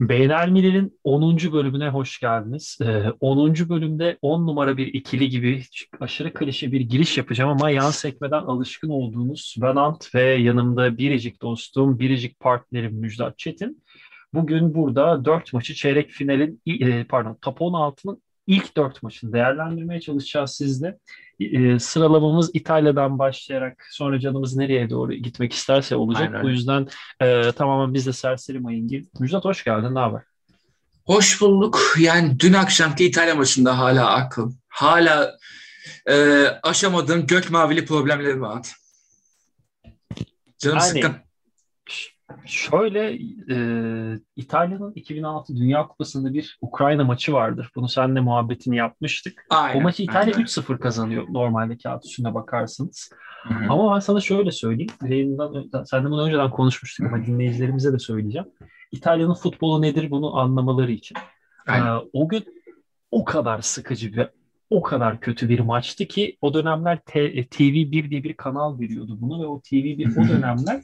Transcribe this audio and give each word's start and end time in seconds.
Beynel 0.00 0.48
Milir'in 0.48 0.98
10. 1.04 1.52
bölümüne 1.52 1.88
hoş 1.88 2.20
geldiniz. 2.20 2.78
Ee, 2.82 3.04
10. 3.20 3.68
bölümde 3.68 4.18
10 4.22 4.46
numara 4.46 4.76
bir 4.76 4.86
ikili 4.86 5.28
gibi 5.28 5.62
aşırı 6.00 6.34
klişe 6.34 6.72
bir 6.72 6.80
giriş 6.80 7.18
yapacağım 7.18 7.50
ama 7.50 7.70
yan 7.70 7.90
sekmeden 7.90 8.42
alışkın 8.42 8.88
olduğunuz 8.88 9.56
Venant 9.62 10.14
ve 10.14 10.22
yanımda 10.22 10.98
biricik 10.98 11.42
dostum, 11.42 11.98
biricik 11.98 12.40
partnerim 12.40 12.94
Müjdat 12.94 13.38
Çetin. 13.38 13.82
Bugün 14.34 14.74
burada 14.74 15.24
4 15.24 15.52
maçı 15.52 15.74
çeyrek 15.74 16.10
finalin, 16.10 16.62
e, 16.66 17.04
pardon 17.04 17.38
top 17.40 17.60
16'nın 17.60 18.22
ilk 18.46 18.76
4 18.76 19.02
maçını 19.02 19.32
değerlendirmeye 19.32 20.00
çalışacağız 20.00 20.50
sizle. 20.50 20.98
E, 21.40 21.78
sıralamamız 21.78 22.50
İtalya'dan 22.54 23.18
başlayarak 23.18 23.86
sonra 23.90 24.20
canımız 24.20 24.56
nereye 24.56 24.90
doğru 24.90 25.12
gitmek 25.12 25.52
isterse 25.52 25.96
olacak. 25.96 26.28
Aynen. 26.28 26.42
Bu 26.42 26.48
yüzden 26.48 26.88
e, 27.20 27.52
tamamen 27.52 27.94
biz 27.94 28.06
de 28.06 28.12
serseri 28.12 28.60
mayın 28.60 28.88
gibi. 28.88 29.06
Müjdat 29.18 29.44
hoş 29.44 29.64
geldin, 29.64 29.94
ne 29.94 29.98
haber? 29.98 30.22
Hoş 31.04 31.40
bulduk. 31.40 31.94
Yani 31.98 32.40
dün 32.40 32.52
akşamki 32.52 33.04
İtalya 33.04 33.34
maçında 33.34 33.78
hala 33.78 34.10
akıl. 34.14 34.52
Hala 34.68 35.38
e, 36.10 36.44
aşamadığım 36.62 37.26
gök 37.26 37.50
mavili 37.50 37.84
problemlerim 37.84 38.40
var. 38.40 38.66
Canım 40.58 40.78
Yani- 40.78 40.88
sıkkın. 40.88 41.27
Şöyle 42.44 43.18
e, 43.50 43.56
İtalya'nın 44.36 44.92
2006 44.94 45.56
Dünya 45.56 45.86
Kupası'nda 45.86 46.34
bir 46.34 46.58
Ukrayna 46.60 47.04
maçı 47.04 47.32
vardır. 47.32 47.70
Bunu 47.76 47.88
seninle 47.88 48.20
muhabbetini 48.20 48.76
yapmıştık. 48.76 49.46
Aynen. 49.50 49.80
O 49.80 49.82
maçı 49.82 50.02
İtalya 50.02 50.34
aynen. 50.34 50.46
3-0 50.46 50.78
kazanıyor 50.78 51.26
normalde 51.30 51.78
kağıt 51.78 52.04
üstünde 52.04 52.34
bakarsanız. 52.34 53.10
Hı 53.42 53.54
hı. 53.54 53.72
Ama 53.72 53.94
ben 53.94 54.00
sana 54.00 54.20
şöyle 54.20 54.52
söyleyeyim. 54.52 54.92
Yayından, 55.02 55.84
senden 55.84 56.10
bunu 56.10 56.26
önceden 56.26 56.50
konuşmuştuk 56.50 57.06
ama 57.06 57.26
dinleyicilerimize 57.26 57.92
de 57.92 57.98
söyleyeceğim. 57.98 58.48
İtalya'nın 58.92 59.34
futbolu 59.34 59.82
nedir 59.82 60.10
bunu 60.10 60.36
anlamaları 60.36 60.92
için. 60.92 61.16
Aynen. 61.66 61.86
Ee, 61.86 62.00
o 62.12 62.28
gün 62.28 62.44
o 63.10 63.24
kadar 63.24 63.60
sıkıcı 63.60 64.16
ve 64.16 64.30
o 64.70 64.82
kadar 64.82 65.20
kötü 65.20 65.48
bir 65.48 65.60
maçtı 65.60 66.06
ki 66.06 66.36
o 66.40 66.54
dönemler 66.54 66.98
T- 67.06 67.34
TV1 67.34 68.10
diye 68.10 68.24
bir 68.24 68.34
kanal 68.34 68.80
veriyordu 68.80 69.18
bunu 69.20 69.42
ve 69.42 69.46
o 69.46 69.60
TV1 69.60 70.24
o 70.24 70.28
dönemler 70.28 70.74
e, 70.74 70.82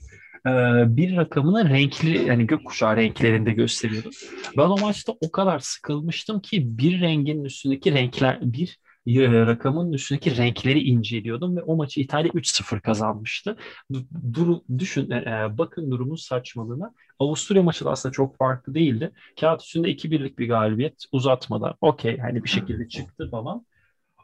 bir 0.97 1.17
rakamını 1.17 1.71
renkli 1.71 2.27
yani 2.29 2.47
gökkuşağı 2.47 2.97
renklerinde 2.97 3.53
gösteriyordu. 3.53 4.11
Ben 4.57 4.63
o 4.69 4.79
maçta 4.79 5.13
o 5.21 5.31
kadar 5.31 5.59
sıkılmıştım 5.59 6.41
ki 6.41 6.79
bir 6.79 7.01
rengin 7.01 7.45
üstündeki 7.45 7.93
renkler 7.95 8.39
bir 8.43 8.79
e, 9.07 9.29
rakamın 9.47 9.93
üstündeki 9.93 10.37
renkleri 10.37 10.81
inceliyordum 10.83 11.57
ve 11.57 11.63
o 11.63 11.77
maçı 11.77 12.01
İtalya 12.01 12.31
3-0 12.35 12.81
kazanmıştı. 12.81 13.57
Du- 13.93 14.35
Duru, 14.35 14.65
düşün, 14.79 15.11
e, 15.11 15.17
e, 15.17 15.59
bakın 15.59 15.91
durumun 15.91 16.17
saçmalığına. 16.17 16.95
Avusturya 17.19 17.63
maçı 17.63 17.85
da 17.85 17.91
aslında 17.91 18.13
çok 18.13 18.39
farklı 18.39 18.75
değildi. 18.75 19.13
Kağıt 19.41 19.63
üstünde 19.63 19.89
2-1'lik 19.91 20.39
bir 20.39 20.49
galibiyet 20.49 21.05
uzatmada. 21.13 21.75
Okey 21.81 22.19
hani 22.19 22.45
bir 22.45 22.49
şekilde 22.49 22.89
çıktı 22.89 23.29
falan. 23.31 23.67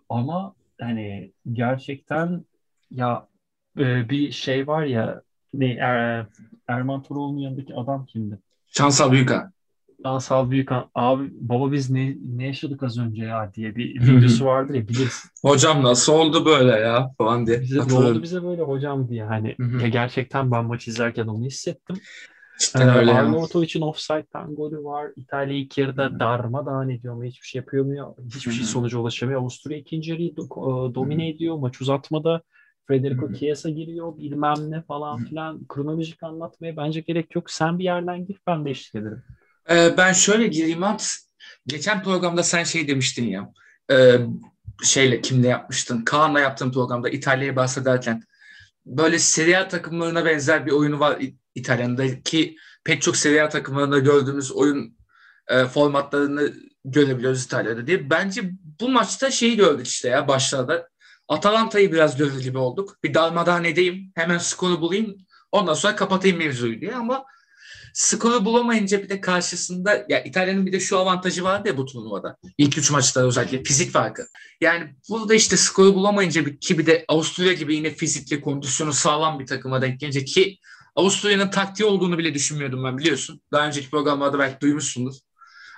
Ama 0.08 0.54
hani 0.80 1.32
gerçekten 1.52 2.44
ya 2.90 3.28
bir 3.76 4.32
şey 4.32 4.66
var 4.66 4.84
ya 4.84 5.22
ne 5.54 5.72
er, 5.72 6.26
Erman 6.68 7.02
Toroğlu'nun 7.02 7.38
yanındaki 7.38 7.74
adam 7.74 8.06
kimdi? 8.06 8.38
Şansal 8.66 9.12
Büyükan. 9.12 9.52
Dansal 10.04 10.50
Büyükan 10.50 10.90
abi 10.94 11.30
baba 11.40 11.72
biz 11.72 11.90
ne, 11.90 12.16
ne 12.36 12.46
yaşadık 12.46 12.82
az 12.82 12.98
önce 12.98 13.24
ya 13.24 13.54
diye 13.54 13.76
bir 13.76 14.00
videosu 14.00 14.44
vardır 14.44 14.74
ya 14.74 14.88
bilirsin. 14.88 15.30
Hocam 15.42 15.82
nasıl 15.82 16.12
oldu 16.12 16.44
böyle 16.44 16.70
ya 16.70 17.10
falan 17.18 17.46
diye. 17.46 17.60
Bize, 17.60 17.78
ne 17.78 17.92
oldu 17.92 18.22
bize 18.22 18.42
böyle 18.42 18.62
hocam 18.62 19.08
diye 19.08 19.24
hani 19.24 19.56
ya 19.82 19.88
gerçekten 19.88 20.50
ben 20.50 20.64
maç 20.64 20.88
izlerken 20.88 21.26
onu 21.26 21.44
hissettim. 21.44 21.96
Cidden 22.58 22.88
Ee, 22.88 22.90
öyle. 22.90 23.12
Arnavutovic'in 23.12 23.80
offside'dan 23.82 24.54
golü 24.54 24.84
var. 24.84 25.10
İtalya 25.16 25.56
ilk 25.56 25.78
yarıda 25.78 26.20
darmadağın 26.20 26.88
ediyor 26.88 27.14
ama 27.14 27.24
hiçbir 27.24 27.46
şey 27.46 27.58
yapamıyor. 27.58 28.14
Hiçbir 28.34 28.52
şey 28.52 28.66
sonuca 28.66 28.98
ulaşamıyor. 28.98 29.40
Avusturya 29.40 29.78
ikinci 29.78 30.10
yarıyı 30.10 30.30
do- 30.30 30.90
e, 30.90 30.94
domine 30.94 31.28
ediyor. 31.28 31.56
Maç 31.58 31.80
uzatmada 31.80 32.42
Federico 32.90 33.28
hı. 33.28 33.34
Chiesa 33.34 33.70
giriyor 33.70 34.18
bilmem 34.18 34.70
ne 34.70 34.82
falan 34.82 35.24
filan. 35.24 35.66
Kronolojik 35.68 36.22
anlatmaya 36.22 36.76
bence 36.76 37.00
gerek 37.00 37.34
yok. 37.34 37.50
Sen 37.50 37.78
bir 37.78 37.84
yerden 37.84 38.26
gir 38.26 38.36
ben 38.46 38.64
de 38.64 38.70
eşlik 38.70 38.94
ederim. 38.94 39.22
Ee, 39.70 39.94
ben 39.96 40.12
şöyle 40.12 40.46
gireyim 40.46 40.82
at. 40.82 41.16
Geçen 41.66 42.02
programda 42.02 42.42
sen 42.42 42.64
şey 42.64 42.88
demiştin 42.88 43.24
ya. 43.24 43.52
e, 43.90 44.16
şeyle 44.84 45.20
kimle 45.20 45.48
yapmıştın? 45.48 46.04
Kaan'la 46.04 46.40
yaptığın 46.40 46.72
programda 46.72 47.08
İtalya'yı 47.08 47.56
bahsederken 47.56 48.22
böyle 48.86 49.18
Serie 49.18 49.56
A 49.56 49.68
takımlarına 49.68 50.24
benzer 50.24 50.66
bir 50.66 50.72
oyunu 50.72 51.00
var 51.00 51.18
İtalya'daki 51.54 52.56
pek 52.84 53.02
çok 53.02 53.16
Serie 53.16 53.40
A 53.40 53.48
takımlarında 53.48 53.98
gördüğümüz 53.98 54.52
oyun 54.52 54.96
e, 55.48 55.64
formatlarını 55.64 56.52
görebiliyoruz 56.84 57.44
İtalya'da 57.44 57.86
diye. 57.86 58.10
Bence 58.10 58.50
bu 58.80 58.88
maçta 58.88 59.30
şeyi 59.30 59.56
gördük 59.56 59.86
işte 59.86 60.08
ya 60.08 60.28
başlarda. 60.28 60.88
Atalanta'yı 61.30 61.92
biraz 61.92 62.16
görür 62.16 62.42
gibi 62.42 62.58
olduk. 62.58 62.98
Bir 63.04 63.14
darmadağın 63.14 63.64
edeyim, 63.64 64.12
hemen 64.14 64.38
skoru 64.38 64.80
bulayım, 64.80 65.16
ondan 65.52 65.74
sonra 65.74 65.96
kapatayım 65.96 66.38
mevzuyu 66.38 66.80
diye 66.80 66.94
ama 66.94 67.24
skoru 67.94 68.44
bulamayınca 68.44 69.02
bir 69.02 69.08
de 69.08 69.20
karşısında 69.20 70.06
ya 70.08 70.22
İtalya'nın 70.22 70.66
bir 70.66 70.72
de 70.72 70.80
şu 70.80 70.98
avantajı 70.98 71.44
vardı 71.44 71.68
ya 71.68 71.76
bu 71.76 71.86
turnuvada. 71.86 72.36
İlk 72.58 72.78
üç 72.78 72.90
maçta 72.90 73.20
özellikle 73.26 73.62
fizik 73.62 73.90
farkı. 73.92 74.26
Yani 74.60 74.94
burada 75.10 75.34
işte 75.34 75.56
skoru 75.56 75.94
bulamayınca 75.94 76.46
bir, 76.46 76.60
ki 76.60 76.78
bir 76.78 76.86
de 76.86 77.04
Avusturya 77.08 77.52
gibi 77.52 77.74
yine 77.74 77.90
fizikli 77.90 78.40
kondisyonu 78.40 78.92
sağlam 78.92 79.38
bir 79.40 79.46
takıma 79.46 79.82
denk 79.82 80.00
gelince 80.00 80.24
ki 80.24 80.58
Avusturya'nın 80.96 81.50
taktiği 81.50 81.84
olduğunu 81.84 82.18
bile 82.18 82.34
düşünmüyordum 82.34 82.84
ben 82.84 82.98
biliyorsun. 82.98 83.40
Daha 83.52 83.66
önceki 83.66 83.90
programlarda 83.90 84.38
belki 84.38 84.60
duymuşsundur. 84.60 85.14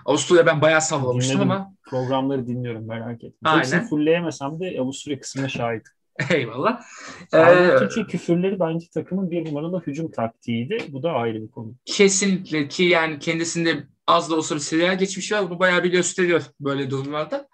Avusturya 0.06 0.46
ben 0.46 0.60
bayağı 0.60 0.82
sallamıştım 0.82 1.40
ama 1.40 1.74
Programları 1.92 2.46
dinliyorum 2.46 2.88
merak 2.88 3.24
etme. 3.24 3.50
Aynen. 3.50 3.58
Hepsini 3.58 3.88
fullleyemesem 3.88 4.60
de 4.60 4.76
Avusturya 4.80 5.20
kısmına 5.20 5.48
şahit. 5.48 5.82
eyvallah. 6.30 6.82
Ee, 7.32 7.36
Arnavutovic'in 7.36 8.04
küfürleri 8.04 8.60
bence 8.60 8.86
takımın 8.94 9.30
bir 9.30 9.44
numaralı 9.44 9.82
hücum 9.86 10.10
taktiğiydi. 10.10 10.78
Bu 10.88 11.02
da 11.02 11.10
ayrı 11.12 11.42
bir 11.42 11.50
konu. 11.50 11.74
Kesinlikle 11.84 12.68
ki 12.68 12.82
yani 12.82 13.18
kendisinde 13.18 13.84
az 14.06 14.30
da 14.30 14.36
olsa 14.36 14.54
bir 14.54 14.60
seriyer 14.60 14.92
geçmişi 14.92 15.34
var. 15.34 15.50
Bu 15.50 15.58
bayağı 15.58 15.84
bir 15.84 15.90
gösteriyor 15.90 16.42
böyle 16.60 16.90
durumlarda. 16.90 17.48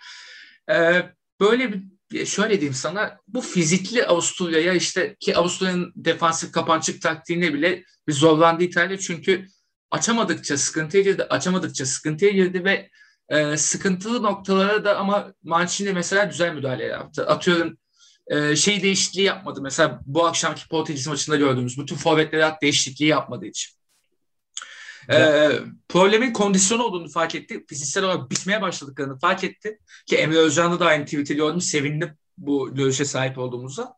Ee, 0.70 1.02
böyle 1.40 1.72
bir 1.72 2.26
şöyle 2.26 2.54
diyeyim 2.54 2.74
sana 2.74 3.18
bu 3.28 3.40
fizikli 3.40 4.06
Avusturya'ya 4.06 4.72
işte 4.72 5.16
ki 5.20 5.36
Avusturya'nın 5.36 5.92
defansif 5.96 6.52
kapançık 6.52 7.02
taktiğine 7.02 7.54
bile 7.54 7.84
bir 8.08 8.12
zorlandı 8.12 8.64
İtalya 8.64 8.98
çünkü 8.98 9.46
açamadıkça 9.90 10.56
sıkıntıya 10.56 11.02
girdi, 11.02 11.22
açamadıkça 11.22 11.86
sıkıntıya 11.86 12.30
girdi 12.30 12.64
ve 12.64 12.90
e, 13.28 13.56
sıkıntılı 13.56 14.22
noktalara 14.22 14.84
da 14.84 14.96
ama 14.96 15.32
Mancini 15.42 15.92
mesela 15.92 16.24
güzel 16.24 16.54
müdahale 16.54 16.84
yaptı. 16.84 17.26
Atıyorum 17.26 17.78
e, 18.26 18.56
şey 18.56 18.82
değişikliği 18.82 19.22
yapmadı. 19.22 19.62
Mesela 19.62 20.00
bu 20.06 20.26
akşamki 20.26 20.68
Portekiz 20.68 21.06
maçında 21.06 21.36
gördüğümüz 21.36 21.78
bütün 21.78 21.96
forvetleri 21.96 22.44
at 22.44 22.62
değişikliği 22.62 23.06
yapmadığı 23.06 23.46
için. 23.46 23.78
Ee, 25.12 25.50
problemin 25.88 26.32
kondisyon 26.32 26.78
olduğunu 26.78 27.08
fark 27.08 27.34
etti. 27.34 27.64
Fiziksel 27.68 28.04
olarak 28.04 28.30
bitmeye 28.30 28.62
başladıklarını 28.62 29.18
fark 29.18 29.44
etti. 29.44 29.78
Ki 30.06 30.16
Emre 30.16 30.38
Özcan'da 30.38 30.80
da 30.80 30.86
aynı 30.86 31.04
tweet'i 31.04 31.36
gördüm. 31.36 31.60
Sevindim 31.60 32.10
bu 32.38 32.74
görüşe 32.74 33.04
sahip 33.04 33.38
olduğumuza. 33.38 33.94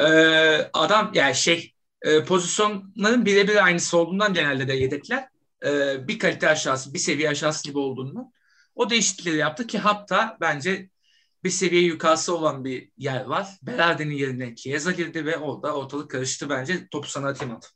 Ee, 0.00 0.70
adam 0.72 1.10
yani 1.14 1.34
şey 1.34 1.74
e, 2.02 2.24
pozisyonların 2.24 3.26
birebir 3.26 3.64
aynısı 3.64 3.98
olduğundan 3.98 4.34
genelde 4.34 4.68
de 4.68 4.72
yedekler. 4.72 5.28
Ee, 5.64 6.08
bir 6.08 6.18
kalite 6.18 6.48
aşağısı, 6.48 6.94
bir 6.94 6.98
seviye 6.98 7.30
aşağısı 7.30 7.64
gibi 7.64 7.78
olduğundan. 7.78 8.32
O 8.74 8.90
değişiklikleri 8.90 9.36
yaptı 9.36 9.66
ki 9.66 9.78
hatta 9.78 10.36
bence 10.40 10.90
bir 11.44 11.50
seviye 11.50 11.82
yukarısı 11.82 12.36
olan 12.38 12.64
bir 12.64 12.90
yer 12.98 13.24
var. 13.24 13.48
Berardi'nin 13.62 14.14
yerine 14.14 14.54
Chiesa 14.56 14.92
girdi 14.92 15.26
ve 15.26 15.36
orada 15.38 15.76
ortalık 15.76 16.10
karıştı 16.10 16.50
bence. 16.50 16.88
Topu 16.88 17.08
sana 17.08 17.28
atayım 17.28 17.54
at. 17.56 17.72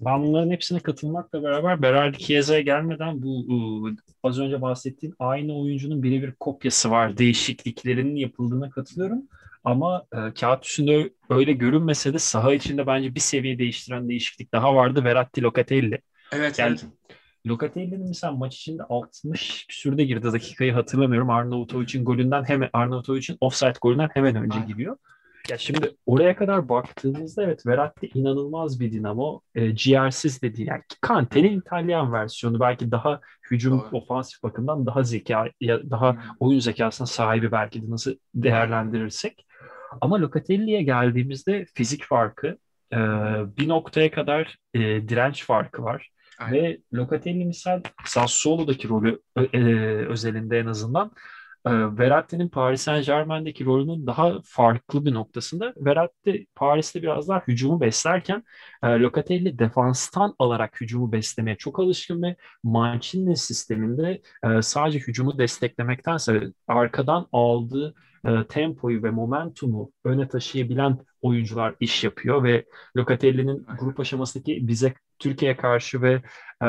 Ben 0.00 0.22
bunların 0.22 0.50
hepsine 0.50 0.80
katılmakla 0.80 1.42
beraber 1.42 1.82
Berardi 1.82 2.18
Chiesa'ya 2.18 2.60
gelmeden 2.60 3.22
bu 3.22 3.46
ıı, 3.86 3.96
az 4.22 4.38
önce 4.38 4.62
bahsettiğim 4.62 5.14
aynı 5.18 5.58
oyuncunun 5.60 6.02
birebir 6.02 6.32
kopyası 6.32 6.90
var. 6.90 7.18
Değişikliklerinin 7.18 8.16
yapıldığına 8.16 8.70
katılıyorum. 8.70 9.22
Ama 9.64 10.06
e, 10.12 10.34
kağıt 10.34 10.66
üstünde 10.66 11.10
öyle 11.30 11.52
görünmese 11.52 12.12
de 12.14 12.18
saha 12.18 12.54
içinde 12.54 12.86
bence 12.86 13.14
bir 13.14 13.20
seviye 13.20 13.58
değiştiren 13.58 14.08
değişiklik 14.08 14.52
daha 14.52 14.74
vardı. 14.74 15.04
Verratti 15.04 15.42
Locatelli. 15.42 15.98
Evet, 16.32 16.58
Yani 16.58 16.78
evet. 16.78 16.86
Locatelli'nin 17.48 18.08
mesela 18.08 18.32
maç 18.32 18.56
içinde 18.56 18.82
60 18.82 19.66
küsürde 19.66 20.04
girdi 20.04 20.32
dakikayı 20.32 20.72
hatırlamıyorum. 20.72 21.30
Arnavutovic'in 21.30 22.04
golünden 22.04 22.44
hemen 22.44 22.70
Arnavutovic'in 22.72 23.36
offside 23.40 23.72
golünden 23.80 24.08
hemen 24.14 24.36
önce 24.36 24.54
Aynen. 24.54 24.68
giriyor. 24.68 24.96
Ya 25.50 25.58
şimdi 25.58 25.96
oraya 26.06 26.36
kadar 26.36 26.68
baktığımızda 26.68 27.42
evet 27.42 27.66
Verratti 27.66 28.10
inanılmaz 28.14 28.80
bir 28.80 28.92
dinamo. 28.92 29.40
E, 29.54 29.74
ciğersiz 29.76 30.42
de 30.42 30.56
değil. 30.56 30.68
Yani 30.68 30.82
Kante'nin 31.00 31.60
İtalyan 31.60 32.12
versiyonu 32.12 32.60
belki 32.60 32.90
daha 32.90 33.20
hücum 33.50 33.80
Doğru. 33.80 33.88
ofansif 33.92 34.42
bakımdan 34.42 34.86
daha 34.86 35.02
zeka 35.02 35.50
ya 35.60 35.90
daha 35.90 36.16
oyun 36.40 36.60
zekasına 36.60 37.06
sahibi 37.06 37.52
belki 37.52 37.82
de 37.82 37.90
nasıl 37.90 38.14
değerlendirirsek. 38.34 39.46
Ama 40.00 40.20
Locatelli'ye 40.20 40.82
geldiğimizde 40.82 41.66
fizik 41.74 42.04
farkı 42.04 42.58
e, 42.92 42.98
bir 43.56 43.68
noktaya 43.68 44.10
kadar 44.10 44.56
e, 44.74 44.80
direnç 44.80 45.44
farkı 45.44 45.82
var. 45.82 46.10
Aynen. 46.38 46.62
Ve 46.62 46.78
Locatelli 46.94 47.44
misal 47.44 47.82
Sassuolo'daki 48.04 48.88
rolü 48.88 49.20
e, 49.52 49.58
özelinde 50.06 50.58
en 50.58 50.66
azından 50.66 51.12
e, 51.66 51.70
Verratti'nin 51.70 52.48
Paris 52.48 52.82
Saint 52.82 53.06
Germain'deki 53.06 53.64
rolünün 53.64 54.06
daha 54.06 54.32
farklı 54.44 55.04
bir 55.04 55.14
noktasında. 55.14 55.74
Verratti 55.76 56.46
Paris'te 56.54 57.02
biraz 57.02 57.28
daha 57.28 57.42
hücumu 57.48 57.80
beslerken 57.80 58.44
e, 58.82 58.86
Locatelli 58.86 59.58
defanstan 59.58 60.34
alarak 60.38 60.80
hücumu 60.80 61.12
beslemeye 61.12 61.56
çok 61.56 61.78
alışkın 61.80 62.22
ve 62.22 62.36
Mancini 62.62 63.36
sisteminde 63.36 64.22
e, 64.44 64.62
sadece 64.62 64.98
hücumu 64.98 65.38
desteklemektense 65.38 66.42
arkadan 66.68 67.26
aldığı 67.32 67.94
e, 68.24 68.46
tempoyu 68.48 69.02
ve 69.02 69.10
momentumu 69.10 69.90
öne 70.04 70.28
taşıyabilen 70.28 70.98
oyuncular 71.22 71.74
iş 71.80 72.04
yapıyor 72.04 72.44
ve 72.44 72.64
Locatelli'nin 72.96 73.66
grup 73.80 74.00
aşamasındaki 74.00 74.68
bize 74.68 74.94
Türkiye'ye 75.18 75.56
karşı 75.56 76.02
ve 76.02 76.22
e, 76.62 76.68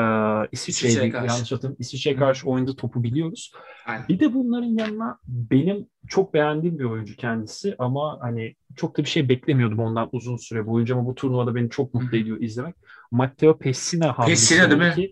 İsviçre'ye 0.52 1.06
yanlış 1.06 1.32
hatırlamıyorum 1.32 1.76
İsviçre'ye 1.78 2.16
karşı 2.16 2.46
oynadığı 2.46 2.76
topu 2.76 3.02
biliyoruz. 3.02 3.52
Aynen. 3.86 4.08
Bir 4.08 4.20
de 4.20 4.34
bunların 4.34 4.78
yanına 4.78 5.18
benim 5.26 5.86
çok 6.08 6.34
beğendiğim 6.34 6.78
bir 6.78 6.84
oyuncu 6.84 7.16
kendisi 7.16 7.74
ama 7.78 8.18
hani 8.20 8.54
çok 8.76 8.98
da 8.98 9.02
bir 9.02 9.08
şey 9.08 9.28
beklemiyordum 9.28 9.78
ondan 9.78 10.08
uzun 10.12 10.36
süre 10.36 10.66
boyunca 10.66 10.96
ama 10.96 11.06
bu 11.06 11.14
turnuvada 11.14 11.54
beni 11.54 11.70
çok 11.70 11.94
mutlu 11.94 12.18
ediyor 12.18 12.40
izlemek. 12.40 12.74
Matteo 13.10 13.58
Pessina 13.58 14.16
Pessina 14.16 14.70
değil 14.70 14.96
mi? 14.98 15.08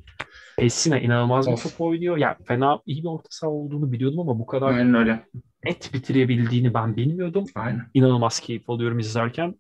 Pessina 0.59 0.99
inanılmaz 0.99 1.49
of. 1.49 1.65
bir 1.65 1.71
top 1.71 1.81
oynuyor. 1.81 2.17
Yani 2.17 2.37
fena 2.45 2.81
iyi 2.87 3.03
bir 3.03 3.09
orta 3.09 3.29
saha 3.31 3.51
olduğunu 3.51 3.93
biliyordum 3.93 4.21
ama 4.21 4.39
bu 4.39 4.47
kadar 4.47 4.73
Aynen 4.73 4.95
öyle. 4.95 5.25
net 5.65 5.95
bitirebildiğini 5.95 6.75
ben 6.75 6.97
bilmiyordum. 6.97 7.45
Aynen. 7.55 7.87
İnanılmaz 7.95 8.41
keyif 8.41 8.71
alıyorum 8.71 8.99
izlerken. 8.99 9.55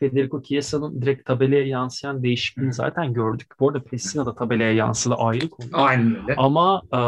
Federico 0.00 0.42
Chiesa'nın 0.42 1.02
direkt 1.02 1.26
tabelaya 1.26 1.66
yansıyan 1.66 2.22
değişikliğini 2.22 2.70
Hı. 2.70 2.74
zaten 2.74 3.12
gördük. 3.12 3.46
Bu 3.60 3.68
arada 3.68 3.84
Pessina 3.84 4.26
da 4.26 4.34
tabelaya 4.34 4.72
yansıdı 4.72 5.14
ayrı 5.14 5.48
konu. 5.48 5.68
Aynen 5.72 6.22
öyle. 6.22 6.34
Ama 6.36 6.82
e, 6.92 6.98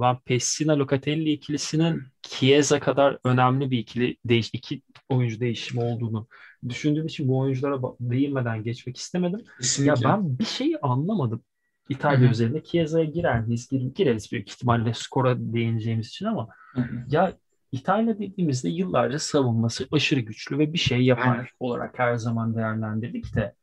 ben 0.00 0.16
Pessina 0.24 0.78
Locatelli 0.78 1.32
ikilisinin 1.32 2.02
Chiesa 2.22 2.80
kadar 2.80 3.18
önemli 3.24 3.70
bir 3.70 3.78
ikili 3.78 4.16
değiş 4.24 4.50
iki 4.52 4.82
oyuncu 5.08 5.40
değişimi 5.40 5.84
olduğunu 5.84 6.26
düşündüğüm 6.68 7.06
için 7.06 7.28
bu 7.28 7.38
oyunculara 7.38 7.82
değinmeden 8.00 8.62
geçmek 8.62 8.96
istemedim. 8.96 9.40
Kesinlikle. 9.60 10.08
Ya 10.08 10.12
ben 10.14 10.38
bir 10.38 10.44
şeyi 10.44 10.78
anlamadım. 10.78 11.42
İtalya 11.90 12.20
Hı-hı. 12.20 12.30
üzerinde 12.30 12.64
Chiesa'ya 12.64 13.04
girer 13.04 13.40
miyiz? 13.40 13.68
Gireriz 13.94 14.32
büyük 14.32 14.50
ihtimalle 14.50 14.94
skora 14.94 15.36
değineceğimiz 15.38 16.08
için 16.08 16.26
ama 16.26 16.48
Hı-hı. 16.74 17.04
ya 17.08 17.32
İtalya 17.72 18.18
dediğimizde 18.18 18.68
yıllarca 18.68 19.18
savunması 19.18 19.86
aşırı 19.92 20.20
güçlü 20.20 20.58
ve 20.58 20.72
bir 20.72 20.78
şey 20.78 21.02
yapar 21.02 21.32
Aynen. 21.32 21.46
olarak 21.60 21.98
her 21.98 22.16
zaman 22.16 22.56
değerlendirdik 22.56 23.34
de 23.34 23.54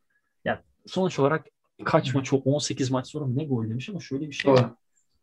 ya 0.46 0.64
sonuç 0.86 1.20
olarak 1.20 1.46
kaç 1.84 2.14
maç 2.14 2.34
18 2.34 2.92
maç 2.92 3.08
sonra 3.08 3.26
ne 3.28 3.46
gol 3.46 3.70
demiş 3.70 3.90
ama 3.90 4.00
şöyle 4.00 4.28
bir 4.28 4.34
şey 4.34 4.52
var. 4.52 4.70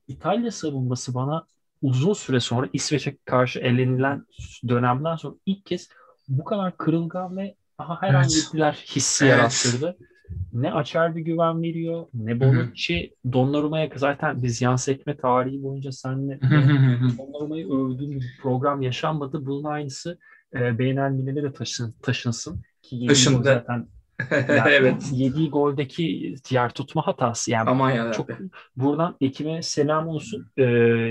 İtalya 0.09 0.51
savunması 0.51 1.15
bana 1.15 1.47
uzun 1.83 2.13
süre 2.13 2.41
sonra 2.41 2.69
İsveç'e 2.73 3.17
karşı 3.25 3.59
elenilen 3.59 4.27
dönemden 4.69 5.17
sonra 5.17 5.35
ilk 5.47 5.67
kez 5.67 5.89
bu 6.29 6.45
kadar 6.45 6.77
kırılgan 6.77 7.37
ve 7.37 7.55
aha 7.79 8.03
her 8.03 8.09
evet. 8.09 8.25
an 8.25 8.29
gittiler 8.29 8.85
hissi 8.87 9.25
evet. 9.25 9.39
yarattırdı 9.39 9.97
ne 10.53 10.73
açar 10.73 11.17
bir 11.17 11.21
güven 11.21 11.63
veriyor 11.63 12.07
ne 12.15 12.41
Bonucci 12.41 13.15
Donnarumma'ya 13.33 13.89
zaten 13.97 14.43
biz 14.43 14.63
yan 14.63 14.77
sekme 14.77 15.17
tarihi 15.17 15.63
boyunca 15.63 15.93
seninle 15.93 16.41
Donnarumma'yı 17.19 17.67
övdüğüm 17.67 18.11
bir 18.11 18.39
program 18.43 18.83
yaşanmadı. 18.83 19.47
Bunun 19.47 19.65
aynısı 19.65 20.19
e, 20.55 20.79
Beynel 20.79 21.37
de 21.37 21.53
taşın, 21.53 21.95
taşınsın 22.03 22.63
ki 22.83 23.07
Taşındı. 23.07 23.43
zaten 23.45 23.87
yani 24.31 24.71
evet. 24.71 25.11
Yediği 25.13 25.51
goldeki 25.51 26.35
diğer 26.51 26.71
tutma 26.71 27.07
hatası. 27.07 27.51
Yani 27.51 27.71
Aman 27.71 27.91
ya 27.91 28.13
çok 28.13 28.29
buradan 28.77 29.17
Ekim'e 29.21 29.63
selam 29.63 30.09
olsun 30.09 30.47
e, 30.57 30.63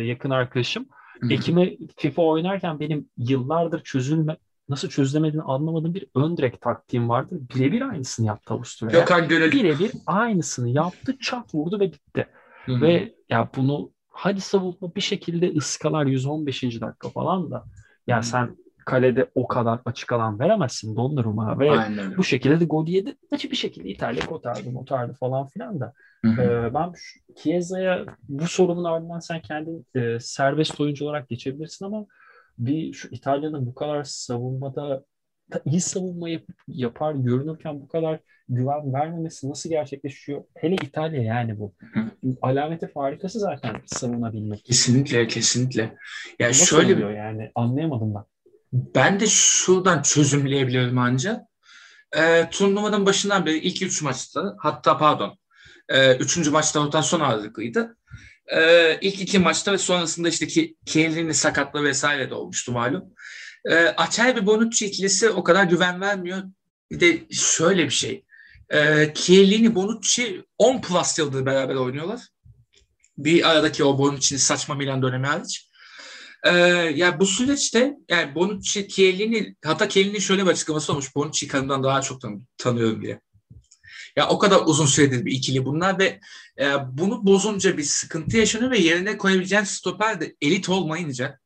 yakın 0.06 0.30
arkadaşım. 0.30 0.86
Ekim'e 1.30 1.77
FIFA 1.98 2.21
oynarken 2.21 2.80
benim 2.80 3.09
yıllardır 3.18 3.83
çözülme 3.83 4.38
nasıl 4.69 4.89
çözülemediğini 4.89 5.44
anlamadığım 5.44 5.94
bir 5.94 6.06
ön 6.15 6.38
direk 6.38 6.62
taktiğim 6.62 7.10
vardı. 7.10 7.39
Birebir 7.56 7.81
aynısını 7.81 8.25
yaptı 8.25 8.54
Avusturya. 8.54 9.00
Gökhan 9.00 9.27
Gönül. 9.27 9.51
Birebir 9.51 9.92
aynısını 10.06 10.69
yaptı, 10.69 11.18
çat 11.21 11.56
vurdu 11.56 11.80
ve 11.80 11.92
bitti. 11.92 12.27
Hı-hı. 12.65 12.81
Ve 12.81 13.15
ya 13.30 13.50
bunu 13.57 13.92
hadi 14.10 14.42
savunma 14.42 14.95
bir 14.95 15.01
şekilde 15.01 15.54
ıskalar 15.54 16.06
115. 16.06 16.63
dakika 16.63 17.10
falan 17.10 17.51
da 17.51 17.63
ya 18.07 18.18
Hı-hı. 18.18 18.25
sen 18.25 18.57
kalede 18.86 19.31
o 19.36 19.48
kadar 19.48 19.80
açık 19.86 20.12
alan 20.12 20.39
veremezsin 20.39 20.95
Donnarumma 20.95 21.59
ve 21.59 21.71
Aynen. 21.71 22.18
bu 22.18 22.24
şekilde 22.24 22.59
de 22.59 22.66
gol 22.66 22.88
yedi. 22.88 23.16
Açık 23.31 23.51
bir 23.51 23.57
şekilde 23.57 23.89
İtalya 23.89 24.25
kotardı, 24.25 24.71
motardı 24.71 25.13
falan 25.13 25.48
filan 25.48 25.80
da. 25.80 25.94
Ee, 26.25 26.74
ben 26.74 26.94
Chiesa'ya 27.36 28.06
bu 28.30 28.48
sorunun 28.48 28.83
ardından 28.83 29.19
sen 29.19 29.42
kendin 29.42 29.86
e, 29.95 30.19
serbest 30.19 30.81
oyuncu 30.81 31.06
olarak 31.06 31.30
geçebilirsin 31.30 31.86
ama 31.86 32.06
bir 32.58 32.94
şu 32.94 33.08
İtalya'nın 33.12 33.66
bu 33.66 33.76
kadar 33.76 34.04
savunmada 34.04 35.06
iyi 35.66 35.82
savunma 35.82 36.30
yap, 36.30 36.44
yapar 36.68 37.14
görünürken 37.14 37.82
bu 37.82 37.88
kadar 37.88 38.20
güven 38.50 38.94
vermemesi 38.94 39.50
nasıl 39.50 39.70
gerçekleşiyor? 39.70 40.44
Hele 40.56 40.76
İtalya 40.76 41.22
yani 41.22 41.60
bu. 41.60 41.74
Alameti 42.42 42.88
farikası 42.88 43.40
zaten 43.40 43.82
savunabilmek. 43.86 44.66
Kesinlikle, 44.66 45.28
kesinlikle. 45.28 45.98
Ya 46.40 46.50
nasıl 46.50 46.66
şöyle 46.66 46.98
bir 46.98 47.10
yani 47.10 47.52
anlayamadım 47.56 48.16
ben. 48.16 48.24
Ben 48.74 49.20
de 49.20 49.28
şuradan 49.28 50.02
çözümleyebiliyorum 50.02 50.98
ancak. 50.98 51.42
E, 52.18 52.50
turnuvanın 52.52 53.06
başından 53.06 53.46
beri 53.46 53.58
ilk 53.58 53.82
üç 53.82 54.02
maçta 54.02 54.56
hatta 54.60 54.98
pardon 54.98 55.38
e, 55.90 56.16
üçüncü 56.16 56.52
maçta 56.52 56.80
rotasyon 56.80 57.20
ağırlıklıydı. 57.20 57.98
Ee, 58.48 58.98
ilk 59.01 59.22
iki 59.22 59.40
maçta 59.40 59.72
ve 59.74 59.78
sonrasında 59.78 60.30
işte 60.30 60.48
ki 60.48 60.75
Kiel'ini 60.86 61.34
sakatlı 61.34 61.84
vesaire 61.84 62.30
de 62.30 62.34
olmuştu 62.34 62.72
malum. 62.72 63.04
Ee, 63.69 63.75
Açay 63.75 64.36
ve 64.36 64.45
Bonucci 64.45 64.86
ikilisi 64.86 65.30
o 65.30 65.44
kadar 65.44 65.63
güven 65.63 66.01
vermiyor. 66.01 66.44
Bir 66.92 67.00
de 67.00 67.19
şöyle 67.31 67.86
bir 67.86 67.90
şey. 67.90 68.24
Ee, 68.69 69.12
Chiellini, 69.16 69.75
Bonucci 69.75 70.44
10 70.57 70.81
plus 70.81 71.19
yıldır 71.19 71.45
beraber 71.45 71.75
oynuyorlar. 71.75 72.19
Bir 73.18 73.50
aradaki 73.50 73.84
o 73.84 73.98
Bonucci'nin 73.98 74.40
saçma 74.40 74.75
Milan 74.75 75.01
dönemi 75.01 75.28
hariç. 75.28 75.69
Ee, 76.44 76.57
yani 76.95 77.19
bu 77.19 77.25
süreçte 77.25 77.94
yani 78.10 78.36
Bonucci, 78.36 78.88
Chiellini 78.88 79.56
hatta 79.66 79.90
Chiellini'nin 79.90 80.19
şöyle 80.19 80.45
bir 80.45 80.51
açıklaması 80.51 80.92
olmuş. 80.92 81.16
Bonucci'yi 81.16 81.50
kanımdan 81.50 81.84
daha 81.84 82.01
çok 82.01 82.22
tan- 82.22 82.48
tanıyorum 82.57 83.01
diye. 83.01 83.19
Ya 84.15 84.30
o 84.30 84.38
kadar 84.39 84.62
uzun 84.65 84.86
süredir 84.86 85.25
bir 85.25 85.31
ikili 85.31 85.65
bunlar 85.65 86.00
ve 86.00 86.19
e, 86.60 86.65
bunu 86.92 87.25
bozunca 87.25 87.77
bir 87.77 87.83
sıkıntı 87.83 88.38
yaşanıyor 88.38 88.71
ve 88.71 88.77
yerine 88.77 89.18
koyabileceğin 89.18 89.63
stoper 89.63 90.21
de 90.21 90.36
elit 90.42 90.69
olmayınca 90.69 91.40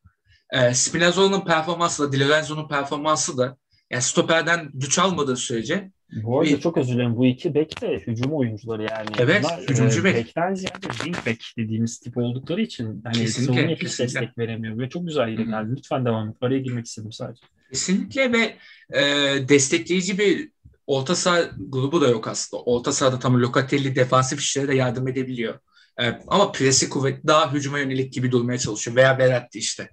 e, 0.49 0.73
Spinazzola'nın 0.73 1.45
performansı 1.45 2.03
da 2.03 2.11
Di 2.11 2.19
Lorenzo'nun 2.19 2.67
performansı 2.67 3.37
da 3.37 3.57
yani 3.89 4.01
stoperden 4.01 4.69
güç 4.73 4.99
almadığı 4.99 5.35
sürece 5.35 5.91
bu 6.11 6.39
arada 6.39 6.51
bir... 6.51 6.61
çok 6.61 6.77
özür 6.77 6.93
dilerim. 6.93 7.17
Bu 7.17 7.25
iki 7.25 7.53
bek 7.53 7.81
de 7.81 8.03
hücum 8.07 8.33
oyuncuları 8.33 8.81
yani. 8.81 9.07
Evet, 9.19 9.43
Bunlar, 9.43 9.61
hücumcu 9.61 10.01
e, 10.01 10.03
bek. 10.03 10.15
Bekten 10.15 10.53
ziyade 10.53 10.87
wing 10.89 11.15
back 11.15 11.43
dediğimiz 11.57 11.99
tip 11.99 12.17
oldukları 12.17 12.61
için 12.61 13.01
hani 13.03 13.27
savunmaya 13.27 13.75
hiç 13.75 13.99
destek 13.99 14.37
veremiyor 14.37 14.79
ve 14.79 14.89
çok 14.89 15.07
güzel 15.07 15.27
yere 15.27 15.43
geldi. 15.43 15.75
Lütfen 15.77 16.05
devam 16.05 16.29
et. 16.29 16.35
Araya 16.41 16.59
girmek 16.59 16.85
istedim 16.85 17.11
sadece. 17.11 17.41
Kesinlikle 17.71 18.31
ve 18.31 18.55
e, 18.99 19.03
destekleyici 19.49 20.17
bir 20.17 20.51
orta 20.87 21.15
saha 21.15 21.49
grubu 21.59 22.01
da 22.01 22.07
yok 22.07 22.27
aslında. 22.27 22.63
Orta 22.63 22.91
sahada 22.91 23.19
tam 23.19 23.41
Locatelli 23.41 23.95
defansif 23.95 24.39
işlere 24.39 24.67
de 24.67 24.75
yardım 24.75 25.07
edebiliyor. 25.07 25.59
Evet, 25.97 26.21
ama 26.27 26.51
presi 26.51 26.89
kuvvetli 26.89 27.27
daha 27.27 27.53
hücuma 27.53 27.79
yönelik 27.79 28.13
gibi 28.13 28.31
durmaya 28.31 28.57
çalışıyor. 28.57 28.97
Veya 28.97 29.17
Verratti 29.17 29.59
işte 29.59 29.89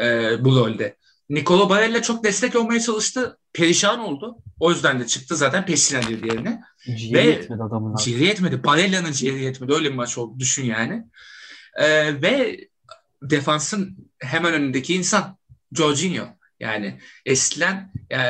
e, 0.00 0.04
bu 0.44 0.56
rolde. 0.56 0.96
Nicolo 1.30 1.68
Barella 1.68 2.02
çok 2.02 2.24
destek 2.24 2.56
olmaya 2.56 2.80
çalıştı. 2.80 3.38
Perişan 3.52 3.98
oldu. 3.98 4.36
O 4.60 4.70
yüzden 4.70 5.00
de 5.00 5.06
çıktı 5.06 5.36
zaten 5.36 5.66
Pessina 5.66 6.02
dedi 6.02 6.26
yerine. 6.26 6.60
Ciğeri 6.96 7.14
ve 7.14 7.22
yetmedi 7.22 7.62
adamın. 7.62 7.96
Ciğeri 7.96 8.24
yetmedi. 8.24 8.64
Barella'nın 8.64 9.12
ciğeri 9.12 9.42
yetmedi. 9.42 9.72
Öyle 9.72 9.90
bir 9.90 9.94
maç 9.94 10.18
oldu. 10.18 10.38
Düşün 10.38 10.64
yani. 10.64 11.04
E, 11.76 12.22
ve 12.22 12.60
defansın 13.22 14.10
hemen 14.18 14.54
önündeki 14.54 14.94
insan 14.94 15.38
Jorginho. 15.72 16.24
Yani 16.60 17.00
eskiden 17.24 17.92
e, 18.12 18.20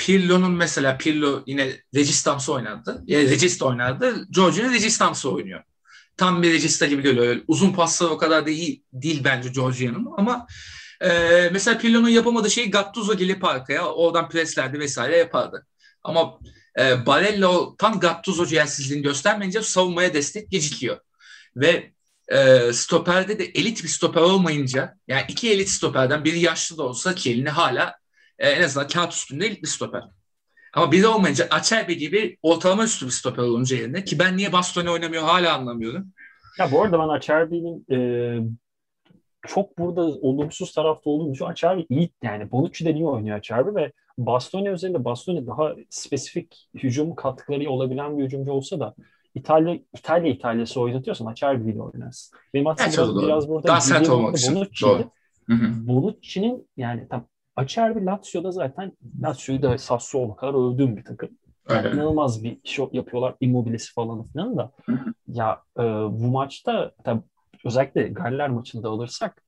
Pirlo'nun 0.00 0.52
mesela 0.52 0.98
Pirlo 0.98 1.42
yine 1.46 1.80
Registams'ı 1.94 2.52
oynadı. 2.52 3.02
Yani 3.06 3.30
Regista 3.30 3.66
oynardı. 3.66 4.26
Jorginho 4.34 4.72
Registams'ı 4.72 5.30
oynuyor. 5.30 5.62
Tam 6.16 6.42
bir 6.42 6.52
Regista 6.52 6.86
gibi 6.86 7.02
geliyor. 7.02 7.26
Öyle 7.26 7.42
uzun 7.48 7.72
pasları 7.72 8.10
o 8.10 8.18
kadar 8.18 8.46
da 8.46 8.50
iyi 8.50 8.84
değil 8.92 9.24
bence 9.24 9.52
Jorginho'nun 9.52 10.14
ama 10.16 10.46
e, 11.00 11.08
mesela 11.52 11.78
Pirlo'nun 11.78 12.08
yapamadığı 12.08 12.50
şeyi 12.50 12.70
Gattuso 12.70 13.16
gelip 13.16 13.44
arkaya 13.44 13.86
oradan 13.86 14.28
preslerdi 14.28 14.78
vesaire 14.78 15.16
yapardı. 15.16 15.66
Ama 16.02 16.38
e, 16.78 17.06
Barella 17.06 17.76
tam 17.78 18.00
Gattuso 18.00 18.46
ciğersizliğini 18.46 19.02
göstermeyince 19.02 19.62
savunmaya 19.62 20.14
destek 20.14 20.50
gecikiyor. 20.50 20.98
Ve 21.56 21.92
e, 22.28 22.72
stoperde 22.72 23.38
de 23.38 23.44
elit 23.44 23.82
bir 23.82 23.88
stoper 23.88 24.20
olmayınca 24.20 24.96
yani 25.08 25.24
iki 25.28 25.50
elit 25.50 25.68
stoperden 25.68 26.24
biri 26.24 26.40
yaşlı 26.40 26.78
da 26.78 26.82
olsa 26.82 27.14
ki 27.14 27.30
elini 27.30 27.50
hala 27.50 27.99
e, 28.40 28.48
en 28.48 28.62
azından 28.62 28.88
kağıt 28.88 29.12
üstünde 29.12 29.50
bir 29.50 29.66
stoper. 29.66 30.02
Ama 30.74 30.92
biri 30.92 31.06
olmayınca 31.06 31.46
Acerbi 31.50 31.96
gibi 31.96 32.38
ortalama 32.42 32.84
üstü 32.84 33.06
bir 33.06 33.10
stoper 33.10 33.42
olunca 33.42 33.76
yerine 33.76 34.04
ki 34.04 34.18
ben 34.18 34.36
niye 34.36 34.52
Bastoni 34.52 34.90
oynamıyor 34.90 35.22
hala 35.22 35.54
anlamıyorum. 35.54 36.12
Ya 36.58 36.72
bu 36.72 36.82
arada 36.82 36.98
ben 36.98 37.08
Acerbi'nin 37.08 37.86
e, 37.92 37.98
çok 39.46 39.78
burada 39.78 40.00
olumsuz 40.00 40.72
tarafta 40.72 41.10
olduğunu 41.10 41.32
düşünüyorum. 41.32 41.52
Acerbi 41.52 41.86
iyi 41.88 42.10
yani 42.22 42.50
Bonucci'den 42.50 42.94
iyi 42.94 43.06
oynuyor 43.06 43.38
Acerbi 43.38 43.74
ve 43.74 43.92
Bastoni 44.18 44.68
üzerinde 44.68 45.04
Bastoni 45.04 45.46
daha 45.46 45.74
spesifik 45.90 46.68
hücum 46.74 47.14
katkıları 47.14 47.70
olabilen 47.70 48.18
bir 48.18 48.24
hücumcu 48.24 48.52
olsa 48.52 48.80
da 48.80 48.94
İtalya 49.34 49.78
İtalya 49.94 50.32
İtalyası 50.32 50.80
oynatıyorsan 50.80 51.26
Acerbi 51.26 51.70
ile 51.70 51.82
oynarsın. 51.82 52.38
Benim 52.54 52.66
aslında 52.66 52.90
biraz, 52.90 53.26
biraz 53.26 53.48
burada 53.48 53.68
daha 53.68 53.80
sert 53.80 54.08
olmak 54.08 54.36
için. 54.38 54.70
Bonucci'nin 55.86 56.68
yani 56.76 57.08
tam 57.08 57.26
Acerbi 57.60 58.06
Lazio'da 58.06 58.52
zaten 58.52 58.92
Lazio'yu 59.22 59.62
da 59.62 59.78
Sassuolo 59.78 60.36
kadar 60.36 60.54
övdüğüm 60.54 60.96
bir 60.96 61.04
takım. 61.04 61.28
Yani 61.70 61.86
Öyle. 61.86 61.96
inanılmaz 61.96 62.44
bir 62.44 62.58
iş 62.64 62.78
yapıyorlar. 62.78 63.34
Immobilesi 63.40 63.92
falan 63.92 64.24
filan 64.24 64.56
da. 64.56 64.72
ya 65.26 65.62
e, 65.78 65.82
bu 66.10 66.26
maçta 66.26 66.92
tabii 67.04 67.22
özellikle 67.64 68.08
Galler 68.08 68.50
maçında 68.50 68.88
alırsak 68.88 69.42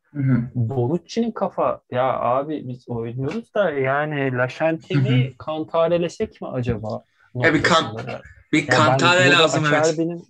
Bonucci'nin 0.55 1.31
kafa 1.31 1.81
ya 1.91 2.21
abi 2.21 2.69
biz 2.69 2.89
oynuyoruz 2.89 3.55
da 3.55 3.71
yani 3.71 4.37
Laşenti 4.39 4.97
mi 4.97 5.33
kantarelesek 5.39 6.43
mi 6.43 6.49
acaba? 6.49 7.05
Ya 7.35 7.55
bir 7.55 7.63
kan 7.63 7.97
bir 8.53 8.67
kantare 8.67 9.31
lazım 9.31 9.65
evet. 9.73 10.21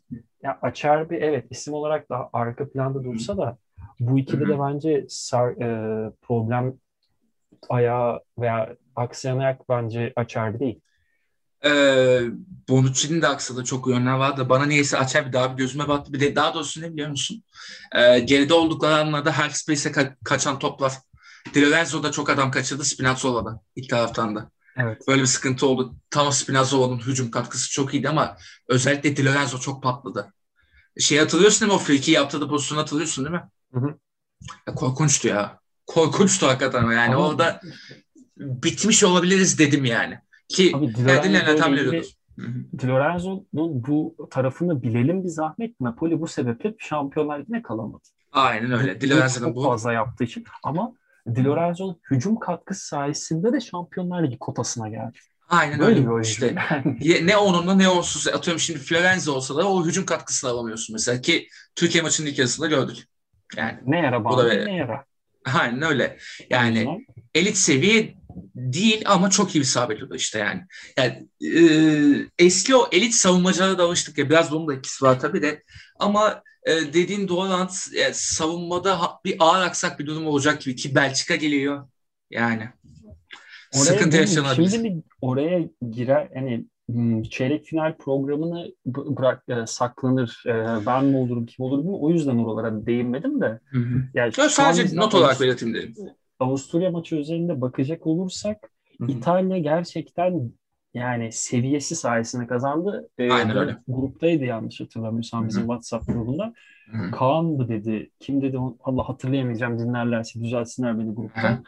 Ya 0.42 0.58
Açerbi 0.62 1.16
evet 1.16 1.46
isim 1.50 1.74
olarak 1.74 2.10
daha 2.10 2.30
arka 2.32 2.68
planda 2.68 3.04
dursa 3.04 3.36
da 3.36 3.56
bu 4.00 4.18
ikili 4.18 4.48
de 4.48 4.58
bence 4.60 5.06
sar, 5.08 5.50
e, 5.50 6.10
problem 6.22 6.74
ayağı 7.68 8.20
veya 8.38 8.76
aksayan 8.96 9.38
ayak 9.38 9.68
bence 9.68 10.12
Açerbi 10.16 10.60
değil. 10.60 10.80
Ee, 11.64 12.20
Bonucci'nin 12.68 13.22
de 13.22 13.28
aksadığı 13.28 13.64
çok 13.64 13.86
yönler 13.86 14.12
vardı. 14.14 14.48
Bana 14.48 14.66
niyeyse 14.66 14.98
açar 14.98 15.26
bir 15.26 15.32
daha 15.32 15.52
bir 15.52 15.56
gözüme 15.56 15.88
battı. 15.88 16.12
Bir 16.12 16.20
de 16.20 16.36
daha 16.36 16.54
doğrusu 16.54 16.82
ne 16.82 16.92
biliyor 16.92 17.08
musun? 17.08 17.42
Ee, 17.94 18.18
geride 18.18 18.54
oldukları 18.54 18.96
anlarda 18.96 19.38
Half 19.38 19.54
Space'e 19.54 19.92
ka- 19.92 20.16
kaçan 20.24 20.58
toplar. 20.58 20.92
Di 21.54 21.62
Lorenzo 21.62 22.02
da 22.02 22.12
çok 22.12 22.30
adam 22.30 22.50
kaçırdı 22.50 22.84
Spinazzola'da 22.84 23.60
ilk 23.76 23.90
taraftan 23.90 24.36
da. 24.36 24.50
Evet. 24.76 25.08
Böyle 25.08 25.22
bir 25.22 25.26
sıkıntı 25.26 25.66
oldu. 25.66 25.94
Tam 26.10 26.32
Spinazzola'nın 26.32 26.98
hücum 26.98 27.30
katkısı 27.30 27.70
çok 27.70 27.94
iyiydi 27.94 28.08
ama 28.08 28.36
özellikle 28.68 29.16
Di 29.16 29.26
Lorenzo 29.26 29.58
çok 29.58 29.82
patladı. 29.82 30.32
Şey 30.98 31.18
hatırlıyorsun 31.18 31.60
değil 31.60 31.72
mi? 31.72 31.76
O 31.76 31.78
free 31.84 32.12
yaptığı 32.12 32.48
pozisyonu 32.48 32.80
hatırlıyorsun 32.80 33.24
değil 33.24 33.34
mi? 33.36 33.48
Hı 33.74 33.80
hı. 33.80 33.98
Ya, 34.66 34.74
korkunçtu 34.74 35.28
ya. 35.28 35.61
Korkunçtu 35.86 36.46
hakikaten. 36.46 36.90
Yani 36.90 37.14
ama... 37.14 37.28
orada 37.28 37.60
bitmiş 38.36 39.04
olabiliriz 39.04 39.58
dedim 39.58 39.84
yani. 39.84 40.18
Ki 40.48 40.72
Ferdinand'la 41.06 41.56
tahmin 41.56 41.76
ediyordur. 41.76 42.06
Di 42.78 42.88
Lorenzo'nun 42.88 43.84
bu 43.84 44.28
tarafını 44.30 44.82
bilelim 44.82 45.24
bir 45.24 45.28
zahmet. 45.28 45.80
Napoli 45.80 46.20
bu 46.20 46.26
sebeple 46.26 46.74
Şampiyonlar 46.78 47.40
Ligi'ne 47.40 47.62
kalamadı. 47.62 48.02
Aynen 48.32 48.72
öyle. 48.72 49.00
Di 49.00 49.10
Lorenzo'nun 49.10 49.54
bu. 49.54 49.62
fazla 49.62 49.92
yaptığı 49.92 50.24
için. 50.24 50.44
Ama 50.62 50.92
Di 51.34 51.44
Lorenzo'nun 51.44 52.00
hücum 52.10 52.38
katkısı 52.38 52.86
sayesinde 52.86 53.52
de 53.52 53.60
Şampiyonlar 53.60 54.22
Ligi 54.22 54.38
kotasına 54.38 54.88
geldi. 54.88 55.18
Aynen 55.48 55.78
Böyle 55.78 56.00
öyle. 56.00 56.18
Bir 56.18 56.24
işte. 56.24 56.54
ne 57.26 57.36
onunla 57.36 57.74
ne 57.74 57.88
onsuz. 57.88 58.28
Atıyorum 58.28 58.60
şimdi 58.60 58.80
Florenzi 58.80 59.30
olsa 59.30 59.56
da 59.56 59.68
o 59.68 59.86
hücum 59.86 60.06
katkısını 60.06 60.50
alamıyorsun 60.50 60.94
mesela 60.94 61.20
ki 61.20 61.48
Türkiye 61.74 62.02
maçının 62.02 62.28
ilk 62.28 62.38
yarısında 62.38 62.66
gördük. 62.66 62.96
Yani 63.56 63.78
ne 63.86 63.98
yara 63.98 64.24
bağlı 64.24 64.48
ne 64.48 64.76
yara. 64.76 65.04
Aynen 65.44 65.82
öyle. 65.82 66.18
Yani 66.50 67.06
elit 67.34 67.56
seviye 67.56 68.14
değil 68.54 69.02
ama 69.06 69.30
çok 69.30 69.54
iyi 69.54 69.60
bir 69.60 69.64
sabit 69.64 70.14
işte 70.14 70.38
yani. 70.38 70.62
Yani 70.96 71.28
e, 71.58 71.64
eski 72.38 72.76
o 72.76 72.88
elit 72.92 73.14
savunmacılara 73.14 73.78
da 73.78 73.84
alıştık 73.84 74.18
ya 74.18 74.30
biraz 74.30 74.50
bunun 74.50 74.68
da 74.68 74.74
etkisi 74.74 75.04
var 75.04 75.20
tabii 75.20 75.42
de 75.42 75.62
ama 75.98 76.42
e, 76.66 76.70
dediğin 76.72 77.28
doğru 77.28 77.68
e, 77.96 78.12
savunmada 78.12 78.98
bir 79.24 79.36
ağır 79.38 79.66
aksak 79.66 79.98
bir 79.98 80.06
durum 80.06 80.26
olacak 80.26 80.60
gibi 80.60 80.76
ki 80.76 80.94
Belçika 80.94 81.36
geliyor 81.36 81.88
yani. 82.30 82.68
Oraya 83.74 83.84
sıkıntı 83.84 84.16
yaşanabilir. 84.16 84.70
Şimdi 84.70 85.02
oraya 85.20 85.68
girer 85.90 86.28
yani 86.34 86.66
çeyrek 87.30 87.64
final 87.64 87.96
programını 87.96 88.72
bırak 88.86 89.44
e, 89.48 89.66
saklanır. 89.66 90.42
E, 90.46 90.86
ben 90.86 91.04
mi 91.04 91.16
olurum 91.16 91.46
kim 91.46 91.64
olur 91.64 91.78
bilmiyorum. 91.78 92.04
O 92.04 92.10
yüzden 92.10 92.36
oralara 92.36 92.86
değinmedim 92.86 93.40
de. 93.40 93.60
Hı 93.64 93.78
hı. 93.78 94.02
Yani 94.14 94.32
sadece 94.32 94.96
not 94.96 95.14
olarak 95.14 95.40
belirteyim 95.40 95.74
dedim. 95.74 95.94
Avusturya 96.40 96.90
maçı 96.90 97.16
üzerinde 97.16 97.60
bakacak 97.60 98.06
olursak 98.06 98.72
Hı-hı. 98.98 99.10
İtalya 99.10 99.58
gerçekten 99.58 100.52
yani 100.94 101.32
seviyesi 101.32 101.96
sayesinde 101.96 102.46
kazandı. 102.46 103.08
Ee, 103.18 103.30
Aynen 103.30 103.56
öyle. 103.56 103.76
Gruptaydı 103.88 104.44
yanlış 104.44 104.80
hatırlamıyorsam 104.80 105.48
bizim 105.48 105.62
WhatsApp 105.62 106.06
grubunda. 106.06 106.52
Hı-hı. 106.90 107.68
Dedi? 107.68 108.10
Kim 108.20 108.42
dedi? 108.42 108.58
Allah 108.84 109.08
hatırlayamayacağım 109.08 109.78
dinlerlerse 109.78 110.40
düzelsinler 110.40 110.98
beni 110.98 111.14
gruptan. 111.14 111.42
Hı-hı. 111.42 111.62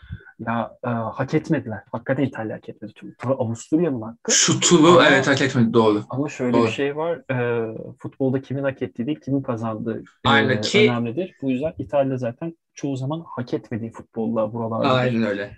Ya 0.49 0.71
e, 0.85 0.89
hak 0.89 1.35
etmediler. 1.35 1.81
Hakikaten 1.93 2.25
İtalya 2.25 2.57
hak 2.57 2.69
etmedi. 2.69 2.93
Avusturya'nın 3.25 4.03
hakkı. 4.03 4.33
Şu 4.33 4.61
turu 4.61 4.89
ama, 4.89 5.09
evet 5.09 5.29
hak 5.29 5.43
etmedi 5.43 5.73
doğru. 5.73 6.03
Ama 6.11 6.29
şöyle 6.29 6.53
doğru. 6.53 6.67
bir 6.67 6.73
şey 6.73 6.97
var. 6.97 7.31
E, 7.31 7.69
futbolda 7.99 8.43
kimin 8.43 8.65
hak 8.65 8.83
ettiği 8.83 9.07
değil, 9.07 9.21
kimin 9.21 9.43
kazandığı 9.43 9.99
e, 10.01 10.05
Aynen 10.25 10.61
ki, 10.61 10.91
önemlidir. 10.91 11.35
Bu 11.43 11.51
yüzden 11.51 11.75
İtalya 11.79 12.17
zaten 12.17 12.57
çoğu 12.75 12.97
zaman 12.97 13.25
hak 13.37 13.55
etmediği 13.55 13.93
futbolla 13.93 14.53
buralarda. 14.53 14.93
Aynen 14.93 15.23
öyle. 15.23 15.57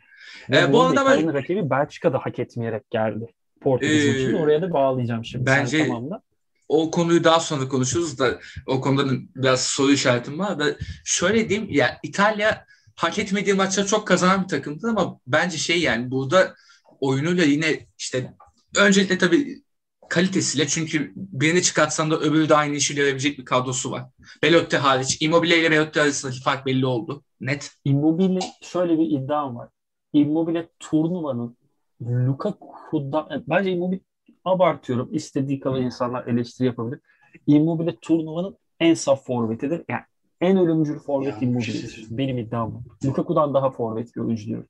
Ee, 0.52 0.72
bu 0.72 0.82
arada 0.82 1.06
ben... 1.06 1.34
rakibi 1.34 1.70
Belçika'da 1.70 2.18
hak 2.18 2.38
etmeyerek 2.38 2.90
geldi. 2.90 3.26
Portekiz 3.60 4.04
ee, 4.04 4.10
için. 4.10 4.32
Oraya 4.32 4.62
da 4.62 4.72
bağlayacağım 4.72 5.24
şimdi. 5.24 5.46
Bence 5.46 5.78
Sen 5.78 5.86
tamamla. 5.86 6.22
o 6.68 6.90
konuyu 6.90 7.24
daha 7.24 7.40
sonra 7.40 7.68
konuşuruz 7.68 8.18
da 8.18 8.38
o 8.66 8.80
konuda 8.80 9.12
biraz 9.36 9.64
soru 9.64 9.92
işaretim 9.92 10.38
var. 10.38 10.58
Da 10.58 10.64
şöyle 11.04 11.48
diyeyim 11.48 11.70
ya 11.70 11.98
İtalya 12.02 12.66
hak 12.96 13.18
etmediği 13.18 13.54
maçları 13.54 13.86
çok 13.86 14.06
kazanan 14.06 14.42
bir 14.42 14.48
takımdı 14.48 14.88
ama 14.88 15.20
bence 15.26 15.58
şey 15.58 15.80
yani 15.80 16.10
burada 16.10 16.54
oyunuyla 17.00 17.44
yine 17.44 17.86
işte 17.98 18.34
öncelikle 18.76 19.18
tabii 19.18 19.62
kalitesiyle 20.08 20.66
çünkü 20.66 21.12
birini 21.16 21.62
çıkartsan 21.62 22.10
da 22.10 22.20
öbürü 22.20 22.48
de 22.48 22.54
aynı 22.56 22.74
işi 22.74 22.94
görebilecek 22.94 23.38
bir 23.38 23.44
kadrosu 23.44 23.90
var. 23.90 24.04
Belotti 24.42 24.76
hariç. 24.76 25.16
Immobile 25.20 25.60
ile 25.60 25.70
Belotti 25.70 26.00
arasındaki 26.00 26.42
fark 26.42 26.66
belli 26.66 26.86
oldu. 26.86 27.22
Net. 27.40 27.70
Immobile 27.84 28.40
şöyle 28.62 28.98
bir 28.98 29.06
iddiam 29.06 29.56
var. 29.56 29.68
Immobile 30.12 30.68
turnuvanın 30.80 31.56
Lukaku'dan 32.02 33.44
bence 33.48 33.72
Immobile 33.72 34.00
abartıyorum. 34.44 35.08
İstediği 35.12 35.60
kadar 35.60 35.78
insanlar 35.78 36.26
eleştiri 36.26 36.66
yapabilir. 36.66 37.00
Immobile 37.46 37.96
turnuvanın 37.96 38.56
en 38.80 38.94
saf 38.94 39.24
forvetidir. 39.26 39.84
Yani 39.88 40.02
en 40.40 40.56
ölümcül 40.56 40.98
forvet 40.98 41.42
Immobile'dir. 41.42 42.06
Benim 42.10 42.38
iddiam 42.38 42.74
bu. 42.74 43.08
Lukaku'dan 43.08 43.54
daha 43.54 43.70
forvet 43.70 44.16
bir 44.16 44.20
oyuncu 44.20 44.46
diyorum. 44.46 44.68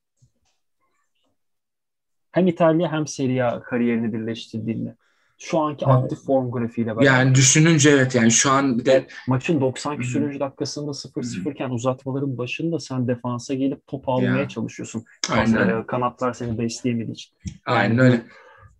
Hem 2.32 2.46
İtalya 2.46 2.92
hem 2.92 3.06
Serie 3.06 3.42
A 3.42 3.62
kariyerini 3.62 4.12
birleştirdiğinde. 4.12 4.96
Şu 5.38 5.58
anki 5.58 5.84
evet. 5.88 5.96
aktif 5.96 6.18
form 6.18 6.50
grafiğiyle 6.50 6.96
beraber. 6.96 7.06
Yani 7.06 7.34
düşününce 7.34 7.90
evet 7.90 8.14
yani 8.14 8.30
şu 8.30 8.50
an 8.50 8.78
bir 8.78 8.84
de 8.84 9.06
maçın 9.28 9.60
90 9.60 9.98
küsürüncü 9.98 10.40
dakikasında 10.40 10.90
0-0 10.90 11.52
iken 11.52 11.70
uzatmaların 11.70 12.38
başında 12.38 12.80
sen 12.80 13.08
defansa 13.08 13.54
gelip 13.54 13.86
top 13.86 14.08
almaya 14.08 14.36
ya. 14.36 14.48
çalışıyorsun. 14.48 15.04
Aynen. 15.30 15.86
Kanatlar 15.86 16.32
seni 16.32 16.58
besleyemediği 16.58 17.14
için. 17.14 17.32
Yani 17.68 17.78
Aynen 17.78 17.98
öyle. 17.98 18.22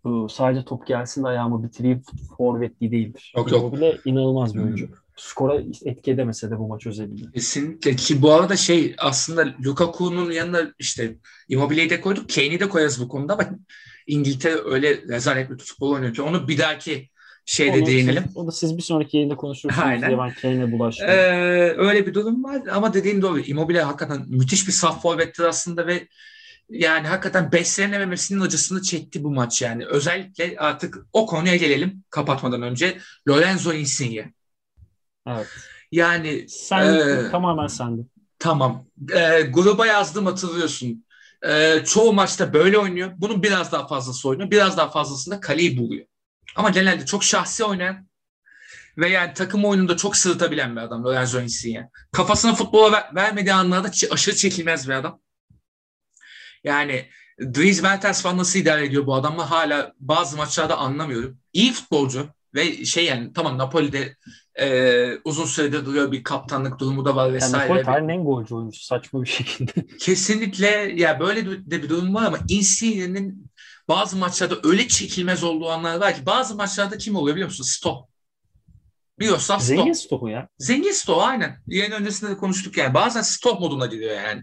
Bu, 0.04 0.28
sadece 0.28 0.64
top 0.64 0.86
gelsin 0.86 1.24
de 1.24 1.28
ayağımı 1.28 1.62
bitireyim 1.64 2.02
forvetli 2.36 2.90
değildir. 2.90 3.32
Yok 3.36 3.52
yok. 3.52 3.64
O 3.64 3.76
bile 3.76 3.98
inanılmaz 4.04 4.54
bir 4.54 4.60
oyuncu. 4.60 4.88
Skora 5.16 5.62
etki 5.84 6.10
edemese 6.10 6.50
de 6.50 6.58
bu 6.58 6.68
maç 6.68 6.86
özelinde. 6.86 7.22
Kesinlikle 7.34 7.96
ki 7.96 8.22
bu 8.22 8.32
arada 8.32 8.56
şey 8.56 8.94
aslında 8.98 9.54
Lukaku'nun 9.64 10.30
yanına 10.30 10.72
işte 10.78 11.16
Immobile'yi 11.48 11.90
de 11.90 12.00
koyduk. 12.00 12.30
Kane'i 12.34 12.60
de 12.60 12.68
koyarız 12.68 13.00
bu 13.00 13.08
konuda 13.08 13.32
ama 13.32 13.44
İngiltere 14.06 14.54
öyle 14.64 15.02
rezalet 15.08 15.50
bir 15.50 15.58
futbol 15.58 15.90
oynuyor 15.90 16.14
ki 16.14 16.22
onu 16.22 16.48
bir 16.48 16.58
dahaki 16.58 17.10
şeyde 17.44 17.78
onu 17.78 17.86
değinelim. 17.86 18.24
Siz, 18.26 18.36
onu 18.36 18.52
siz 18.52 18.76
bir 18.76 18.82
sonraki 18.82 19.16
yayında 19.16 19.36
konuşursunuz 19.36 19.84
Aynen. 19.84 20.18
ben 20.18 20.34
Kane'e 20.34 20.72
bulaştım. 20.72 21.08
Ee, 21.08 21.74
öyle 21.76 22.06
bir 22.06 22.14
durum 22.14 22.44
var 22.44 22.62
ama 22.70 22.94
dediğin 22.94 23.22
doğru. 23.22 23.40
Immobile 23.40 23.82
hakikaten 23.82 24.24
müthiş 24.28 24.66
bir 24.66 24.72
saf 24.72 25.02
forvettir 25.02 25.44
aslında 25.44 25.86
ve 25.86 26.08
yani 26.70 27.06
hakikaten 27.08 27.52
beslenememesinin 27.52 28.40
acısını 28.40 28.82
çekti 28.82 29.24
bu 29.24 29.30
maç 29.30 29.62
yani. 29.62 29.86
Özellikle 29.86 30.56
artık 30.58 31.06
o 31.12 31.26
konuya 31.26 31.56
gelelim 31.56 32.04
kapatmadan 32.10 32.62
önce. 32.62 32.98
Lorenzo 33.28 33.72
Insigne. 33.72 34.32
Evet. 35.26 35.46
Yani 35.92 36.46
sen 36.48 36.94
e, 36.94 37.30
tamamen 37.30 37.66
sendin. 37.66 38.10
Tamam. 38.38 38.84
E, 39.12 39.40
gruba 39.40 39.86
yazdım 39.86 40.26
hatırlıyorsun. 40.26 41.05
E, 41.48 41.84
çoğu 41.84 42.12
maçta 42.12 42.52
böyle 42.52 42.78
oynuyor. 42.78 43.12
Bunun 43.16 43.42
biraz 43.42 43.72
daha 43.72 43.86
fazlası 43.86 44.28
oynuyor. 44.28 44.50
Biraz 44.50 44.76
daha 44.76 44.90
fazlasında 44.90 45.40
kaleyi 45.40 45.78
buluyor. 45.78 46.06
Ama 46.56 46.70
genelde 46.70 47.06
çok 47.06 47.24
şahsi 47.24 47.64
oynayan 47.64 48.08
ve 48.98 49.08
yani 49.08 49.34
takım 49.34 49.64
oyununda 49.64 49.96
çok 49.96 50.16
sırıtabilen 50.16 50.76
bir 50.76 50.80
adam 50.80 51.04
Lorenzo 51.04 51.40
Insigne. 51.40 51.90
Kafasına 52.12 52.54
futbola 52.54 52.92
ver, 52.92 53.14
vermediği 53.14 53.54
anlarda 53.54 53.90
aşırı 54.10 54.36
çekilmez 54.36 54.88
bir 54.88 54.94
adam. 54.94 55.20
Yani 56.64 57.08
Dries 57.40 57.82
Mertens 57.82 58.22
falan 58.22 58.38
nasıl 58.38 58.58
idare 58.58 58.86
ediyor 58.86 59.06
bu 59.06 59.14
adamla 59.14 59.50
hala 59.50 59.92
bazı 60.00 60.36
maçlarda 60.36 60.76
anlamıyorum. 60.78 61.38
İyi 61.52 61.72
futbolcu 61.72 62.28
ve 62.54 62.84
şey 62.84 63.04
yani 63.04 63.32
tamam 63.32 63.58
Napoli'de 63.58 64.16
e, 64.60 65.18
uzun 65.24 65.44
süredir 65.44 65.86
duruyor 65.86 66.12
bir 66.12 66.22
kaptanlık 66.24 66.78
durumu 66.78 67.04
da 67.04 67.16
var 67.16 67.32
vesaire. 67.32 67.72
Yani 67.72 67.82
tarihin 67.82 68.08
en 68.08 68.24
golcü 68.24 68.54
oyuncusu 68.54 68.84
saçma 68.84 69.22
bir 69.22 69.28
şekilde. 69.28 69.72
Kesinlikle 70.00 70.66
ya 70.96 71.20
böyle 71.20 71.46
de 71.70 71.82
bir 71.82 71.88
durum 71.88 72.14
var 72.14 72.24
ama 72.24 72.38
Insigne'nin 72.48 73.50
bazı 73.88 74.16
maçlarda 74.16 74.54
öyle 74.64 74.88
çekilmez 74.88 75.44
olduğu 75.44 75.70
anlar 75.70 76.00
var 76.00 76.14
ki 76.14 76.26
bazı 76.26 76.54
maçlarda 76.54 76.98
kim 76.98 77.16
oluyor 77.16 77.36
biliyor 77.36 77.48
musun? 77.48 77.64
Stop. 77.64 78.08
Biliyorsan 79.18 79.58
stop. 79.58 79.76
Zengin 79.76 79.92
stopu 79.92 80.28
ya. 80.28 80.48
Zengin 80.58 80.92
stop 80.92 81.22
aynen. 81.22 81.62
Yayın 81.66 81.92
öncesinde 81.92 82.30
de 82.30 82.36
konuştuk 82.36 82.76
yani. 82.76 82.94
Bazen 82.94 83.22
stop 83.22 83.60
moduna 83.60 83.86
giriyor 83.86 84.14
yani. 84.14 84.42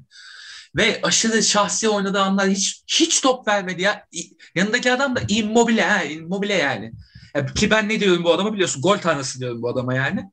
Ve 0.75 0.99
aşırı 1.03 1.43
şahsi 1.43 1.89
oynadığı 1.89 2.21
anlar 2.21 2.49
hiç 2.49 2.83
hiç 2.87 3.21
top 3.21 3.47
vermedi 3.47 3.81
ya. 3.81 4.07
Yanındaki 4.55 4.91
adam 4.91 5.15
da 5.15 5.19
immobile 5.27 5.81
ha, 5.81 6.03
immobile 6.03 6.53
yani. 6.53 6.93
Ki 7.55 7.69
ben 7.71 7.89
ne 7.89 7.99
diyorum 7.99 8.23
bu 8.23 8.33
adama 8.33 8.53
biliyorsun. 8.53 8.81
Gol 8.81 8.97
tanrısı 8.97 9.39
diyorum 9.39 9.61
bu 9.61 9.69
adama 9.69 9.93
yani. 9.93 10.31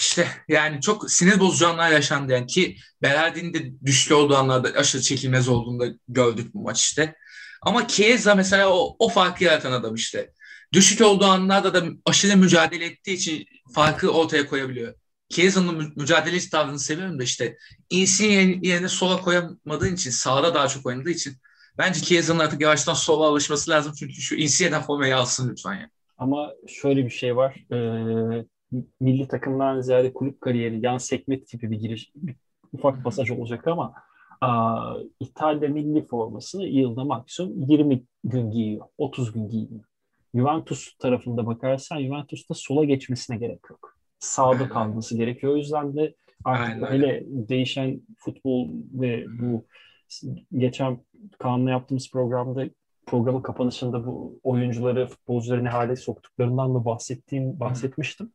İşte 0.00 0.28
yani 0.48 0.80
çok 0.80 1.10
sinir 1.10 1.40
bozucu 1.40 1.68
anlar 1.68 1.90
yaşandı 1.90 2.32
yani 2.32 2.46
ki 2.46 2.76
Berardin'in 3.02 3.54
de 3.54 3.72
düştü 3.86 4.14
olduğu 4.14 4.36
anlarda 4.36 4.68
aşırı 4.78 5.02
çekilmez 5.02 5.48
olduğunda 5.48 5.86
gördük 6.08 6.54
bu 6.54 6.62
maç 6.62 6.80
işte. 6.80 7.14
Ama 7.62 7.88
Chiesa 7.88 8.34
mesela 8.34 8.68
o, 8.72 8.96
o 8.98 9.08
farkı 9.08 9.44
yaratan 9.44 9.72
adam 9.72 9.94
işte. 9.94 10.32
Düşük 10.72 11.00
olduğu 11.00 11.24
anlarda 11.24 11.74
da 11.74 11.84
aşırı 12.06 12.36
mücadele 12.36 12.84
ettiği 12.84 13.14
için 13.14 13.46
farkı 13.74 14.10
ortaya 14.10 14.46
koyabiliyor. 14.46 14.94
Chiesa'nın 15.28 15.76
mü- 15.76 15.92
mücadeleci 15.96 16.50
tavrını 16.50 16.78
seviyorum 16.78 17.18
da 17.18 17.22
işte 17.22 17.56
Insigne 17.90 18.58
yerine 18.68 18.88
sola 18.88 19.20
koyamadığın 19.20 19.94
için 19.94 20.10
sağda 20.10 20.54
daha 20.54 20.68
çok 20.68 20.86
oynadığı 20.86 21.10
için 21.10 21.36
bence 21.78 22.00
Chiesa'nın 22.00 22.38
artık 22.38 22.60
yavaştan 22.60 22.94
sola 22.94 23.26
alışması 23.26 23.70
lazım 23.70 23.92
çünkü 23.98 24.12
şu 24.14 24.34
Insigne'den 24.34 24.82
formayı 24.82 25.16
alsın 25.16 25.50
lütfen 25.50 25.74
ya. 25.74 25.90
Ama 26.18 26.52
şöyle 26.68 27.04
bir 27.04 27.10
şey 27.10 27.36
var. 27.36 27.56
Ee, 27.72 28.44
milli 29.00 29.28
takımdan 29.28 29.80
ziyade 29.80 30.12
kulüp 30.12 30.40
kariyeri 30.40 30.86
yan 30.86 30.98
sekme 30.98 31.44
tipi 31.44 31.70
bir 31.70 31.76
giriş 31.78 32.12
bir 32.14 32.36
ufak 32.72 33.04
pasaj 33.04 33.30
olacak 33.30 33.66
ama 33.66 33.94
aa, 34.40 34.94
İtalya 35.20 35.68
milli 35.68 36.06
formasını 36.06 36.66
yılda 36.66 37.04
maksimum 37.04 37.70
20 37.70 38.04
gün 38.24 38.50
giyiyor. 38.50 38.86
30 38.98 39.32
gün 39.32 39.48
giyiyor. 39.48 39.84
Juventus 40.34 40.96
tarafında 40.98 41.46
bakarsan 41.46 42.02
Juventus'ta 42.02 42.54
sola 42.54 42.84
geçmesine 42.84 43.36
gerek 43.36 43.60
yok. 43.70 43.96
Sağda 44.18 44.68
kalması 44.68 45.16
gerekiyor. 45.16 45.52
O 45.52 45.56
yüzden 45.56 45.96
de 45.96 46.14
artık 46.44 46.82
Aynen 46.82 46.92
öyle 46.92 47.22
değişen 47.26 48.00
futbol 48.18 48.68
ve 48.92 49.26
bu 49.40 49.66
geçen 50.52 50.98
Kaan'la 51.38 51.70
yaptığımız 51.70 52.10
programda 52.10 52.64
programın 53.06 53.42
kapanışında 53.42 54.06
bu 54.06 54.40
oyuncuları, 54.42 55.06
futbolcuları 55.06 55.64
ne 55.64 55.68
hale 55.68 55.96
soktuklarından 55.96 56.74
da 56.74 56.84
bahsettiğim, 56.84 57.60
bahsetmiştim. 57.60 58.32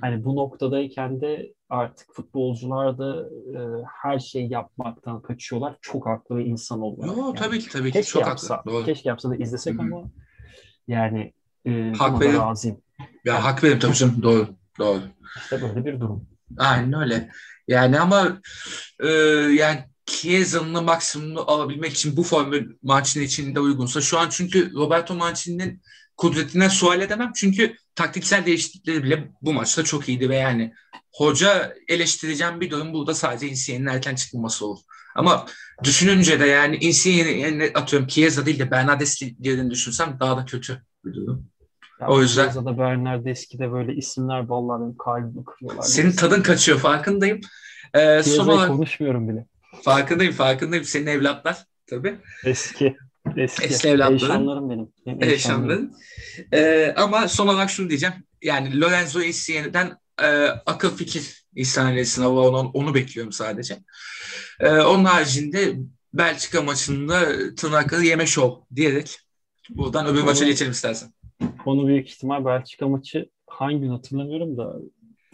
Hani 0.00 0.24
bu 0.24 0.36
noktadayken 0.36 1.20
de 1.20 1.52
artık 1.68 2.14
futbolcular 2.14 2.98
da 2.98 3.28
e, 3.54 3.58
her 4.02 4.18
şeyi 4.18 4.52
yapmaktan 4.52 5.22
kaçıyorlar. 5.22 5.76
Çok 5.80 6.06
haklı 6.06 6.36
ve 6.36 6.44
insan. 6.44 6.78
Yo, 6.78 6.94
Yani 6.98 7.34
tabii 7.34 7.58
ki 7.58 7.68
tabii 7.68 7.86
ki 7.88 7.92
keşke 7.92 8.10
çok 8.12 8.26
yapsa, 8.26 8.56
haklı. 8.56 8.70
Doğru. 8.72 8.84
keşke 8.84 9.08
yapsa 9.08 9.30
da 9.30 9.36
izlesek 9.36 9.74
Hı 9.74 9.78
hı. 9.78 9.82
ama 9.82 10.10
yani 10.88 11.32
e, 11.66 11.92
Hak 11.98 12.20
verin. 12.20 12.38
razıyım. 12.38 12.80
Ya 13.24 13.44
hak 13.44 13.64
verim 13.64 13.78
tabii 13.78 13.94
canım. 13.94 14.22
Doğru. 14.22 14.48
Doğru. 14.78 15.00
İşte 15.36 15.62
böyle 15.62 15.84
bir 15.84 16.00
durum. 16.00 16.26
Aynen 16.58 16.92
öyle. 17.00 17.30
Yani 17.68 18.00
ama 18.00 18.38
e, 19.00 19.08
yani 19.58 19.78
Chiesa'nın 20.06 20.84
maksimumunu 20.84 21.50
alabilmek 21.50 21.92
için 21.92 22.16
bu 22.16 22.22
formül 22.22 22.76
Mancini 22.82 23.24
için 23.24 23.54
de 23.54 23.60
uygunsa 23.60 24.00
şu 24.00 24.18
an 24.18 24.28
çünkü 24.28 24.72
Roberto 24.74 25.14
Mancini'nin 25.14 25.82
kudretinden 26.16 26.68
sual 26.68 27.00
edemem. 27.00 27.32
Çünkü 27.36 27.74
taktiksel 27.94 28.46
değişiklikleri 28.46 29.02
bile 29.02 29.28
bu 29.42 29.52
maçta 29.52 29.84
çok 29.84 30.08
iyiydi 30.08 30.28
ve 30.28 30.36
yani 30.36 30.72
hoca 31.12 31.74
eleştireceğim 31.88 32.60
bir 32.60 32.70
durum 32.70 32.92
burada 32.92 33.14
sadece 33.14 33.48
Insigne'nin 33.48 33.86
erken 33.86 34.14
çıkmaması 34.14 34.66
olur. 34.66 34.80
Ama 35.14 35.46
düşününce 35.84 36.40
de 36.40 36.46
yani 36.46 36.76
Insigne'nin 36.76 37.74
atıyorum 37.74 38.08
Chiesa 38.08 38.46
değil 38.46 38.58
de 38.58 38.70
Bernardeschi 38.70 39.36
yerini 39.40 39.70
düşünsem 39.70 40.16
daha 40.20 40.36
da 40.36 40.44
kötü 40.44 40.82
bir 41.04 41.14
durum. 41.14 41.46
Ya 42.00 42.08
O 42.08 42.20
yüzden- 42.20 42.44
Chiesa'da 42.44 42.78
Bernardeschi'de 42.78 43.72
böyle 43.72 43.94
isimler 43.94 44.48
vallahi 44.48 44.80
benim 44.82 44.96
kalbimi 44.96 45.44
kırıyorlar. 45.44 45.82
Senin 45.82 46.12
tadın 46.12 46.42
kaçıyor 46.42 46.78
farkındayım. 46.78 47.40
Ee, 47.94 48.22
son 48.22 48.48
olarak 48.48 48.68
konuşmuyorum 48.68 49.28
bile. 49.28 49.46
Farkındayım 49.82 50.32
farkındayım 50.32 50.84
senin 50.84 51.06
evlatlar 51.06 51.64
tabii. 51.86 52.18
Eski. 52.44 52.96
Eski. 53.36 53.64
Eski 53.64 53.88
evlatların. 53.88 54.16
Eşanlarım 54.16 54.70
benim. 54.70 54.88
benim 55.06 55.22
eşanlarım. 55.22 55.92
Ee, 56.52 56.94
ama 56.96 57.28
son 57.28 57.48
olarak 57.48 57.70
şunu 57.70 57.88
diyeceğim. 57.88 58.14
Yani 58.42 58.80
Lorenzo 58.80 59.20
Insigne'den 59.20 59.98
e, 60.22 60.26
akıl 60.46 60.96
fikir 60.96 61.42
İhsan 61.56 62.02
sınavı 62.02 62.40
onu, 62.40 62.70
onu 62.74 62.94
bekliyorum 62.94 63.32
sadece. 63.32 63.78
Ee, 64.60 64.70
onun 64.70 65.04
haricinde 65.04 65.74
Belçika 66.14 66.62
maçında 66.62 67.28
tırnakları 67.54 68.04
yeme 68.04 68.26
şov 68.26 68.56
diyerek 68.74 69.18
buradan 69.70 70.06
öbür 70.06 70.18
Onu- 70.18 70.24
maça 70.26 70.44
geçelim 70.44 70.72
istersen. 70.72 71.12
Onu 71.66 71.86
büyük 71.86 72.10
ihtimal 72.10 72.44
Belçika 72.44 72.88
maçı 72.88 73.28
hangi 73.46 73.80
gün 73.80 73.88
hatırlamıyorum 73.90 74.56
da 74.56 74.74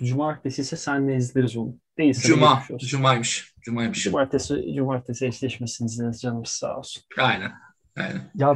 Cumartesi 0.02 0.62
ise 0.62 0.76
senle 0.76 1.16
izleriz 1.16 1.56
onu. 1.56 1.76
Değilse 1.98 2.22
de 2.22 2.26
Cuma. 2.26 2.62
Cumaymış. 2.78 3.54
Cumaymış. 3.68 4.04
Cumartesi, 4.04 4.74
cumartesi 4.76 5.26
eşleşmesini 5.26 5.86
izleriz 5.86 6.20
canımız 6.20 6.48
sağ 6.48 6.78
olsun. 6.78 7.02
Aynen. 7.18 7.52
Aynen. 7.96 8.30
Ya 8.34 8.54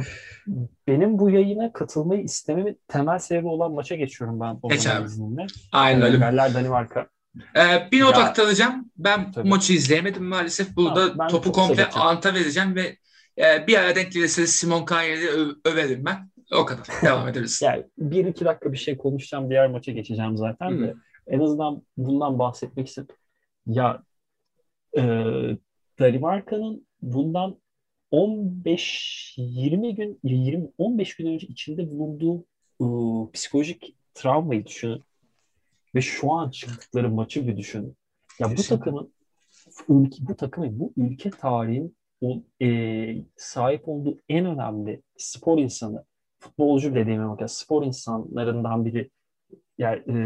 benim 0.87 1.19
bu 1.19 1.29
yayına 1.29 1.73
katılmayı 1.73 2.23
istememin 2.23 2.79
temel 2.87 3.19
sebebi 3.19 3.47
olan 3.47 3.71
maça 3.71 3.95
geçiyorum 3.95 4.39
ben 4.39 4.59
o 4.61 4.69
Geç 4.69 4.87
abi. 4.87 5.05
izninle. 5.05 5.47
Aynen 5.71 6.01
Ee, 6.01 6.03
öyle. 6.03 6.17
Galler 6.17 6.53
Danimarka. 6.53 7.07
Ee, 7.57 7.87
bir 7.91 8.01
not 8.01 8.17
Ya- 8.17 8.23
aktaracağım. 8.23 8.91
Ben 8.97 9.31
Tabii. 9.31 9.49
maçı 9.49 9.73
izleyemedim 9.73 10.23
maalesef. 10.25 10.75
Burada 10.75 11.19
ben 11.19 11.27
topu 11.27 11.51
komple. 11.51 11.89
Ant'a 11.89 12.33
vereceğim 12.33 12.75
ve 12.75 12.97
e, 13.37 13.67
bir 13.67 13.77
ara 13.77 13.95
denk 13.95 14.11
gelirse 14.11 14.47
Simon 14.47 14.85
Kayer'i 14.85 15.27
ö- 15.29 15.55
överim 15.65 16.05
ben. 16.05 16.29
O 16.53 16.65
kadar. 16.65 16.87
Devam 17.03 17.27
edebiliriz. 17.27 17.61
Yani 17.61 17.83
bir 17.97 18.25
iki 18.25 18.45
dakika 18.45 18.71
bir 18.71 18.77
şey 18.77 18.97
konuşacağım 18.97 19.49
diğer 19.49 19.69
maça 19.69 19.91
geçeceğim 19.91 20.37
zaten 20.37 20.81
de. 20.81 20.85
Hı. 20.87 20.93
En 21.27 21.39
azından 21.39 21.81
bundan 21.97 22.39
bahsetmek 22.39 22.87
istedim. 22.87 23.15
Ya 23.67 24.03
e, 24.97 25.01
Danimarka'nın 25.99 26.87
bundan 27.01 27.57
15-20 28.11 29.95
gün 29.95 30.19
20 30.23 30.69
15 30.77 31.15
gün 31.15 31.27
önce 31.27 31.47
içinde 31.47 31.91
bulunduğu 31.91 32.45
e, 32.81 32.85
psikolojik 33.31 33.95
travmayı 34.13 34.65
düşünün 34.65 35.03
ve 35.95 36.01
şu 36.01 36.31
an 36.31 36.49
çıktıkları 36.49 37.09
maçı 37.09 37.47
bir 37.47 37.57
düşünün. 37.57 37.97
Ya 38.39 38.51
bu 38.51 38.55
Kesinlikle. 38.55 38.75
takımın 38.77 39.13
ülke, 39.89 40.17
bu 40.21 40.35
takımın 40.35 40.79
bu 40.79 40.93
ülke 40.97 41.29
tarihinin 41.29 41.97
o, 42.21 42.43
e, 42.61 43.15
sahip 43.35 43.87
olduğu 43.87 44.19
en 44.29 44.45
önemli 44.45 45.01
spor 45.17 45.57
insanı 45.57 46.05
futbolcu 46.39 46.95
bile 46.95 47.05
diyemem 47.05 47.29
bakın 47.29 47.45
spor 47.45 47.85
insanlarından 47.85 48.85
biri 48.85 49.09
yani 49.77 50.03
e, 50.07 50.17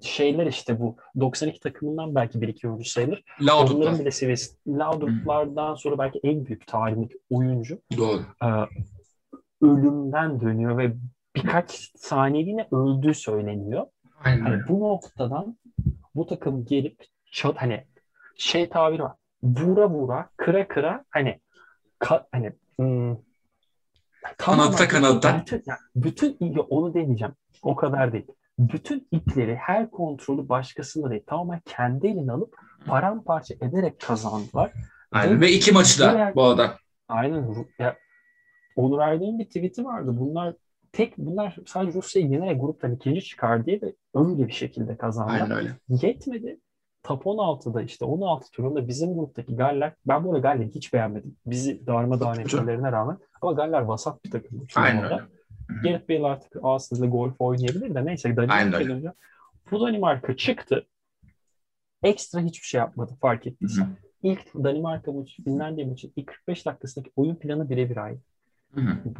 şeyler 0.00 0.46
işte 0.46 0.80
bu 0.80 0.96
92 1.20 1.60
takımından 1.60 2.14
belki 2.14 2.40
bir 2.40 2.48
iki 2.48 2.68
oyuncu 2.68 2.90
sayılır. 2.90 3.24
Onların 3.42 3.58
Laudrup'la. 3.58 3.98
bile 3.98 4.10
seviyesi 4.10 4.56
Laudrup'lardan 4.66 5.74
sonra 5.74 5.98
belki 5.98 6.20
en 6.22 6.46
büyük 6.46 6.66
tarihindeki 6.66 7.18
oyuncu 7.30 7.78
Doğru. 7.96 8.22
e, 8.44 8.48
ölümden 9.62 10.40
dönüyor 10.40 10.78
ve 10.78 10.92
birkaç 11.36 11.92
saniyeliğine 11.96 12.68
öldüğü 12.72 13.14
söyleniyor. 13.14 13.86
Aynen 14.24 14.44
Hani 14.44 14.68
bu 14.68 14.80
noktadan 14.80 15.56
bu 16.14 16.26
takım 16.26 16.64
gelip 16.64 17.04
çat, 17.32 17.56
hani 17.56 17.84
şey 18.36 18.68
tabiri 18.68 19.02
var. 19.02 19.12
Vura 19.42 19.90
vura, 19.90 20.28
kıra 20.36 20.68
kıra 20.68 21.04
hani 21.10 21.40
ka, 21.98 22.26
hani 22.32 22.52
hmm, 22.76 23.16
tamamen 24.38 24.72
Kanatta 24.72 24.88
kanatta. 24.88 25.40
Bütün, 25.40 25.62
yani 25.66 25.78
bütün 25.96 26.36
onu 26.70 26.94
demeyeceğim. 26.94 27.34
O 27.62 27.76
kadar 27.76 28.12
değil. 28.12 28.26
Bütün 28.58 29.08
ipleri, 29.10 29.56
her 29.56 29.90
kontrolü 29.90 30.48
başkasında 30.48 31.10
değil. 31.10 31.22
Tamamen 31.26 31.60
kendi 31.64 32.06
eline 32.06 32.32
alıp 32.32 32.56
paramparça 32.86 33.54
ederek 33.54 34.00
kazandılar. 34.00 34.72
Aynen. 35.12 35.40
Ve 35.40 35.52
iki 35.52 35.72
maçı 35.72 36.00
da 36.00 36.12
Diğer- 36.12 36.34
bu 36.34 36.42
arada. 36.44 36.76
Aynen. 37.08 37.66
Ya, 37.78 37.96
Onur 38.76 38.98
Aydın'ın 38.98 39.38
bir 39.38 39.44
tweet'i 39.44 39.84
vardı. 39.84 40.10
Bunlar 40.14 40.54
tek 40.92 41.18
bunlar 41.18 41.56
sadece 41.66 41.98
Rusya'yı 41.98 42.28
yenerek 42.28 42.60
gruptan 42.60 42.92
ikinci 42.94 43.20
çıkar 43.22 43.66
diye 43.66 43.80
ve 43.82 43.94
öyle 44.14 44.46
bir 44.46 44.52
şekilde 44.52 44.96
kazandılar. 44.96 45.40
Aynen 45.40 45.50
öyle. 45.56 45.70
Yetmedi. 45.88 46.60
Top 47.02 47.26
16'da 47.26 47.82
işte 47.82 48.04
16 48.04 48.50
turunda 48.50 48.88
bizim 48.88 49.14
gruptaki 49.14 49.56
Galler, 49.56 49.94
ben 50.06 50.24
bu 50.24 50.28
arada 50.28 50.40
Galler'i 50.40 50.74
hiç 50.74 50.94
beğenmedim. 50.94 51.36
Bizi 51.46 51.86
darmadağın 51.86 52.40
etmelerine 52.40 52.92
rağmen. 52.92 53.18
Ama 53.42 53.52
Galler 53.52 53.80
vasat 53.80 54.24
bir 54.24 54.30
takım. 54.30 54.66
Aynen 54.76 55.04
öyle. 55.04 55.20
Gareth 55.82 56.08
Bale 56.08 56.26
artık 56.26 56.56
aslında 56.62 57.06
golf 57.06 57.34
oynayabilir 57.38 57.94
de 57.94 58.06
neyse 58.06 58.28
Aynen 58.28 58.36
Danimarka'ya 58.36 58.88
döneceğim. 58.88 59.14
Bu 59.70 59.80
Danimarka 59.80 60.36
çıktı. 60.36 60.86
Ekstra 62.02 62.40
hiçbir 62.40 62.66
şey 62.66 62.78
yapmadı 62.78 63.12
fark 63.20 63.46
ettiysen. 63.46 63.82
Hı 63.82 63.86
hı. 63.86 63.94
ilk 64.22 64.54
Danimarka 64.54 65.12
maçı, 65.12 65.42
Finlandiya 65.44 65.86
maçı 65.86 66.10
ilk 66.16 66.26
45 66.26 66.66
dakikasındaki 66.66 67.12
oyun 67.16 67.34
planı 67.34 67.70
birebir 67.70 67.96
aynı. 67.96 68.18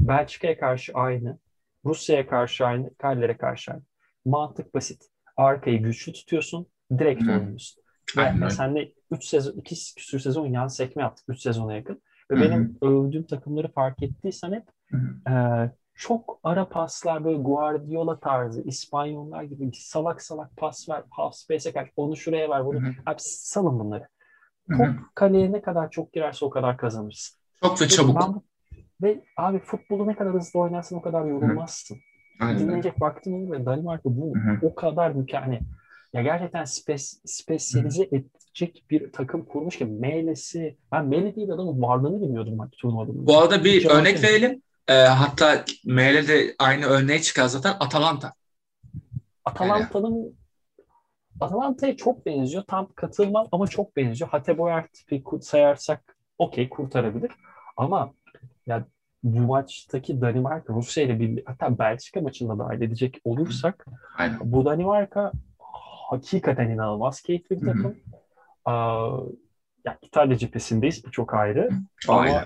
Belçika'ya 0.01 0.59
karşı 0.59 0.93
aynı. 0.95 1.39
Rusya'ya 1.85 2.27
karşı 2.27 2.67
aynı. 2.67 2.91
Galler'e 2.99 3.37
karşı 3.37 3.73
aynı. 3.73 3.83
Mantık 4.25 4.75
basit. 4.75 5.09
Arkayı 5.37 5.83
güçlü 5.83 6.13
tutuyorsun. 6.13 6.67
Direkt 6.99 7.23
oynuyorsun. 7.29 7.83
Ve 8.17 8.51
sen 8.51 8.77
de 8.77 8.93
3 9.11 9.25
sezon, 9.25 9.53
2 9.53 9.95
küsür 9.97 10.19
sezon 10.19 10.47
yan 10.47 10.67
sekme 10.67 11.03
yaptık 11.03 11.25
3 11.29 11.41
sezona 11.41 11.75
yakın. 11.75 12.03
Ve 12.31 12.35
Hı-hı. 12.35 12.45
benim 12.45 12.79
övdüğüm 12.83 13.23
takımları 13.23 13.73
fark 13.73 14.03
ettiysen 14.03 14.53
hep 14.53 14.65
e, 15.29 15.35
çok 15.95 16.41
ara 16.43 16.69
paslar 16.69 17.25
böyle 17.25 17.39
Guardiola 17.39 18.21
tarzı 18.21 18.63
İspanyollar 18.63 19.43
gibi 19.43 19.71
salak 19.75 20.23
salak 20.23 20.57
pas 20.57 20.89
ver, 20.89 21.03
half 21.11 21.35
space'e 21.35 21.73
kaç, 21.73 21.89
onu 21.97 22.17
şuraya 22.17 22.51
ver, 22.51 22.65
bunu. 22.67 22.81
Hı-hı. 22.81 22.93
Abi 23.07 23.17
salın 23.19 23.79
bunları. 23.79 24.09
Top 24.69 24.89
kaleye 25.15 25.53
ne 25.53 25.63
kadar 25.63 25.91
çok 25.91 26.13
girerse 26.13 26.45
o 26.45 26.51
kadar 26.51 26.77
kazanırsın. 26.77 27.39
Çok 27.63 27.83
ve 27.83 27.89
çabuk. 27.89 28.21
Ben, 28.21 28.43
ve 29.03 29.25
abi 29.37 29.59
futbolu 29.59 30.07
ne 30.07 30.17
kadar 30.17 30.33
hızlı 30.33 30.61
oynarsın 30.61 30.97
o 30.97 31.03
kadar 31.03 31.25
yorulmazsın. 31.25 31.99
Aynen. 32.41 32.61
Dinleyecek 32.61 33.03
vaktin 33.03 33.33
olur 33.33 33.53
ve 33.53 33.67
Danimarka 33.67 34.03
bu 34.05 34.35
Hı-hı. 34.35 34.59
o 34.63 34.75
kadar 34.75 35.11
mükemmel. 35.11 35.61
Ya 36.13 36.23
gerçekten 36.23 36.65
spes, 36.65 37.21
spesiyalize 37.25 38.05
Hı-hı. 38.05 38.17
edecek 38.17 38.85
bir 38.91 39.13
takım 39.13 39.45
kurmuş 39.45 39.79
ki 39.79 39.85
Mele'si, 39.85 40.77
ben 40.93 41.07
Mele 41.07 41.37
değil 41.37 41.51
adamın 41.51 41.83
varlığını 41.83 42.23
bilmiyordum 42.23 42.59
ben 42.59 42.69
turnuvada. 42.69 43.11
Bu 43.15 43.39
arada 43.39 43.65
bir 43.65 43.81
Hiç 43.81 43.87
örnek 43.87 44.23
verelim. 44.23 44.63
E, 44.88 44.92
hatta 44.95 45.64
Mele 45.85 46.29
de 46.29 46.55
aynı 46.59 46.85
örneği 46.85 47.23
çıkar 47.23 47.47
zaten 47.47 47.77
Atalanta. 47.81 48.33
Atalanta'nın 49.45 50.16
yani. 50.16 50.33
Atalanta'ya 51.40 51.97
çok 51.97 52.27
benziyor. 52.27 52.64
Tam 52.68 52.88
katılmam 52.95 53.49
ama 53.53 53.66
çok 53.66 53.97
benziyor. 53.97 54.31
Hateboyer 54.31 54.87
tipi 54.87 55.23
sayarsak 55.40 56.16
okey 56.38 56.68
kurtarabilir. 56.68 57.31
Ama 57.77 58.12
ya 58.66 58.85
bu 59.23 59.40
maçtaki 59.40 60.21
Danimarka 60.21 60.75
Rusya 60.75 61.05
ile 61.05 61.21
birlikte 61.21 61.42
hatta 61.47 61.79
Belçika 61.79 62.21
maçında 62.21 62.59
dahil 62.59 62.83
edecek 62.83 63.21
olursak 63.25 63.87
Aynen. 64.18 64.38
bu 64.42 64.64
Danimarka 64.64 65.33
hakikaten 66.11 66.71
inanılmaz 66.71 67.21
keyifli 67.21 67.62
bir 67.62 67.66
takım. 67.66 67.97
Aa, 68.64 69.18
ya 69.85 69.99
İtalya 70.03 70.38
cephesindeyiz 70.38 71.05
bu 71.05 71.11
çok 71.11 71.35
ayrı. 71.35 71.68
Aynen. 72.09 72.33
Ama 72.35 72.45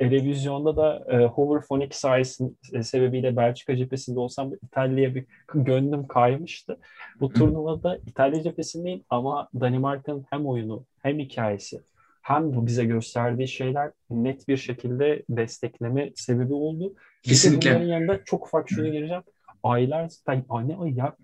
televizyonda 0.00 0.76
da 0.76 1.04
e, 1.08 1.26
hoverphonic 1.26 1.96
sayesinde 1.96 2.82
sebebiyle 2.82 3.36
Belçika 3.36 3.76
cephesinde 3.76 4.20
olsam 4.20 4.52
İtalya'ya 4.62 5.14
bir 5.14 5.24
gönlüm 5.54 6.06
kaymıştı. 6.06 6.78
Bu 7.20 7.28
turnuvada 7.28 7.98
İtalya 8.06 8.42
cephesindeyim 8.42 9.04
ama 9.10 9.48
Danimarka'nın 9.60 10.24
hem 10.30 10.46
oyunu 10.46 10.84
hem 11.02 11.18
hikayesi 11.18 11.80
hem 12.22 12.56
bu 12.56 12.66
bize 12.66 12.84
gösterdiği 12.84 13.48
şeyler 13.48 13.90
net 14.10 14.48
bir 14.48 14.56
şekilde 14.56 15.22
destekleme 15.28 16.12
sebebi 16.14 16.54
oldu. 16.54 16.94
Kesinlikle. 17.22 17.70
Bunların 17.70 17.86
yanında 17.86 18.24
çok 18.24 18.46
ufak 18.46 18.70
şunu 18.70 18.92
gireceğim. 18.92 19.22
Aylar, 19.62 20.10
anne 20.48 20.76
ay 20.76 20.94
ya 20.94 21.16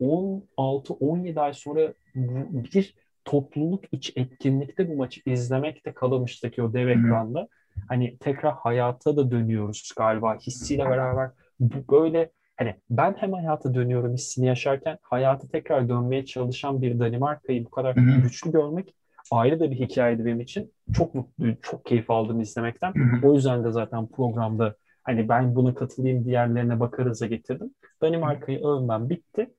16-17 0.00 1.40
ay 1.40 1.54
sonra 1.54 1.92
bir 2.14 2.94
topluluk 3.24 3.84
iç 3.92 4.12
etkinlikte 4.16 4.88
bu 4.88 4.96
maçı 4.96 5.20
izlemekte 5.26 5.92
kalamıştık 5.92 6.58
o 6.58 6.72
dev 6.72 6.88
ekranda. 6.88 7.48
Hani 7.88 8.18
tekrar 8.18 8.54
hayata 8.54 9.16
da 9.16 9.30
dönüyoruz 9.30 9.92
galiba 9.96 10.36
hissiyle 10.36 10.84
beraber. 10.84 11.30
Bu 11.60 11.94
böyle 11.94 12.30
hani 12.56 12.74
ben 12.90 13.14
hem 13.18 13.32
hayata 13.32 13.74
dönüyorum 13.74 14.14
hissini 14.14 14.46
yaşarken 14.46 14.98
hayata 15.02 15.48
tekrar 15.48 15.88
dönmeye 15.88 16.24
çalışan 16.24 16.82
bir 16.82 16.98
Danimarka'yı 16.98 17.64
bu 17.64 17.70
kadar 17.70 17.96
Hı-hı. 17.96 18.20
güçlü 18.22 18.52
görmek 18.52 18.94
ayrı 19.30 19.60
da 19.60 19.70
bir 19.70 19.76
hikayeydi 19.76 20.24
benim 20.24 20.40
için. 20.40 20.72
Çok 20.92 21.14
mutluyum, 21.14 21.58
çok 21.62 21.84
keyif 21.84 22.10
aldım 22.10 22.40
izlemekten. 22.40 22.92
Hı-hı. 22.94 23.28
O 23.28 23.34
yüzden 23.34 23.64
de 23.64 23.70
zaten 23.70 24.06
programda 24.06 24.74
hani 25.02 25.28
ben 25.28 25.54
buna 25.54 25.74
katılayım 25.74 26.24
diğerlerine 26.24 26.80
bakarız'a 26.80 27.26
getirdim. 27.26 27.70
Danimarka'yı 28.02 28.64
övmem 28.64 29.08
bitti. 29.08 29.50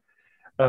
Ee, 0.60 0.64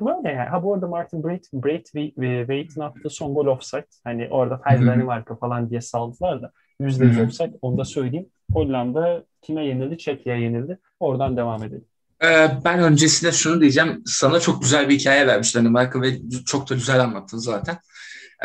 böyle 0.00 0.28
yani. 0.28 0.48
Ha 0.48 0.62
bu 0.62 0.74
arada 0.74 0.86
Martin 0.86 1.24
Braith, 1.24 1.54
Braithwaite'in 1.54 2.80
attığı 2.80 3.10
son 3.10 3.34
gol 3.34 3.46
offside. 3.46 3.86
Hani 4.04 4.28
orada 4.30 4.60
Hayır 4.64 4.86
Danimarka 4.86 5.36
falan 5.36 5.70
diye 5.70 5.80
saldılar 5.80 6.42
da 6.42 6.52
yüzde 6.80 7.04
yüz 7.04 7.18
offside. 7.18 7.58
Onu 7.62 7.78
da 7.78 7.84
söyleyeyim. 7.84 8.26
Hollanda 8.52 9.24
kime 9.42 9.66
yenildi? 9.66 9.98
Çekya'ya 9.98 10.40
yenildi. 10.40 10.78
Oradan 11.00 11.36
devam 11.36 11.64
edelim. 11.64 11.84
Ee, 12.24 12.50
ben 12.64 12.78
öncesinde 12.82 13.32
şunu 13.32 13.60
diyeceğim. 13.60 14.02
Sana 14.06 14.40
çok 14.40 14.62
güzel 14.62 14.88
bir 14.88 14.98
hikaye 14.98 15.26
vermiş 15.26 15.54
Danimarka 15.54 16.02
ve 16.02 16.08
çok 16.46 16.70
da 16.70 16.74
güzel 16.74 17.00
anlattın 17.00 17.38
zaten. 17.38 17.78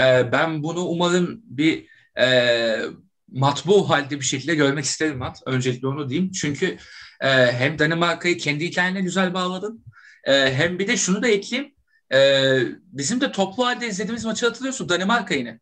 Ee, 0.01 0.31
ben 0.31 0.63
bunu 0.63 0.79
umarım 0.79 1.41
bir 1.43 1.87
e, 2.19 2.27
matbu 3.31 3.89
halde 3.89 4.19
bir 4.19 4.25
şekilde 4.25 4.55
görmek 4.55 4.85
isterim 4.85 5.17
Mat. 5.17 5.37
Öncelikle 5.45 5.87
onu 5.87 6.09
diyeyim. 6.09 6.31
Çünkü 6.31 6.77
e, 7.21 7.51
hem 7.51 7.79
Danimarka'yı 7.79 8.37
kendi 8.37 8.65
hikayene 8.65 9.01
güzel 9.01 9.33
bağladın 9.33 9.85
e, 10.25 10.53
hem 10.53 10.79
bir 10.79 10.87
de 10.87 10.97
şunu 10.97 11.23
da 11.23 11.27
ekleyeyim. 11.27 11.73
E, 12.13 12.19
bizim 12.91 13.21
de 13.21 13.31
toplu 13.31 13.65
halde 13.65 13.87
izlediğimiz 13.87 14.25
maçı 14.25 14.45
hatırlıyorsun. 14.45 14.89
Danimarka 14.89 15.35
yine. 15.35 15.59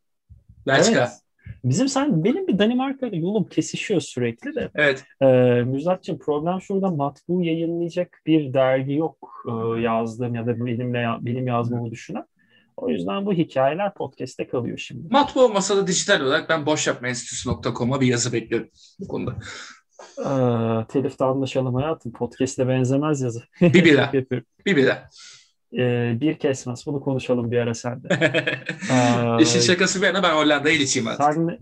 Belçika. 0.68 1.00
Evet. 1.00 1.24
Bizim 1.64 1.88
sen 1.88 2.24
benim 2.24 2.48
bir 2.48 2.60
Danimarka 2.60 3.08
ile 3.08 3.18
yolum 3.18 3.44
kesişiyor 3.44 4.02
sürekli 4.02 4.56
de. 4.56 4.70
Evet. 4.76 5.04
Ee, 5.22 5.26
Müjdat'cığım 5.66 6.20
problem 6.20 6.62
şurada 6.62 6.90
matbu 6.92 7.44
yayınlayacak 7.44 8.22
bir 8.26 8.54
dergi 8.54 8.94
yok 8.94 9.44
e, 9.48 9.82
yazdığım 9.82 10.36
ya 10.36 10.48
da 10.48 10.66
benimle 10.66 11.08
benim 11.22 11.48
yazmamı 11.48 11.92
düşünen. 11.92 12.26
O 12.78 12.90
yüzden 12.90 13.26
bu 13.26 13.34
hikayeler 13.34 13.94
podcast'te 13.94 14.48
kalıyor 14.48 14.78
şimdi. 14.78 15.08
Matbu 15.12 15.42
olmasa 15.42 15.78
da 15.78 15.88
dijital 15.88 16.22
olarak 16.22 16.50
ben 16.50 16.66
boşyapmaenstitüsü.com'a 16.66 18.02
bir 18.02 18.08
yazı 18.08 18.34
bekliyorum 18.34 18.70
bu 19.00 19.08
konuda. 19.08 19.36
Ee, 20.20 20.86
telifte 20.88 21.26
anlaşalım 21.26 21.76
hayatım. 21.76 22.12
Podcast'e 22.12 22.68
benzemez 22.68 23.22
yazı. 23.22 23.44
Bir 23.62 23.86
bira. 23.86 24.12
bir 24.66 24.76
bira. 24.76 25.10
Ee, 25.78 26.18
bir 26.22 26.40
kesmez. 26.40 26.86
Bunu 26.86 27.02
konuşalım 27.02 27.52
bir 27.52 27.58
ara 27.58 27.74
sende. 27.74 28.08
ee, 28.92 29.42
İşin 29.44 29.60
şakası 29.60 30.02
bir 30.02 30.08
yana 30.08 30.24
ben 30.24 30.36
Hollanda'ya 30.36 30.76
geçeyim 30.76 31.08
artık. 31.08 31.34
Sen, 31.34 31.60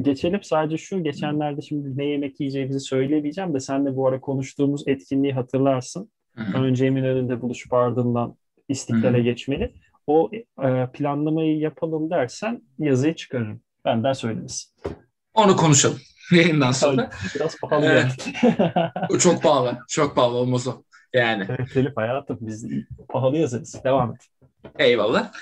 geçelim 0.00 0.42
sadece 0.42 0.78
şu. 0.78 1.02
Geçenlerde 1.02 1.62
şimdi 1.62 1.98
ne 1.98 2.04
yemek 2.04 2.40
yiyeceğimizi 2.40 2.80
söyleyeceğim 2.80 3.54
de 3.54 3.60
sen 3.60 3.86
de 3.86 3.96
bu 3.96 4.08
ara 4.08 4.20
konuştuğumuz 4.20 4.88
etkinliği 4.88 5.32
hatırlarsın. 5.32 6.10
Hı-hı. 6.36 6.62
Önce 6.62 6.86
Eminönü'nde 6.86 7.42
buluşup 7.42 7.72
ardından 7.72 8.36
İstiklal'e 8.68 9.20
geçmeli. 9.20 9.74
O 10.06 10.30
e, 10.64 10.86
planlamayı 10.92 11.58
yapalım 11.58 12.10
dersen 12.10 12.62
yazıyı 12.78 13.14
çıkarırım. 13.14 13.60
Benden 13.84 14.12
söyleriz. 14.12 14.74
Onu 15.34 15.56
konuşalım 15.56 15.98
yayından 16.32 16.72
sonra. 16.72 17.10
Biraz 17.34 17.56
pahalı 17.56 18.08
ee, 19.14 19.18
çok 19.18 19.42
pahalı. 19.42 19.78
Çok 19.88 20.16
pahalı 20.16 20.34
olmaz 20.34 20.66
o. 20.68 20.82
Yani. 21.12 21.46
Evet 21.48 21.72
Telif 21.72 21.96
hayatım 21.96 22.38
biz 22.40 22.66
pahalı 23.08 23.36
yazarız. 23.36 23.84
Devam 23.84 24.14
et. 24.14 24.20
Eyvallah. 24.78 25.32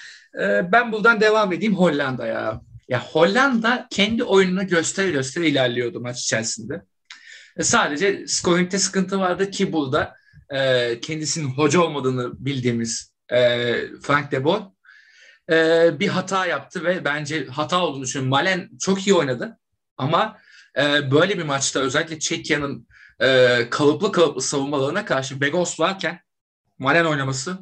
Ee, 0.41 0.73
ben 0.73 0.93
buradan 0.93 1.21
devam 1.21 1.53
edeyim 1.53 1.75
Hollanda'ya. 1.75 2.61
Ya 2.89 3.01
Hollanda 3.01 3.87
kendi 3.91 4.25
oyununu 4.25 4.67
göstere 4.67 5.11
göstere 5.11 5.49
ilerliyordu 5.49 6.01
maç 6.01 6.21
içerisinde. 6.21 6.83
E, 7.57 7.63
sadece 7.63 8.27
scoring'de 8.27 8.79
sıkıntı 8.79 9.21
vardı 9.21 9.51
ki 9.51 9.73
burada 9.73 10.15
e, 10.51 11.01
kendisinin 11.01 11.49
hoca 11.49 11.81
olmadığını 11.81 12.33
bildiğimiz 12.47 13.15
e, 13.33 13.39
Frank 14.03 14.33
de 14.33 14.45
Boer 14.45 14.63
e, 15.51 15.91
bir 16.01 16.09
hata 16.09 16.47
yaptı 16.47 16.85
ve 16.85 17.05
bence 17.05 17.47
hata 17.47 17.85
olduğunu 17.85 18.03
düşünüyorum. 18.03 18.31
Malen 18.31 18.71
çok 18.81 19.07
iyi 19.07 19.15
oynadı 19.15 19.59
ama 19.97 20.39
e, 20.79 21.11
böyle 21.11 21.39
bir 21.39 21.43
maçta 21.43 21.81
özellikle 21.81 22.19
Çekya'nın 22.19 22.89
e, 23.21 23.59
kalıplı 23.71 24.13
kalıplı 24.13 24.43
savunmalarına 24.43 25.05
karşı 25.05 25.41
Begos 25.41 25.81
varken 25.81 26.21
Malen 26.79 27.05
oynaması 27.05 27.59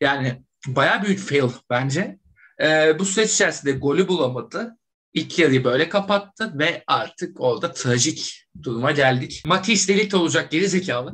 yani 0.00 0.42
baya 0.66 1.02
büyük 1.02 1.18
fail 1.18 1.50
bence. 1.70 2.18
E, 2.62 2.98
bu 2.98 3.04
süreç 3.04 3.32
içerisinde 3.32 3.72
golü 3.72 4.08
bulamadı. 4.08 4.76
İlk 5.14 5.38
yarıyı 5.38 5.64
böyle 5.64 5.88
kapattı 5.88 6.58
ve 6.58 6.84
artık 6.86 7.40
orada 7.40 7.72
trajik 7.72 8.46
duruma 8.62 8.90
geldik. 8.90 9.42
Matisse 9.46 9.94
delik 9.94 10.14
olacak 10.14 10.50
geri 10.50 10.68
zekalı. 10.68 11.12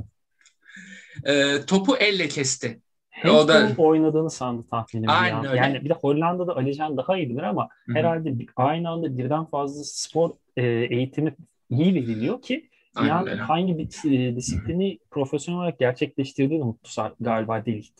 E, 1.24 1.60
topu 1.66 1.96
elle 1.96 2.28
kesti. 2.28 2.80
Da 3.24 3.74
oynadığını 3.78 4.30
sandı 4.30 4.66
tahminim. 4.70 5.10
Aynen 5.10 5.42
ya. 5.42 5.50
öyle. 5.50 5.60
Yani 5.60 5.84
bir 5.84 5.88
de 5.88 5.94
Hollanda'da 5.94 6.56
Alican 6.56 6.96
daha 6.96 7.16
iyi 7.16 7.30
bilir 7.30 7.42
ama 7.42 7.68
Hı-hı. 7.86 7.98
herhalde 7.98 8.34
aynı 8.56 8.90
anda 8.90 9.18
birden 9.18 9.44
fazla 9.44 9.84
spor 9.84 10.30
e, 10.56 10.66
eğitimi 10.66 11.34
iyi 11.70 11.94
veriliyor 11.94 12.42
ki 12.42 12.68
yani 13.04 13.30
hangi 13.30 13.78
bir 13.78 14.10
e, 14.10 14.36
disiplini 14.36 14.98
profesyonel 15.10 15.60
olarak 15.60 15.78
gerçekleştirdiğini 15.78 16.64
unuttu 16.64 17.14
galiba 17.20 17.66
değil. 17.66 17.92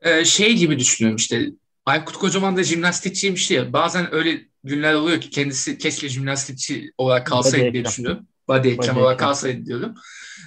Ee, 0.00 0.24
şey 0.24 0.56
gibi 0.56 0.78
düşünüyorum 0.78 1.16
işte 1.16 1.46
Aykut 1.86 2.16
Kocaman 2.16 2.56
da 2.56 2.62
jimnastikçiymiş 2.62 3.50
ya 3.50 3.72
bazen 3.72 4.14
öyle 4.14 4.40
günler 4.64 4.94
oluyor 4.94 5.20
ki 5.20 5.30
kendisi 5.30 5.78
keşke 5.78 6.08
jimnastikçi 6.08 6.92
olarak 6.98 7.26
kalsaydı 7.26 7.72
diye 7.72 7.84
düşünüyorum. 7.84 8.26
Body 8.48 8.68
eklem 8.68 8.96
olarak 8.96 9.18
kalsaydı 9.18 9.66
diyorum. 9.66 9.94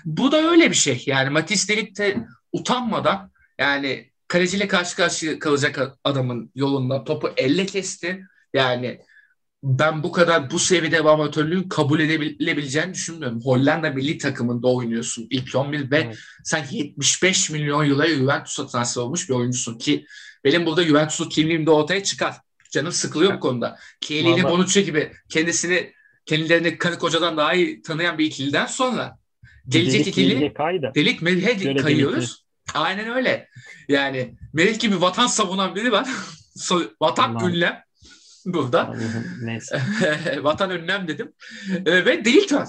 Bu 0.05 0.31
da 0.31 0.37
öyle 0.37 0.69
bir 0.69 0.75
şey. 0.75 1.03
Yani 1.05 1.29
Matisse 1.29 1.75
Delik 1.75 1.97
de 1.97 2.17
utanmadan 2.53 3.31
yani 3.59 4.11
kaleciyle 4.27 4.67
karşı 4.67 4.95
karşıya 4.95 5.39
kalacak 5.39 5.97
adamın 6.03 6.51
yolunda 6.55 7.03
topu 7.03 7.29
elle 7.37 7.65
kesti. 7.65 8.25
Yani 8.53 8.99
ben 9.63 10.03
bu 10.03 10.11
kadar 10.11 10.51
bu 10.51 10.59
seviyede 10.59 10.99
amatörlüğün 10.99 11.69
kabul 11.69 11.99
edilebileceğini 11.99 12.93
düşünmüyorum. 12.93 13.41
Hollanda 13.41 13.89
milli 13.89 14.17
takımında 14.17 14.67
oynuyorsun 14.67 15.27
ilk 15.29 15.55
11 15.55 15.91
ve 15.91 15.97
evet. 15.99 16.17
sen 16.43 16.65
75 16.71 17.49
milyon 17.49 17.89
euroya 17.89 18.15
Juventus'a 18.15 18.67
transfer 18.67 19.01
olmuş 19.01 19.29
bir 19.29 19.33
oyuncusun 19.33 19.77
ki 19.77 20.05
benim 20.43 20.65
burada 20.65 20.83
Juventus'lu 20.83 21.29
kimliğim 21.29 21.65
de 21.65 21.71
ortaya 21.71 22.03
çıkar. 22.03 22.35
Canım 22.71 22.91
sıkılıyor 22.91 23.33
bu 23.33 23.39
konuda. 23.39 23.77
Chiellini 24.01 24.43
Bonucci 24.43 24.85
gibi 24.85 25.11
kendisini 25.29 25.93
kendilerini 26.25 26.77
karı 26.77 26.99
kocadan 26.99 27.37
daha 27.37 27.53
iyi 27.53 27.81
tanıyan 27.81 28.17
bir 28.17 28.25
ikiliden 28.25 28.65
sonra 28.65 29.17
gelecek 29.67 30.05
delik 30.05 30.07
ikili 30.07 30.53
delik 30.95 31.21
Melih'e 31.21 31.75
kayıyoruz. 31.75 32.48
Aynen 32.73 33.09
öyle. 33.15 33.47
Yani 33.87 34.35
Melih 34.53 34.79
gibi 34.79 35.01
vatan 35.01 35.27
savunan 35.27 35.75
biri 35.75 35.91
var. 35.91 36.07
vatan 37.01 37.35
Allah. 37.35 37.49
ünlem 37.49 37.83
burada. 38.45 38.95
Neyse. 39.41 39.81
vatan 40.43 40.69
ünlem 40.69 41.07
dedim. 41.07 41.33
E, 41.85 42.05
ve 42.05 42.25
delik 42.25 42.53
var. 42.53 42.67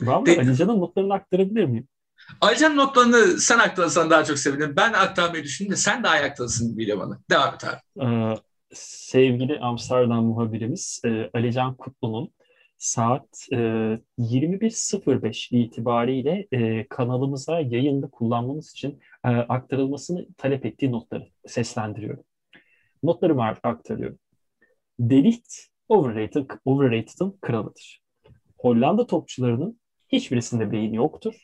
Valla 0.00 0.26
De- 0.26 0.40
Alican'ın 0.40 0.80
notlarını 0.80 1.14
aktarabilir 1.14 1.64
miyim? 1.64 1.88
Alican'ın 2.40 2.76
notlarını 2.76 3.40
sen 3.40 3.58
aktarırsan 3.58 4.10
daha 4.10 4.24
çok 4.24 4.38
sevinirim. 4.38 4.76
Ben 4.76 4.92
aktarmayı 4.92 5.44
düşündüm 5.44 5.72
de 5.72 5.76
sen 5.76 6.04
daha 6.04 6.20
iyi 6.20 6.24
aktarırsın 6.24 6.78
bile 6.78 6.98
bana. 6.98 7.18
Devam 7.30 7.54
et 7.54 7.64
abi. 7.64 8.04
Ee, 8.06 8.34
sevgili 8.74 9.58
Amsterdam 9.58 10.24
muhabirimiz 10.24 11.00
e, 11.04 11.30
Alican 11.34 11.74
Kutlu'nun 11.74 12.30
saat 12.80 13.46
e, 13.52 13.56
21.05 14.18 15.56
itibariyle 15.56 16.48
e, 16.52 16.86
kanalımıza 16.88 17.60
yayında 17.60 18.06
kullanmamız 18.10 18.70
için 18.70 19.00
e, 19.24 19.28
aktarılmasını 19.28 20.26
talep 20.36 20.66
ettiği 20.66 20.92
notları 20.92 21.28
seslendiriyorum. 21.46 22.24
Notlarımı 23.02 23.44
aktarıyorum. 23.44 24.18
Delikt 25.00 25.54
overrated, 25.88 26.50
overrated'ın 26.64 27.38
kralıdır. 27.40 28.02
Hollanda 28.58 29.06
topçularının 29.06 29.80
hiçbirisinde 30.08 30.72
beyin 30.72 30.92
yoktur. 30.92 31.34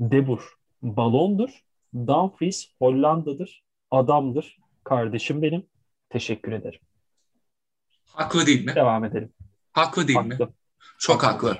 Debur 0.00 0.54
balondur. 0.82 1.64
Dumfries 1.94 2.66
Hollanda'dır. 2.78 3.64
Adamdır. 3.90 4.58
Kardeşim 4.84 5.42
benim. 5.42 5.66
Teşekkür 6.08 6.52
ederim. 6.52 6.80
Haklı 8.06 8.46
değil 8.46 8.64
mi? 8.66 8.74
Devam 8.74 9.04
edelim. 9.04 9.32
Haklı 9.72 10.08
değil 10.08 10.18
haklı. 10.18 10.46
mi? 10.46 10.52
Çok 10.98 11.22
haklı. 11.22 11.58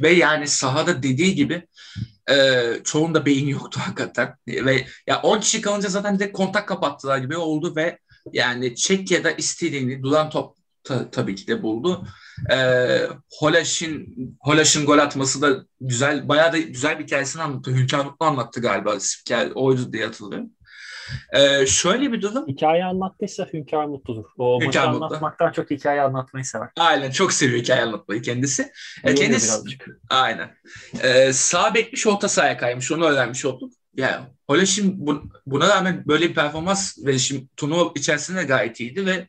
Ve 0.00 0.10
yani 0.10 0.48
sahada 0.48 1.02
dediği 1.02 1.34
gibi 1.34 1.66
e, 2.30 2.64
çoğunda 2.84 3.26
beyin 3.26 3.48
yoktu 3.48 3.80
hakikaten. 3.84 4.36
Ve 4.48 4.86
ya 5.06 5.20
10 5.22 5.40
kişi 5.40 5.60
kalınca 5.60 5.88
zaten 5.88 6.18
de 6.18 6.32
kontak 6.32 6.68
kapattılar 6.68 7.18
gibi 7.18 7.36
oldu 7.36 7.76
ve 7.76 7.98
yani 8.32 8.74
Çekya'da 8.74 9.30
istediğini 9.30 10.02
duran 10.02 10.30
top 10.30 10.56
ta, 10.84 11.10
tabii 11.10 11.34
ki 11.34 11.46
de 11.46 11.62
buldu. 11.62 12.06
E, 12.52 12.56
Holaş'ın 13.38 14.06
Holaş'ın 14.40 14.86
gol 14.86 14.98
atması 14.98 15.42
da 15.42 15.64
güzel, 15.80 16.28
bayağı 16.28 16.52
da 16.52 16.58
güzel 16.58 16.98
bir 16.98 17.04
hikayesini 17.04 17.42
anlattı. 17.42 17.70
Hünkar 17.70 18.04
Mutlu 18.04 18.26
anlattı 18.26 18.60
galiba. 18.60 19.00
Spiker 19.00 19.50
oydu 19.54 19.92
diye 19.92 20.04
hatırlıyorum. 20.06 20.50
Ee, 21.32 21.66
şöyle 21.66 22.12
bir 22.12 22.22
durum. 22.22 22.48
Hikaye 22.48 22.84
anlattıysa 22.84 23.48
Hünkar 23.52 23.84
Mutlu'dur. 23.84 24.24
O 24.38 24.60
Hünkar 24.60 24.88
Mutlu. 24.88 25.04
anlatmaktan 25.04 25.52
çok 25.52 25.70
hikaye 25.70 26.00
anlatmayı 26.00 26.44
sever. 26.44 26.68
Aynen 26.78 27.10
çok 27.10 27.32
seviyor 27.32 27.58
hikaye 27.58 27.82
anlatmayı 27.82 28.22
kendisi. 28.22 28.72
Ee, 29.04 29.14
kendisi 29.14 29.78
aynen. 30.10 30.56
Ee, 31.02 31.32
sağ 31.32 31.74
bekmiş 31.74 32.06
orta 32.06 32.28
sahaya 32.28 32.58
kaymış. 32.58 32.92
Onu 32.92 33.04
öğrenmiş 33.04 33.44
olduk. 33.44 33.72
Yani 33.96 34.26
Holaş'ın 34.46 35.06
bu, 35.06 35.22
buna 35.46 35.68
rağmen 35.68 36.04
böyle 36.06 36.28
bir 36.28 36.34
performans 36.34 36.98
verişim 36.98 37.48
turnuva 37.56 37.92
içerisinde 37.94 38.42
gayet 38.42 38.80
iyiydi 38.80 39.06
ve 39.06 39.28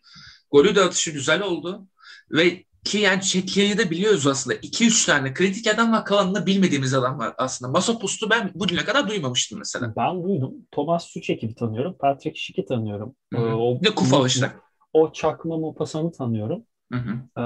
golü 0.52 0.76
de 0.76 0.82
atışı 0.82 1.12
güzel 1.12 1.42
oldu. 1.42 1.88
Ve 2.32 2.64
ki 2.86 2.98
yani 2.98 3.22
Çekya'yı 3.22 3.78
da 3.78 3.90
biliyoruz 3.92 4.28
aslında. 4.28 4.56
2-3 4.56 5.06
tane 5.06 5.34
kritik 5.34 5.68
adam 5.68 5.92
var 5.92 6.06
kalanını 6.06 6.46
bilmediğimiz 6.46 6.94
adam 6.94 7.20
var 7.20 7.34
aslında. 7.38 7.72
Masopust'u 7.72 8.30
ben 8.30 8.52
bugüne 8.56 8.86
kadar 8.86 9.10
duymamıştım 9.10 9.60
mesela. 9.60 9.94
Ben 9.98 10.24
duydum. 10.24 10.54
Thomas 10.72 11.08
Suchek'i 11.08 11.56
tanıyorum. 11.56 11.96
Patrick 12.00 12.40
Schick'i 12.40 12.66
tanıyorum. 12.66 13.16
Hı 13.34 13.40
hı. 13.42 13.48
Ee, 13.48 13.54
o, 13.54 13.78
ne 13.82 13.96
Kufa 13.96 14.28
işte. 14.28 14.52
O 14.94 15.12
Çakma 15.12 15.58
Mopasan'ı 15.58 16.12
tanıyorum. 16.12 16.64
Ee, 16.94 17.42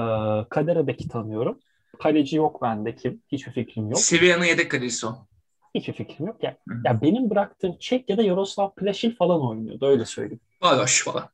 Kader 0.50 0.76
Abek'i 0.76 1.08
tanıyorum. 1.08 1.60
Kaleci 2.02 2.36
yok 2.36 2.62
bende 2.62 2.96
kim. 2.96 3.22
Hiçbir 3.32 3.52
fikrim 3.52 3.90
yok. 3.90 3.98
Sevilla'nın 4.00 4.44
yedek 4.44 4.70
kalecisi 4.70 5.06
o. 5.06 5.26
Hiçbir 5.74 5.92
fikrim 5.92 6.26
yok. 6.26 6.42
Ya, 6.42 6.56
yani, 6.70 6.80
ya 6.84 7.00
benim 7.02 7.30
bıraktığım 7.30 7.78
Çek 7.78 8.10
ya 8.10 8.16
da 8.16 8.22
Yaroslav 8.22 8.70
Plašil 8.74 9.16
falan 9.16 9.48
oynuyordu. 9.48 9.86
Öyle 9.86 10.04
söyleyeyim. 10.04 10.40
Valoş 10.62 11.04
falan. 11.04 11.28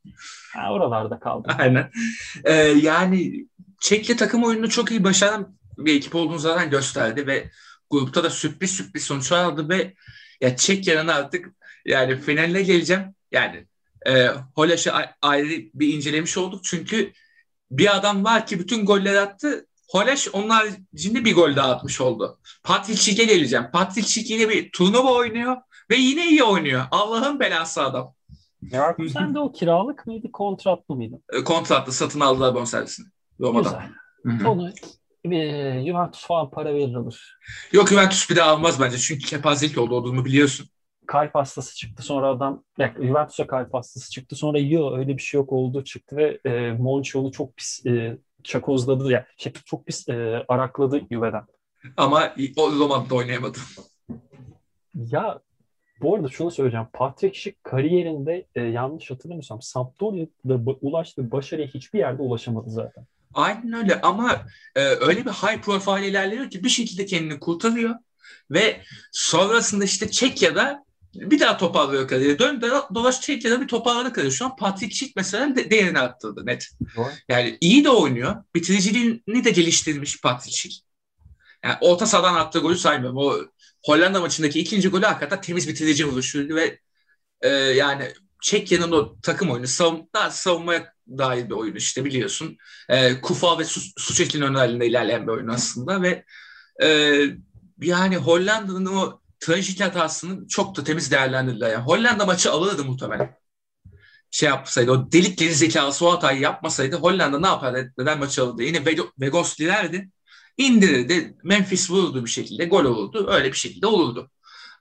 Ha, 0.55 0.73
oralarda 0.73 1.19
kaldım. 1.19 1.55
Aynen. 1.59 1.91
Ee, 2.45 2.53
yani 2.83 3.47
Çek'le 3.83 4.19
takım 4.19 4.45
oyununu 4.45 4.71
çok 4.71 4.91
iyi 4.91 5.05
başaran 5.05 5.57
bir 5.79 5.97
ekip 5.97 6.15
olduğunu 6.15 6.39
zaten 6.39 6.71
gösterdi 6.71 7.27
ve 7.27 7.51
grupta 7.91 8.25
da 8.25 8.31
sürpriz 8.31 8.71
sürpriz 8.71 9.05
sonuçlar 9.05 9.45
aldı 9.45 9.69
ve 9.69 9.95
ya 10.41 10.57
Çek 10.57 10.87
yanına 10.87 11.15
artık 11.15 11.55
yani 11.87 12.21
finaline 12.21 12.63
geleceğim. 12.63 13.03
Yani 13.33 13.67
e, 14.07 14.27
Holaş'ı 14.55 14.93
ayrı 15.23 15.49
bir 15.75 15.95
incelemiş 15.95 16.39
olduk 16.39 16.65
çünkü 16.65 17.13
bir 17.71 17.97
adam 17.97 18.25
var 18.25 18.47
ki 18.47 18.59
bütün 18.59 18.87
golleri 18.87 19.21
attı. 19.21 19.67
Holeş 19.89 20.29
onun 20.35 20.49
haricinde 20.49 21.25
bir 21.25 21.35
gol 21.35 21.57
daha 21.57 21.71
atmış 21.71 22.01
oldu. 22.01 22.39
Patrick 22.63 23.01
Schick'e 23.01 23.25
geleceğim. 23.25 23.67
Patrick 23.73 24.09
Schick 24.09 24.31
yine 24.31 24.49
bir 24.49 24.73
turnuva 24.73 25.13
oynuyor 25.13 25.57
ve 25.91 25.97
yine 25.97 26.29
iyi 26.29 26.45
oynuyor. 26.45 26.85
Allah'ın 26.91 27.41
belası 27.41 27.83
adam. 27.83 28.15
Sen 29.13 29.35
de 29.35 29.39
o 29.39 29.53
kiralık 29.53 30.07
mıydı, 30.07 30.33
kontratlı 30.33 30.95
mıydı? 30.95 31.21
E, 31.33 31.45
kontratlı 31.45 31.93
satın 31.93 32.21
aldılar 32.21 32.55
bonservisini. 32.55 33.07
Roma'dan. 33.43 33.83
Güzel. 34.25 34.47
Onu 34.47 34.71
e, 35.25 35.85
Juventus 35.87 36.27
falan 36.27 36.51
para 36.51 36.75
verir 36.75 36.95
alır. 36.95 37.39
Yok 37.73 37.89
Juventus 37.89 38.31
bir 38.31 38.37
daha 38.37 38.51
almaz 38.51 38.81
bence. 38.81 38.99
Çünkü 38.99 39.27
kepazelik 39.27 39.79
oldu 39.79 39.95
olduğunu 39.95 40.25
biliyorsun. 40.25 40.67
Kalp 41.07 41.35
hastası 41.35 41.77
çıktı 41.77 42.03
sonra 42.03 42.29
adam 42.29 42.65
yani 42.79 43.07
Juventus'a 43.07 43.47
kalp 43.47 43.75
hastası 43.75 44.11
çıktı 44.11 44.37
sonra 44.37 44.59
yiyor 44.59 44.99
öyle 44.99 45.17
bir 45.17 45.23
şey 45.23 45.39
yok 45.39 45.53
oldu 45.53 45.85
çıktı 45.85 46.17
ve 46.17 46.41
e, 46.45 46.73
Monchi'olu 46.73 47.33
çok 47.33 47.57
pis 47.57 47.87
e, 47.87 48.19
çakozladı 48.45 49.05
ya 49.05 49.11
yani, 49.11 49.25
şey, 49.37 49.53
çok 49.65 49.87
pis 49.87 50.09
e, 50.09 50.45
arakladı 50.49 51.01
Juve'den. 51.11 51.45
Ama 51.97 52.35
o 52.57 52.73
Roma'da 52.73 53.15
oynayamadı. 53.15 53.59
Ya 54.95 55.41
bu 56.03 56.15
arada 56.15 56.29
şunu 56.29 56.51
söyleyeceğim. 56.51 56.87
Patrick 56.93 57.39
Schick 57.39 57.65
kariyerinde 57.65 58.47
e, 58.55 58.63
yanlış 58.63 59.11
hatırlamıyorsam 59.11 59.63
Sampdoria'da 59.63 60.61
ulaştığı 60.81 61.31
başarıya 61.31 61.67
hiçbir 61.67 61.99
yerde 61.99 62.23
ulaşamadı 62.23 62.71
zaten. 62.71 63.07
Aynen 63.35 63.73
öyle 63.73 64.01
ama 64.01 64.47
e, 64.75 64.81
öyle 64.81 65.25
bir 65.25 65.31
high 65.31 65.63
profile 65.63 66.09
ilerliyor 66.09 66.51
ki 66.51 66.65
bir 66.65 66.69
şekilde 66.69 67.07
kendini 67.07 67.41
kurtarıyor 67.41 67.95
ve 68.51 68.81
sonrasında 69.13 69.85
işte 69.85 70.11
Çekya'da 70.11 70.85
bir 71.15 71.41
daha 71.41 71.57
toparlıyor 71.57 72.09
kariyeri. 72.09 72.39
Dön 72.39 72.61
dolaş 72.95 73.21
Çekya'da 73.21 73.61
bir 73.61 73.69
toparladı 73.69 74.13
kariyeri. 74.13 74.35
Şu 74.35 74.45
an 74.45 74.57
Patrick 74.57 74.95
Schick 74.95 75.17
mesela 75.17 75.57
de, 75.57 75.71
değerini 75.71 75.99
arttırdı 75.99 76.47
net. 76.47 76.69
Doğru. 76.97 77.09
Yani 77.29 77.59
iyi 77.61 77.85
de 77.85 77.91
oynuyor. 77.91 78.45
Bitiriciliğini 78.55 79.45
de 79.45 79.51
geliştirmiş 79.51 80.21
Patrick 80.21 80.57
Schick. 80.57 80.85
Yani 81.65 81.77
orta 81.81 82.07
sahadan 82.07 82.35
attığı 82.35 82.59
golü 82.59 82.79
saymıyorum. 82.79 83.19
O 83.19 83.35
Hollanda 83.85 84.21
maçındaki 84.21 84.61
ikinci 84.61 84.89
golü 84.89 85.05
hakikaten 85.05 85.41
temiz 85.41 85.69
bitirici 85.69 86.07
vuruşuydu 86.07 86.55
ve 86.55 86.79
e, 87.41 87.49
yani 87.49 88.13
Çekya'nın 88.43 88.93
o 88.93 89.17
takım 89.23 89.51
oyunu 89.51 89.67
savun, 89.67 90.09
daha 90.15 90.31
savunmaya 90.31 90.93
dair 91.09 91.51
bir 91.51 91.55
oyun 91.55 91.75
işte 91.75 92.05
biliyorsun. 92.05 92.57
E, 92.89 93.21
Kufa 93.21 93.59
ve 93.59 93.65
Suçetin 93.97 94.43
önlerinde 94.43 94.87
ilerleyen 94.87 95.27
bir 95.27 95.33
oyun 95.33 95.49
aslında 95.49 96.03
ve 96.03 96.25
e, 96.83 97.19
yani 97.81 98.17
Hollanda'nın 98.17 98.87
o 98.87 99.21
trajik 99.41 99.81
hatasını 99.81 100.49
çok 100.49 100.77
da 100.77 100.85
temiz 100.85 101.11
değerlendirdiler. 101.11 101.71
Yani 101.71 101.85
Hollanda 101.85 102.27
maçı 102.27 102.53
alırdı 102.53 102.85
muhtemelen. 102.85 103.37
Şey 104.31 104.49
yapsaydı, 104.49 104.91
o 104.93 105.13
delik 105.13 105.39
geri 105.39 105.55
zekası 105.55 106.07
o 106.07 106.13
hatayı 106.13 106.41
yapmasaydı 106.41 106.97
Hollanda 106.97 107.41
ne 107.41 107.47
yapardı? 107.47 107.93
Neden 107.99 108.19
maçı 108.19 108.43
alırdı? 108.43 108.63
Yine 108.63 108.85
Vegos 109.21 109.59
dilerdi 109.59 110.11
indirirdi. 110.59 111.37
Memphis 111.45 111.91
vururdu 111.91 112.25
bir 112.25 112.31
şekilde. 112.31 112.65
Gol 112.65 112.85
olurdu. 112.85 113.27
Öyle 113.31 113.53
bir 113.53 113.57
şekilde 113.59 113.87
olurdu. 113.87 114.31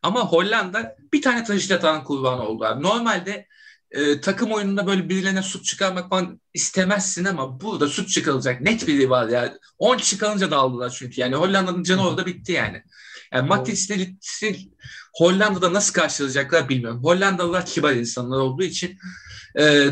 Ama 0.01 0.27
Hollanda 0.27 0.95
bir 1.13 1.21
tane 1.21 1.43
trajik 1.43 1.71
hatanın 1.71 2.03
kurbanı 2.03 2.43
oldu. 2.43 2.65
Abi. 2.65 2.83
Normalde 2.83 3.47
e, 3.91 4.21
takım 4.21 4.51
oyununda 4.51 4.87
böyle 4.87 5.09
birilerine 5.09 5.41
suç 5.41 5.65
çıkarmak 5.65 6.09
falan 6.09 6.41
istemezsin 6.53 7.25
ama 7.25 7.61
burada 7.61 7.87
suç 7.87 8.13
çıkarılacak 8.13 8.61
net 8.61 8.87
biri 8.87 9.09
var 9.09 9.27
ya. 9.27 9.57
10 9.77 9.97
kişi 9.97 10.17
kalınca 10.17 10.51
da 10.51 10.57
aldılar 10.57 10.89
çünkü. 10.89 11.21
Yani 11.21 11.35
Hollanda'nın 11.35 11.83
canı 11.83 12.07
orada 12.07 12.25
bitti 12.25 12.51
yani. 12.51 12.83
Yani 13.33 13.47
Matic 13.47 13.89
Delik'i 13.89 14.69
Hollanda'da 15.13 15.73
nasıl 15.73 15.93
karşılayacaklar 15.93 16.69
bilmiyorum. 16.69 17.03
Hollandalılar 17.03 17.65
kibar 17.65 17.93
insanlar 17.93 18.37
olduğu 18.37 18.63
için 18.63 18.97
e, 19.59 19.87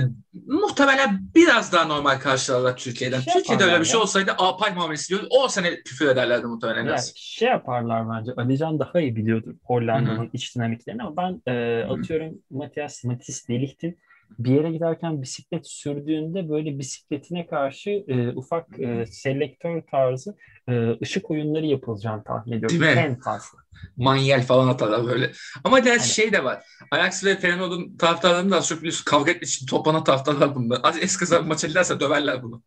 muhtemelen 0.47 1.21
biraz 1.35 1.73
daha 1.73 1.85
normal 1.85 2.19
karşılarlar 2.19 2.77
Türkiye'den. 2.77 3.19
Şey 3.19 3.33
Türkiye'de 3.33 3.63
öyle 3.63 3.79
bir 3.79 3.85
şey 3.85 3.99
olsaydı 3.99 4.31
Alpay 4.37 4.73
muamelesi 4.73 5.09
diyor. 5.09 5.21
O 5.29 5.47
sene 5.47 5.81
küfür 5.83 6.07
ederlerdi 6.07 6.47
muhtemelen. 6.47 6.85
Yani 6.85 6.99
şey 7.15 7.47
yaparlar 7.47 8.09
bence. 8.09 8.31
Alican 8.37 8.79
daha 8.79 8.99
iyi 8.99 9.15
biliyordur 9.15 9.53
Hollanda'nın 9.63 10.29
iç 10.33 10.55
dinamiklerini 10.55 11.03
ama 11.03 11.17
ben 11.17 11.53
e, 11.53 11.83
atıyorum 11.83 12.37
Matias 12.49 13.03
Matis 13.03 13.47
Delik'tin 13.47 13.97
bir 14.39 14.51
yere 14.51 14.71
giderken 14.71 15.21
bisiklet 15.21 15.67
sürdüğünde 15.67 16.49
böyle 16.49 16.79
bisikletine 16.79 17.47
karşı 17.47 17.89
e, 17.89 18.29
ufak 18.29 18.79
e, 18.79 19.05
selektör 19.05 19.81
tarzı 19.81 20.35
e, 20.69 20.97
ışık 21.01 21.31
oyunları 21.31 21.65
yapılacağını 21.65 22.23
tahmin 22.23 22.53
ediyorum. 22.53 22.79
Değil 22.79 22.95
mi? 22.95 23.01
En 23.01 23.19
fazla. 23.19 23.59
Manyel 23.97 24.43
falan 24.43 24.67
atarlar 24.67 25.05
böyle. 25.05 25.31
Ama 25.63 25.79
evet. 25.79 26.01
şey 26.01 26.33
de 26.33 26.43
var. 26.43 26.63
Ajax 26.91 27.25
ve 27.25 27.35
Feyenoord'un 27.35 27.97
taraftarlarını 27.97 28.51
da 28.51 28.61
çok 28.61 28.77
biliyorsun 28.77 29.05
kavga 29.05 29.31
etmek 29.31 29.49
için 29.49 29.65
toplana 29.65 30.03
taraftarlar 30.03 30.55
bunda. 30.55 30.79
Az 30.83 30.97
eski 31.03 31.35
maç 31.35 31.63
ederse 31.63 31.99
döverler 31.99 32.43
bunu. 32.43 32.61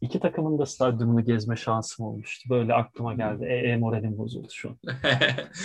İki 0.00 0.20
takımın 0.20 0.58
da 0.58 0.66
stadyumunu 0.66 1.24
gezme 1.24 1.56
şansım 1.56 2.06
olmuştu. 2.06 2.50
Böyle 2.50 2.74
aklıma 2.74 3.14
geldi. 3.14 3.44
E, 3.44 3.54
e 3.54 3.76
moralim 3.76 4.18
bozuldu 4.18 4.48
şu 4.52 4.68
an. 4.68 4.76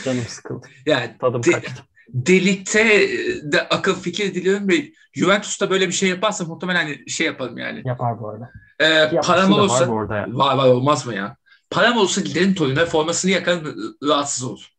Canım 0.06 0.24
sıkıldı. 0.28 0.68
Yani 0.86 1.16
Tadım 1.20 1.44
de, 1.44 1.52
kaçtı. 1.52 1.84
Delikte 2.10 3.10
de 3.44 3.62
akıl 3.70 3.96
fikir 3.96 4.36
diliyorum 4.36 4.70
ve 4.70 4.92
Juventus'ta 5.14 5.70
böyle 5.70 5.88
bir 5.88 5.94
şey 5.94 6.10
yaparsa 6.10 6.46
muhtemelen 6.46 6.84
hani 6.86 7.10
şey 7.10 7.28
yaparım 7.28 7.58
yani. 7.58 7.82
Yapar 7.86 8.20
bu 8.20 8.30
arada. 8.30 8.50
Ee, 8.82 9.20
param 9.24 9.52
olursa 9.52 9.90
var, 9.90 10.16
yani. 10.16 10.38
var 10.38 10.58
var 10.58 10.68
olmaz 10.68 11.06
mı 11.06 11.16
ya? 11.16 11.38
Param 11.72 11.98
olursa 11.98 12.22
giderim 12.22 12.54
Torino'ya 12.54 12.86
formasını 12.86 13.32
yakarım 13.32 13.76
rahatsız 14.04 14.44
olur. 14.44 14.70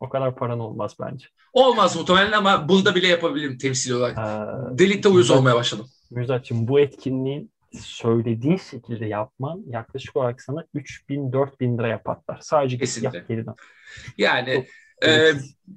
O 0.00 0.08
kadar 0.08 0.36
paran 0.36 0.60
olmaz 0.60 0.96
bence. 1.00 1.26
Olmaz 1.52 1.96
muhtemelen 1.96 2.32
ama 2.32 2.68
burada 2.68 2.94
bile 2.94 3.06
yapabilirim 3.06 3.58
temsil 3.58 3.92
olarak. 3.92 4.18
Ee, 4.18 4.78
Delikte 4.78 5.08
uyuz 5.08 5.28
Müzat, 5.28 5.38
olmaya 5.38 5.56
başladım. 5.56 5.86
Müzatçım 6.10 6.68
bu 6.68 6.80
etkinliğin 6.80 7.52
söylediği 7.80 8.58
şekilde 8.70 9.06
yapman 9.06 9.62
yaklaşık 9.66 10.16
olarak 10.16 10.42
sana 10.42 10.64
3000-4000 10.74 11.78
lira 11.78 11.88
yapatlar. 11.88 12.38
Sadece 12.40 12.78
Kesinlikle. 12.78 13.18
yap 13.18 13.28
geriden. 13.28 13.54
Yani 14.18 14.66
e, 15.04 15.32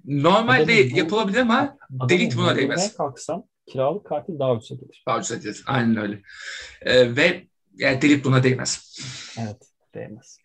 normalde 0.05 0.73
Adamın, 0.73 0.95
yapılabilir 0.95 1.37
ama 1.37 1.77
delik 2.09 2.37
buna 2.37 2.55
değmez. 2.55 2.97
kalksam 2.97 3.43
kiralık 3.65 4.05
katil 4.05 4.39
daha 4.39 4.53
ucuza 4.53 4.75
gelir. 4.75 5.03
Daha 5.07 5.17
ucuza 5.17 5.35
gelir. 5.35 5.63
Aynen 5.67 5.97
öyle. 5.97 6.21
E, 6.81 7.15
ve 7.15 7.47
yani 7.77 8.01
delik 8.01 8.25
buna 8.25 8.43
değmez. 8.43 8.99
Evet 9.39 9.57
değmez. 9.95 10.37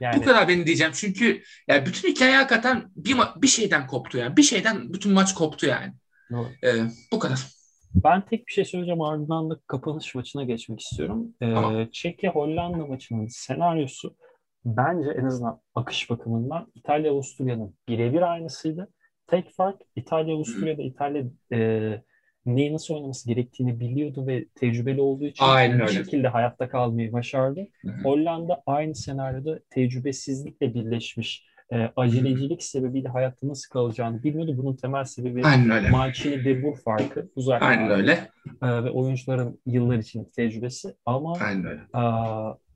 Yani... 0.00 0.16
Bu 0.16 0.24
kadar 0.24 0.48
benim 0.48 0.66
diyeceğim. 0.66 0.92
Çünkü 0.96 1.42
yani 1.68 1.86
bütün 1.86 2.08
hikaye 2.08 2.36
hakikaten 2.36 2.90
bir, 2.96 3.16
bir 3.36 3.46
şeyden 3.46 3.86
koptu 3.86 4.18
yani. 4.18 4.36
Bir 4.36 4.42
şeyden 4.42 4.92
bütün 4.92 5.12
maç 5.12 5.34
koptu 5.34 5.66
yani. 5.66 5.92
Ee, 6.64 6.74
bu 7.12 7.18
kadar. 7.18 7.38
Ben 8.04 8.26
tek 8.26 8.46
bir 8.46 8.52
şey 8.52 8.64
söyleyeceğim 8.64 9.02
ardından 9.02 9.50
da 9.50 9.60
kapanış 9.66 10.14
maçına 10.14 10.44
geçmek 10.44 10.80
istiyorum. 10.80 11.34
Ee, 11.40 11.54
tamam. 11.54 11.88
Çekya 11.92 12.32
Hollanda 12.32 12.86
maçının 12.86 13.26
senaryosu 13.26 14.16
bence 14.66 15.10
en 15.10 15.24
azından 15.24 15.60
akış 15.74 16.10
bakımından 16.10 16.72
İtalya 16.74 17.12
Avusturya'nın 17.12 17.74
birebir 17.88 18.32
aynısıydı. 18.32 18.88
Tek 19.26 19.50
fark 19.50 19.80
İtalya 19.96 20.34
Avusturya'da 20.34 20.82
İtalya 20.82 21.24
e, 21.52 21.90
neyi 22.46 22.72
nasıl 22.72 22.94
oynaması 22.94 23.28
gerektiğini 23.28 23.80
biliyordu 23.80 24.26
ve 24.26 24.46
tecrübeli 24.54 25.00
olduğu 25.00 25.26
için 25.26 25.44
Aynen 25.44 25.80
bir 25.80 25.86
şekilde 25.86 26.28
hayatta 26.28 26.68
kalmayı 26.68 27.12
başardı. 27.12 27.66
Hı-hı. 27.82 28.02
Hollanda 28.02 28.62
aynı 28.66 28.94
senaryoda 28.94 29.60
tecrübesizlikle 29.70 30.74
birleşmiş 30.74 31.46
e, 31.72 31.90
acelecilik 31.96 32.62
sebebiyle 32.62 33.08
hayatta 33.08 33.48
nasıl 33.48 33.70
kalacağını 33.70 34.22
bilmiyordu. 34.22 34.54
Bunun 34.56 34.76
temel 34.76 35.04
sebebi 35.04 35.42
Mancini 35.90 36.44
de 36.44 36.62
Bur 36.62 36.76
farkı. 36.76 37.30
Uzak 37.36 37.62
Aynen 37.62 37.90
öyle. 37.90 38.12
E, 38.62 38.66
ve 38.84 38.90
oyuncuların 38.90 39.60
yıllar 39.66 39.98
için 39.98 40.24
tecrübesi. 40.36 40.94
Ama 41.06 41.38
Aynen 41.40 41.66
öyle. 41.66 41.80
E, 41.94 42.02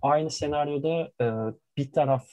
aynı 0.02 0.30
senaryoda 0.30 1.10
e, 1.20 1.54
bir 1.76 1.92
taraf 1.92 2.24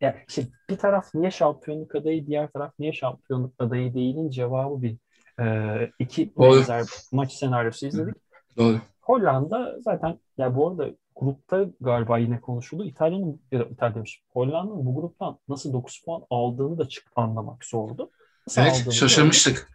yani 0.00 0.14
işte 0.28 0.42
bir 0.70 0.76
taraf 0.76 1.14
niye 1.14 1.30
şampiyonluk 1.30 1.94
adayı, 1.94 2.26
diğer 2.26 2.48
taraf 2.52 2.72
niye 2.78 2.92
şampiyonluk 2.92 3.54
adayı 3.58 3.94
değilin 3.94 4.30
cevabı 4.30 4.82
bir 4.82 4.96
e, 5.40 5.90
iki 5.98 6.36
Doğru. 6.36 6.56
benzer 6.56 6.86
maç 7.12 7.32
senaryosu 7.32 7.86
izledik. 7.86 8.14
Doğru. 8.56 8.80
Hollanda 9.00 9.76
zaten 9.80 10.18
ya 10.38 10.56
bu 10.56 10.70
arada 10.70 10.90
grupta 11.16 11.66
galiba 11.80 12.18
yine 12.18 12.40
konuşuldu. 12.40 12.84
İtalya'nın 12.84 13.40
ya 13.52 13.64
İtalya 13.64 13.94
demiş. 13.94 14.22
Hollanda'nın 14.32 14.86
bu 14.86 14.94
gruptan 14.94 15.38
nasıl 15.48 15.72
9 15.72 16.02
puan 16.04 16.22
aldığını 16.30 16.78
da 16.78 16.88
çık 16.88 17.04
anlamak 17.16 17.64
zordu. 17.64 18.10
Nasıl 18.46 18.62
evet 18.62 18.92
şaşırmıştık. 18.92 19.56
Öyle, 19.56 19.74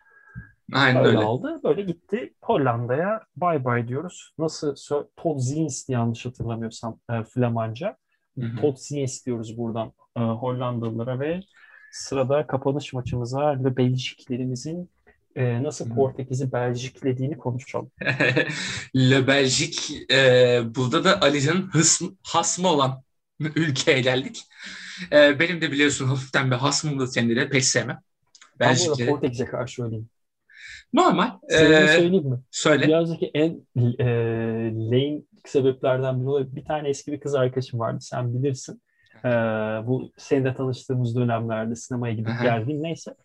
Aynen 0.73 1.05
öyle. 1.05 1.17
aldı. 1.17 1.59
Böyle 1.63 1.81
gitti 1.81 2.33
Hollanda'ya 2.41 3.21
bay 3.35 3.65
bay 3.65 3.87
diyoruz. 3.87 4.33
Nasıl 4.37 4.75
Todd 5.15 5.39
Zins 5.39 5.89
yanlış 5.89 6.25
hatırlamıyorsam 6.25 6.99
e, 7.11 7.23
Flamanca. 7.23 7.97
Todd 8.61 8.77
Zins 8.77 9.25
diyoruz 9.25 9.57
buradan 9.57 9.93
e, 10.17 10.19
Hollandalılara 10.19 11.19
ve 11.19 11.41
sırada 11.91 12.47
kapanış 12.47 12.93
maçımıza 12.93 13.63
ve 13.63 13.77
Belçiklerimizin 13.77 14.89
e, 15.35 15.63
nasıl 15.63 15.89
Portekiz'i 15.89 16.51
Belçiklediğini 16.51 17.37
konuşalım. 17.37 17.91
Le 18.95 19.27
Belçik 19.27 19.91
e, 20.11 20.61
burada 20.75 21.03
da 21.03 21.27
hısm, 21.71 22.05
hasmı 22.23 22.67
olan 22.67 23.03
ülkeye 23.39 24.01
geldik. 24.01 24.43
E, 25.11 25.39
benim 25.39 25.61
de 25.61 25.71
biliyorsun 25.71 26.07
hafiften 26.07 26.51
bir 26.51 26.55
hasmım 26.55 26.99
da 26.99 27.05
kendine 27.05 27.49
pek 27.49 27.65
sevmem. 27.65 27.99
Belçik'e. 28.59 29.05
Portekiz'e 29.05 29.45
karşı 29.45 29.83
öyleyim. 29.83 30.09
Normal. 30.93 31.29
Ee, 31.49 31.57
söyleyeyim 31.87 32.29
mi? 32.29 32.39
Söyle. 32.51 32.87
Birazcık 32.87 33.19
en 33.33 33.67
e, 33.99 34.05
lame 34.73 35.21
sebeplerden 35.45 36.19
biri 36.21 36.29
olabilir. 36.29 36.55
Bir 36.55 36.65
tane 36.65 36.89
eski 36.89 37.11
bir 37.11 37.19
kız 37.19 37.35
arkadaşım 37.35 37.79
vardı. 37.79 37.97
Sen 38.01 38.33
bilirsin. 38.33 38.81
Ee, 39.25 39.29
bu 39.87 40.11
seninle 40.17 40.53
tanıştığımız 40.53 41.15
dönemlerde 41.15 41.75
sinemaya 41.75 42.13
gidip 42.13 42.33
geldiğim 42.43 42.83
neyse. 42.83 43.15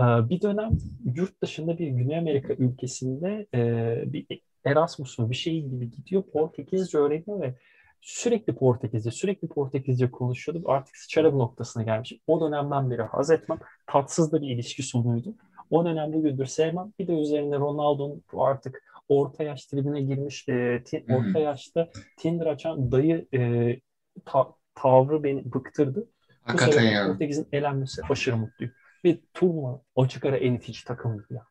Ee, 0.00 0.02
bir 0.02 0.40
dönem 0.40 0.70
yurt 1.14 1.42
dışında 1.42 1.78
bir 1.78 1.88
Güney 1.88 2.18
Amerika 2.18 2.52
ülkesinde 2.52 3.46
e, 3.54 4.12
bir 4.12 4.26
Erasmus'un 4.64 5.30
bir 5.30 5.34
şey 5.34 5.62
gibi 5.62 5.90
gidiyor. 5.90 6.22
Portekizce 6.32 6.98
öğreniyor 6.98 7.40
ve 7.40 7.54
sürekli 8.00 8.54
Portekizce, 8.54 9.10
sürekli 9.10 9.48
Portekizce 9.48 10.10
konuşuyordu. 10.10 10.64
Artık 10.66 10.96
sıçarım 10.96 11.38
noktasına 11.38 11.82
gelmiş. 11.82 12.12
O 12.26 12.40
dönemden 12.40 12.90
beri 12.90 13.02
haz 13.02 13.30
etmem. 13.30 13.58
Tatsız 13.86 14.32
da 14.32 14.42
bir 14.42 14.48
ilişki 14.48 14.82
sonuydu. 14.82 15.34
O 15.72 15.84
dönem 15.84 16.12
bugündür 16.12 16.46
sevmem. 16.46 16.92
Bir 16.98 17.08
de 17.08 17.12
üzerine 17.12 17.56
Ronaldo'nun 17.56 18.22
artık 18.38 18.82
orta 19.08 19.42
yaş 19.44 19.66
tribine 19.66 20.00
girmiş, 20.02 20.48
e, 20.48 20.82
t- 20.86 21.04
orta 21.08 21.38
yaşta 21.38 21.90
Tinder 22.18 22.46
açan 22.46 22.92
dayı 22.92 23.26
e, 23.34 23.40
ta- 24.24 24.54
tavrı 24.74 25.24
beni 25.24 25.52
bıktırdı. 25.52 26.06
Hakikaten 26.42 26.82
ya. 26.82 27.06
Portekiz'in 27.06 27.48
elenmesi 27.52 28.02
aşırı 28.10 28.36
mutluyum 28.36 28.74
ve 29.04 29.18
turnuva 29.34 29.82
açık 29.96 30.24
ara 30.24 30.36
en 30.36 30.54
itici 30.54 30.84
takımdı 30.84 31.26
ya. 31.30 31.46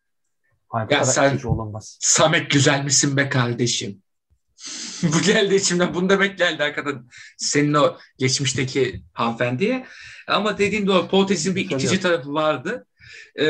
Hayır, 0.70 0.90
ya 0.90 1.06
sen 1.06 1.40
olamaz. 1.48 1.98
Samet 2.02 2.52
güzel 2.52 2.84
misin 2.84 3.18
be 3.18 3.30
kardeşim? 3.30 4.02
Bu 5.04 5.22
geldi 5.26 5.56
içimden. 5.56 5.94
Bunu 5.94 6.10
demek 6.10 6.38
geldi 6.38 6.64
hakikaten. 6.64 7.08
Senin 7.38 7.74
o 7.74 7.98
geçmişteki 8.18 9.04
hanımefendiye. 9.14 9.86
Ama 10.28 10.58
dediğim 10.58 10.88
doğru 10.88 11.08
Portekiz'in 11.08 11.56
bir 11.56 11.66
itici 11.66 12.00
tarafı 12.00 12.34
vardı. 12.34 12.86
Ee, 13.36 13.46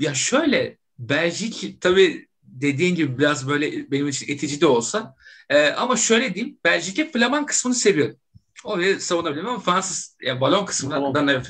ya 0.00 0.14
şöyle 0.14 0.78
Belçik 0.98 1.80
tabii 1.80 2.28
dediğin 2.42 2.94
gibi 2.94 3.18
biraz 3.18 3.48
böyle 3.48 3.90
benim 3.90 4.08
için 4.08 4.26
itici 4.26 4.60
de 4.60 4.66
olsa 4.66 5.14
e, 5.48 5.68
ama 5.68 5.96
şöyle 5.96 6.34
diyeyim 6.34 6.58
Belçik'e 6.64 7.10
Flaman 7.12 7.46
kısmını 7.46 7.74
seviyorum. 7.74 8.16
Orayı 8.64 9.00
savunabilirim 9.00 9.48
ama 9.48 9.60
Fransız 9.60 10.16
ya 10.22 10.40
balon 10.40 10.66
kısmından 10.66 11.12
tamam 11.12 11.42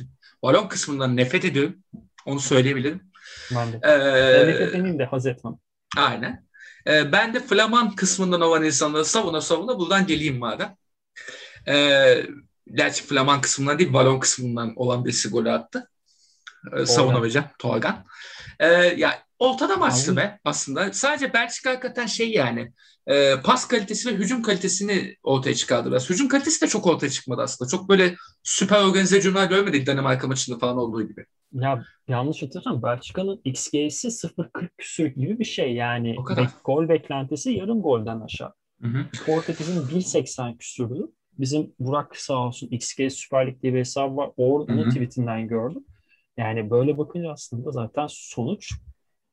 balon 0.42 0.68
kısmından 0.68 1.16
nefret 1.16 1.44
ediyorum. 1.44 1.77
Onu 2.27 2.40
söyleyebilirim. 2.40 3.01
Ben 3.55 3.73
de. 3.73 3.81
Ee, 3.83 4.49
nefret 4.49 4.73
demeyeyim 4.73 4.99
de 4.99 5.05
haz 5.05 5.27
etmem. 5.27 5.55
Aynen. 5.97 6.47
Ee, 6.87 7.12
ben 7.12 7.35
de 7.35 7.40
Flaman 7.40 7.94
kısmından 7.94 8.40
olan 8.40 8.64
insanları 8.64 9.05
savuna 9.05 9.40
savuna 9.40 9.79
buradan 9.79 10.07
geleyim 10.07 10.38
madem. 10.38 10.77
Ee, 11.68 12.27
gerçi 12.75 13.05
Flaman 13.05 13.40
kısmından 13.40 13.79
değil 13.79 13.92
balon 13.92 14.21
kısmından 14.21 14.73
olan 14.77 15.05
birisi 15.05 15.29
golü 15.29 15.51
attı. 15.51 15.90
Ee, 16.77 16.87
savunamayacağım. 16.87 17.47
Torgan. 17.59 18.05
Ee, 18.61 18.66
ya 18.73 19.11
ortada 19.38 19.77
maçtı 19.77 20.16
be 20.16 20.40
aslında. 20.44 20.92
Sadece 20.92 21.33
Belçika 21.33 21.71
hakikaten 21.71 22.07
şey 22.07 22.31
yani 22.31 22.73
e, 23.07 23.40
pas 23.44 23.68
kalitesi 23.68 24.09
ve 24.09 24.14
hücum 24.14 24.42
kalitesini 24.42 25.16
ortaya 25.23 25.55
çıkardı 25.55 25.90
biraz. 25.90 26.11
Hücum 26.11 26.29
kalitesi 26.29 26.62
de 26.62 26.68
çok 26.68 26.87
ortaya 26.87 27.11
çıkmadı 27.11 27.42
aslında. 27.42 27.71
Çok 27.71 27.88
böyle 27.88 28.15
süper 28.42 28.83
organize 28.83 29.19
hücumlar 29.19 29.46
görmedik 29.46 29.87
Danimarka 29.87 30.27
maçında 30.27 30.59
falan 30.59 30.77
olduğu 30.77 31.09
gibi. 31.09 31.25
Ya 31.52 31.85
yanlış 32.09 32.42
hatırlamıyorum. 32.42 32.83
Belçika'nın 32.83 33.40
XG'si 33.44 34.09
0.40 34.09 34.69
küsür 34.79 35.06
gibi 35.06 35.38
bir 35.38 35.44
şey. 35.44 35.75
Yani 35.75 36.17
bek, 36.37 36.48
gol 36.65 36.88
beklentisi 36.88 37.50
yarım 37.50 37.83
golden 37.83 38.21
aşağı. 38.21 38.52
Portekiz'in 39.27 39.81
1.80 39.81 40.59
küsürdü. 40.59 41.09
bizim 41.38 41.75
Burak 41.79 42.17
sağ 42.17 42.35
olsun 42.35 42.69
XG 42.71 43.11
Süper 43.11 43.46
Lig 43.46 43.63
diye 43.63 43.75
bir 43.75 43.79
hesabı 43.79 44.17
var. 44.17 44.31
Onun 44.37 44.69
Hı-hı. 44.69 44.88
tweetinden 44.88 45.48
gördüm. 45.48 45.85
Yani 46.39 46.71
böyle 46.71 46.99
bakınca 46.99 47.31
aslında 47.31 47.71
zaten 47.71 48.07
sonuç 48.11 48.73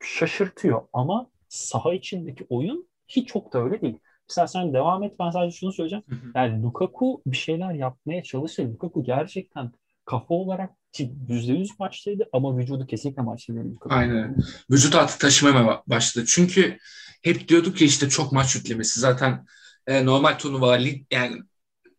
şaşırtıyor 0.04 0.82
ama 0.94 1.30
saha 1.50 1.94
içindeki 1.94 2.46
oyun 2.50 2.88
hiç 3.08 3.28
çok 3.28 3.54
da 3.54 3.64
öyle 3.64 3.82
değil. 3.82 4.00
Mesela 4.30 4.48
sen 4.48 4.74
devam 4.74 5.04
et 5.04 5.20
ben 5.20 5.30
sadece 5.30 5.58
şunu 5.58 5.72
söyleyeceğim. 5.72 6.04
Yani 6.36 6.64
Lukaku 6.64 7.22
bir 7.26 7.38
şeyler 7.38 7.74
yapmaya 7.74 8.24
çalışıyor. 8.24 8.70
Lukaku 8.70 9.04
gerçekten 9.04 9.72
kafa 10.06 10.34
olarak 10.34 10.72
%100 10.94 11.70
maçtaydı 11.80 12.30
ama 12.34 12.58
vücudu 12.58 12.88
kesinlikle 12.88 13.22
maçta 13.22 13.54
değil. 13.54 13.66
Lukaku. 13.66 13.96
Aynen. 13.96 14.38
Vücut 14.72 14.96
artık 14.96 15.20
taşımaya 15.20 15.84
başladı. 15.88 16.26
Çünkü 16.28 16.78
hep 17.24 17.48
diyorduk 17.48 17.82
ya 17.82 17.88
işte 17.88 18.10
çok 18.10 18.32
maç 18.32 18.56
yüklemesi. 18.56 19.00
Zaten 19.00 19.46
e, 19.88 20.06
normal 20.06 20.38
turnuva 20.38 20.78
yani 21.12 21.42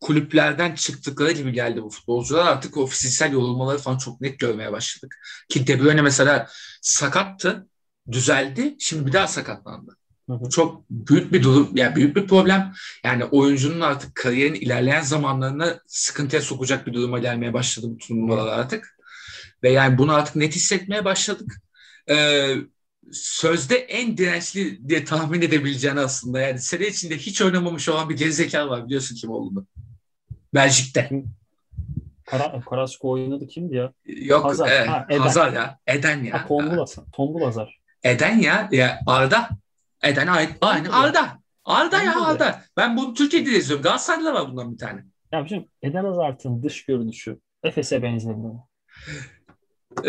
kulüplerden 0.01 0.75
çıktıkları 0.75 1.33
gibi 1.33 1.53
geldi 1.53 1.83
bu 1.83 1.91
futbolcular. 1.91 2.47
Artık 2.47 2.77
o 2.77 2.87
fiziksel 2.87 3.33
yorulmaları 3.33 3.79
falan 3.79 3.99
çok 3.99 4.21
net 4.21 4.39
görmeye 4.39 4.73
başladık. 4.73 5.17
Ki 5.49 5.67
De 5.67 5.81
Bruyne 5.81 6.03
mesela 6.03 6.49
sakattı, 6.81 7.67
düzeldi. 8.13 8.77
Şimdi 8.79 9.07
bir 9.07 9.13
daha 9.13 9.27
sakatlandı. 9.29 9.97
Hı 10.29 10.33
hı. 10.33 10.51
Çok 10.51 10.91
büyük 10.91 11.33
bir 11.33 11.43
durum, 11.43 11.77
yani 11.77 11.97
büyük 11.97 12.17
bir 12.17 12.27
problem. 12.27 12.73
Yani 13.05 13.25
oyuncunun 13.25 13.81
artık 13.81 14.15
kariyerin 14.15 14.55
ilerleyen 14.55 15.03
zamanlarına 15.03 15.81
sıkıntıya 15.87 16.43
sokacak 16.43 16.87
bir 16.87 16.93
duruma 16.93 17.19
gelmeye 17.19 17.53
başladı 17.53 17.87
bu 17.91 17.99
turnuvalar 17.99 18.59
artık. 18.59 18.97
Ve 19.63 19.71
yani 19.71 19.99
bunu 19.99 20.13
artık 20.13 20.37
net 20.37 20.57
hissetmeye 20.57 21.05
başladık. 21.05 21.53
Ee, 22.11 22.55
sözde 23.13 23.77
en 23.77 24.17
dirençli 24.17 24.89
diye 24.89 25.05
tahmin 25.05 25.43
edebileceğini 25.43 26.01
aslında. 26.01 26.41
Yani 26.41 26.61
sene 26.61 26.87
içinde 26.87 27.19
hiç 27.19 27.43
oynamamış 27.43 27.89
olan 27.89 28.09
bir 28.09 28.17
gerizekalı 28.17 28.71
var 28.71 28.87
biliyorsun 28.87 29.17
kim 29.17 29.31
olduğunu. 29.31 29.67
Belçik'te. 30.57 31.11
Kara, 32.25 32.61
Karasko 32.61 33.11
oynadı 33.11 33.47
kimdi 33.47 33.77
ya? 33.77 33.93
Yok 34.05 34.45
Hazar, 34.45 34.71
e, 34.71 34.87
ha, 34.87 35.07
Eden. 35.11 35.21
Hazar 35.21 35.53
ya. 35.53 35.79
Eden 35.87 36.25
ya. 36.25 36.35
Ha, 36.35 36.47
Tombul 36.49 36.79
Hazar. 36.79 37.05
Tombul 37.13 37.43
Hazar. 37.43 37.81
Eden 38.03 38.39
ya. 38.39 38.69
ya 38.73 39.01
Arda. 39.07 39.49
Eden 40.03 40.27
aynı 40.61 40.97
Arda. 40.97 41.39
Arda 41.65 42.03
ya 42.03 42.25
Arda. 42.25 42.63
Ben 42.77 42.97
bunu 42.97 43.15
Türkiye'de 43.15 43.51
de 43.51 43.57
izliyorum. 43.57 43.83
Galatasaray'da 43.83 44.35
var 44.35 44.49
bundan 44.49 44.73
bir 44.73 44.79
tane. 44.79 45.05
Ya 45.33 45.45
bizim 45.45 45.69
Eden 45.83 46.05
Hazard'ın 46.05 46.63
dış 46.63 46.85
görünüşü 46.85 47.41
Efes'e 47.63 48.03
benzemiyor. 48.03 48.55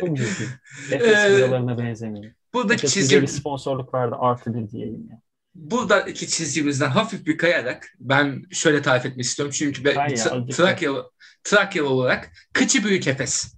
Çok 0.00 0.16
ciddi. 0.16 0.60
Efes 0.92 1.32
videolarına 1.32 1.78
benzemiyor. 1.78 2.32
Buradaki 2.54 2.88
çizgi... 2.88 3.22
bir 3.22 3.26
sponsorluk 3.26 3.94
verdi 3.94 4.14
artı 4.14 4.54
bir 4.54 4.70
diyelim 4.70 5.08
ya. 5.10 5.20
Buradaki 5.54 6.28
çizgimizden 6.28 6.88
hafif 6.90 7.26
bir 7.26 7.38
kayarak 7.38 7.94
ben 8.00 8.42
şöyle 8.50 8.82
tarif 8.82 9.06
etmek 9.06 9.24
istiyorum. 9.24 9.54
Çünkü 9.58 9.84
ben 9.84 10.08
ya, 10.08 10.46
Trakyalı, 10.46 11.10
Trakyalı 11.44 11.88
olarak 11.88 12.32
Kıçı 12.52 12.84
Büyük 12.84 13.06
Efes. 13.06 13.54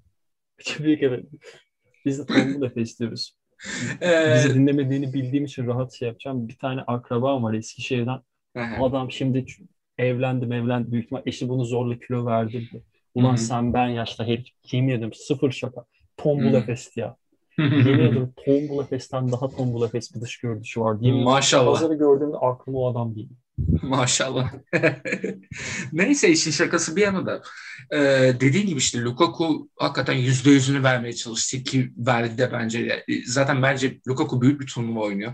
Kıçı 0.59 0.85
Büyük 0.85 1.03
Efes. 1.03 1.25
Biz 2.07 2.19
de 2.19 2.27
Tombul 2.27 2.67
Efes 2.67 3.01
diyoruz. 3.01 3.37
Bizi 4.01 4.55
dinlemediğini 4.55 5.13
bildiğim 5.13 5.45
için 5.45 5.67
rahat 5.67 5.95
şey 5.95 6.09
yapacağım. 6.09 6.49
Bir 6.49 6.59
tane 6.59 6.81
akrabam 6.81 7.43
var 7.43 7.55
Eskişehir'den. 7.55 8.21
Adam 8.83 9.11
şimdi 9.11 9.47
evlendi 9.99 10.45
evlendi 10.45 10.93
büyük 10.93 11.05
ihtimal 11.05 11.23
eşi 11.27 11.49
bunu 11.49 11.65
zorla 11.65 11.99
kilo 11.99 12.27
verdi. 12.27 12.69
Ulan 13.15 13.37
sen 13.37 13.75
ben 13.75 13.89
yaşta 13.89 14.25
herif 14.27 14.47
kim 14.63 14.89
yedim 14.89 15.13
sıfır 15.13 15.51
şaka. 15.51 15.85
Tombul 16.17 16.55
Efes'ti 16.55 17.01
ya. 17.01 17.17
Yemin 17.59 17.99
ederim 17.99 18.33
Tombul 18.45 18.85
Efes'ten 18.85 19.33
daha 19.33 19.49
Tombul 19.49 19.87
Efes 19.87 20.15
bir 20.15 20.21
dış 20.21 20.39
görünüşü 20.39 20.81
var. 20.81 20.97
Yemin 21.01 21.25
Maşallah. 21.25 21.73
Pazarı 21.73 21.95
gördüğümde 21.95 22.37
aklıma 22.37 22.79
o 22.79 22.91
adam 22.93 23.15
değil. 23.15 23.29
Maşallah. 23.83 24.53
Neyse 25.93 26.29
işin 26.29 26.51
şakası 26.51 26.97
bir 26.97 27.03
yana 27.03 27.27
da 27.27 27.43
ee, 27.91 28.33
dediğin 28.41 28.67
gibi 28.67 28.79
işte 28.79 29.01
Lukaku 29.01 29.69
hakikaten 29.77 30.15
yüzde 30.15 30.51
yüzünü 30.51 30.83
vermeye 30.83 31.13
çalıştı 31.13 31.63
ki 31.63 31.93
verdi 31.97 32.39
de 32.39 32.53
bence. 32.53 33.05
Zaten 33.27 33.63
bence 33.63 34.01
Lukaku 34.09 34.41
büyük 34.41 34.61
bir 34.61 34.67
turnuva 34.67 35.01
oynuyor. 35.01 35.33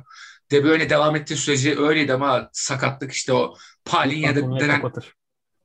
De 0.51 0.65
böyle 0.65 0.91
devam 0.91 1.17
ettiği 1.17 1.37
sürece 1.37 1.79
öyleydi 1.79 2.13
ama 2.13 2.51
sakatlık 2.53 3.13
işte 3.13 3.33
o 3.33 3.55
Palinya'da 3.85 4.61
denen 4.61 4.77
kapatır. 4.77 5.15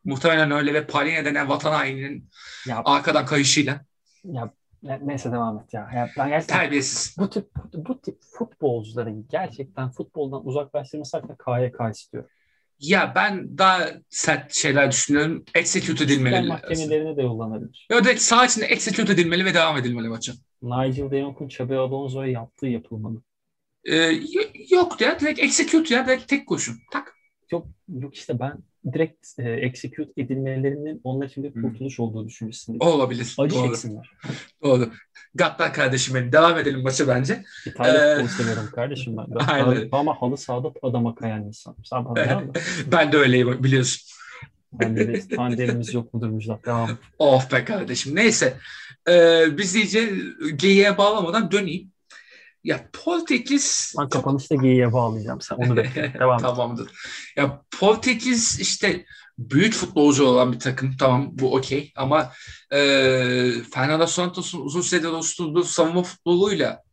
muhtemelen 0.04 0.51
öyle 0.51 0.74
ve 0.74 0.88
Palinya 0.88 1.26
denen 1.26 1.49
vatan 1.49 1.72
haininin 1.72 2.30
ya, 2.68 2.82
arkadan 2.86 3.26
kayışıyla. 3.26 3.86
Ya 4.24 4.54
neyse 4.84 5.31
devam 5.31 5.59
et 5.59 5.73
ya. 5.73 6.09
Ben 6.17 6.29
gerçekten 6.29 6.59
Terbiyesiz. 6.59 7.15
Bu 7.17 7.29
tip, 7.29 7.49
bu 7.73 8.01
tip 8.01 8.17
futbolcuların 8.21 9.27
gerçekten 9.29 9.89
futboldan 9.89 10.47
uzaklaştırması 10.47 11.17
hakkında 11.17 11.36
KYK 11.45 11.95
istiyor. 11.95 12.29
Ya 12.79 13.11
ben 13.15 13.57
daha 13.57 13.89
sert 14.09 14.53
şeyler 14.53 14.91
düşünüyorum. 14.91 15.45
Execute 15.55 16.03
edilmeli. 16.03 16.47
mahkemelerine 16.47 17.17
de 17.17 17.21
yollanabilir. 17.21 17.88
Ya 17.91 18.03
direkt 18.03 18.21
sağ 18.21 18.45
içinde 18.45 18.65
execute 18.65 19.13
edilmeli 19.13 19.45
ve 19.45 19.53
devam 19.53 19.77
edilmeli 19.77 20.09
maça. 20.09 20.34
Nigel 20.61 21.11
de 21.11 21.19
Jong'un 21.19 21.45
Xabi 21.45 21.75
Alonso'ya 21.75 22.31
yaptığı 22.31 22.67
yapılmalı. 22.67 23.21
Ee, 23.86 24.11
yok 24.69 25.01
ya 25.01 25.19
direkt 25.19 25.39
execute 25.39 25.95
ya 25.95 26.05
direkt 26.05 26.27
tek 26.27 26.47
koşun. 26.47 26.75
Tak. 26.91 27.13
Yok, 27.51 27.67
yok 27.88 28.15
işte 28.15 28.39
ben 28.39 28.57
direkt 28.93 29.39
e, 29.39 29.49
execute 29.51 30.11
edilmelerinin 30.17 31.01
onlar 31.03 31.27
için 31.27 31.43
bir 31.43 31.53
kurtuluş 31.61 31.97
hmm. 31.97 32.05
olduğu 32.05 32.27
düşüncesindeyim. 32.27 32.81
Olabilir. 32.81 33.36
Acı 33.39 33.55
Doğru. 33.55 33.67
çeksinler. 33.67 34.11
Doğru. 34.63 34.89
Gattar 35.36 35.73
kardeşim 35.73 36.15
benim. 36.15 36.31
Devam 36.31 36.57
edelim 36.57 36.84
maça 36.84 37.07
bence. 37.07 37.43
İtalya 37.65 38.19
ee, 38.19 38.27
seviyorum 38.27 38.69
kardeşim 38.75 39.17
ben. 39.17 39.25
ben 39.29 39.45
Aynen. 39.47 39.89
Ama 39.91 40.21
halı 40.21 40.38
sahada 40.38 40.71
adama 40.81 41.15
kayan 41.15 41.43
insan. 41.43 41.75
Sen 41.84 42.05
bana 42.05 42.43
Ben 42.91 43.11
de 43.11 43.17
öyleyim 43.17 43.63
biliyorsun. 43.63 44.13
De 44.73 45.27
tandemimiz 45.36 45.93
yok 45.93 46.13
mudur 46.13 46.29
Müjdat? 46.29 46.65
Devam. 46.65 46.89
Of 47.19 47.51
be 47.51 47.65
kardeşim. 47.65 48.15
Neyse. 48.15 48.57
Ee, 49.09 49.45
biz 49.57 49.75
iyice 49.75 50.11
geyiğe 50.55 50.97
bağlamadan 50.97 51.51
döneyim. 51.51 51.92
Ya 52.64 52.89
Portekiz... 52.93 53.93
Ben 53.99 54.09
kapanışta 54.09 54.55
geyiğe 54.55 54.93
bağlayacağım 54.93 55.41
sen 55.41 55.55
onu 55.55 55.78
bekle. 55.78 56.14
Devam 56.20 56.39
Tamamdır. 56.39 56.91
Ya 57.36 57.61
Portekiz 57.80 58.59
işte 58.59 59.05
büyük 59.38 59.74
futbolcu 59.74 60.26
olan 60.26 60.53
bir 60.53 60.59
takım. 60.59 60.97
Tamam 60.97 61.30
bu 61.32 61.55
okey 61.55 61.91
ama 61.95 62.32
e, 62.72 62.80
Fernando 63.74 64.07
Santos'un 64.07 64.61
uzun 64.61 64.82
süredir 64.82 65.07
oluşturduğu 65.07 65.64
savunma 65.64 66.03
futboluyla 66.03 66.84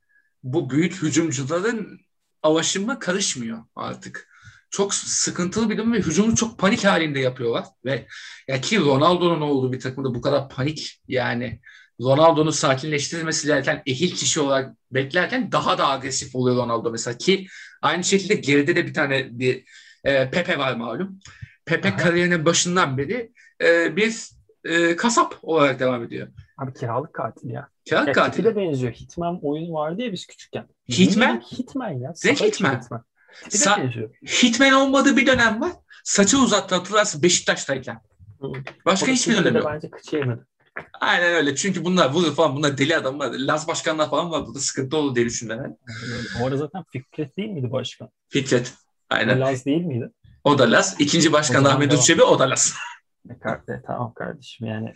bu 0.42 0.70
büyük 0.70 1.02
hücumcuların 1.02 2.00
avaşımı 2.42 2.98
karışmıyor 2.98 3.64
artık. 3.76 4.30
Çok 4.70 4.94
sıkıntılı 4.94 5.70
bir 5.70 5.78
durum 5.78 5.92
ve 5.92 5.98
hücumu 5.98 6.36
çok 6.36 6.58
panik 6.58 6.84
halinde 6.84 7.20
yapıyorlar. 7.20 7.64
Ve 7.84 8.06
ya 8.48 8.60
ki 8.60 8.80
Ronaldo'nun 8.80 9.40
olduğu 9.40 9.72
bir 9.72 9.80
takımda 9.80 10.14
bu 10.14 10.20
kadar 10.20 10.48
panik 10.48 11.00
yani 11.08 11.60
Ronaldo'nun 12.00 12.50
sakinleştirilmesi 12.50 13.48
derken 13.48 13.82
ehil 13.86 14.10
kişi 14.10 14.40
olarak 14.40 14.76
beklerken 14.92 15.52
daha 15.52 15.78
da 15.78 15.88
agresif 15.90 16.34
oluyor 16.34 16.56
Ronaldo 16.56 16.90
mesela 16.90 17.18
ki 17.18 17.46
aynı 17.82 18.04
şekilde 18.04 18.34
geride 18.34 18.76
de 18.76 18.86
bir 18.86 18.94
tane 18.94 19.38
bir 19.38 19.64
e, 20.04 20.30
Pepe 20.30 20.58
var 20.58 20.76
malum. 20.76 21.20
Pepe 21.64 21.88
Aha. 21.88 21.96
kariyerinin 21.96 22.44
başından 22.44 22.98
beri 22.98 23.32
e, 23.62 23.96
bir 23.96 24.30
e, 24.64 24.96
kasap 24.96 25.38
olarak 25.42 25.80
devam 25.80 26.04
ediyor. 26.04 26.28
Abi 26.58 26.74
kiralık 26.74 27.14
katil 27.14 27.50
ya. 27.50 27.68
Kiralık 27.84 28.08
ya, 28.08 28.12
katil. 28.12 28.44
de 28.44 28.56
benziyor. 28.56 28.92
Hitman 28.92 29.38
oyunu 29.42 29.72
vardı 29.72 30.02
ya 30.02 30.12
biz 30.12 30.26
küçükken. 30.26 30.66
Hitman? 30.88 31.40
Hitman 31.40 31.90
ya. 31.90 32.12
Direkt 32.24 32.42
Hitman. 32.42 32.80
Hitman. 32.80 33.04
Sa- 33.48 34.10
Hitman 34.22 34.72
olmadığı 34.72 35.16
bir 35.16 35.26
dönem 35.26 35.60
var. 35.60 35.72
Saçı 36.04 36.38
uzattı 36.38 36.74
hatırlarsın 36.74 37.22
Beşiktaş'tayken. 37.22 38.00
Başka 38.86 39.06
hiçbir 39.06 39.36
dönem 39.36 39.56
yok. 39.56 39.70
Bence 39.74 39.90
kıçı 39.90 40.16
yemedi. 40.16 40.49
Aynen 41.00 41.34
öyle. 41.34 41.56
Çünkü 41.56 41.84
bunlar 41.84 42.10
vurur 42.10 42.34
falan. 42.34 42.56
Bunlar 42.56 42.78
deli 42.78 42.96
adamlar. 42.96 43.30
Laz 43.32 43.68
başkanlar 43.68 44.10
falan 44.10 44.30
var. 44.30 44.46
Burada 44.46 44.58
sıkıntı 44.58 44.96
olur 44.96 45.14
diye 45.14 45.26
düşündüler. 45.26 45.70
O 46.40 46.44
arada 46.44 46.56
zaten 46.56 46.84
Fikret 46.92 47.36
değil 47.36 47.48
miydi 47.48 47.72
başkan? 47.72 48.08
Fikret. 48.28 48.74
Aynen. 49.10 49.40
Laz 49.40 49.66
değil 49.66 49.82
miydi? 49.82 50.10
O 50.44 50.58
da 50.58 50.72
Laz. 50.72 50.96
İkinci 50.98 51.32
başkan 51.32 51.64
Ahmet 51.64 51.92
Uçebi 51.92 52.22
o 52.22 52.38
da 52.38 52.50
Laz. 52.50 52.74
E, 53.68 53.82
tamam 53.86 54.14
kardeşim 54.14 54.66
yani. 54.66 54.94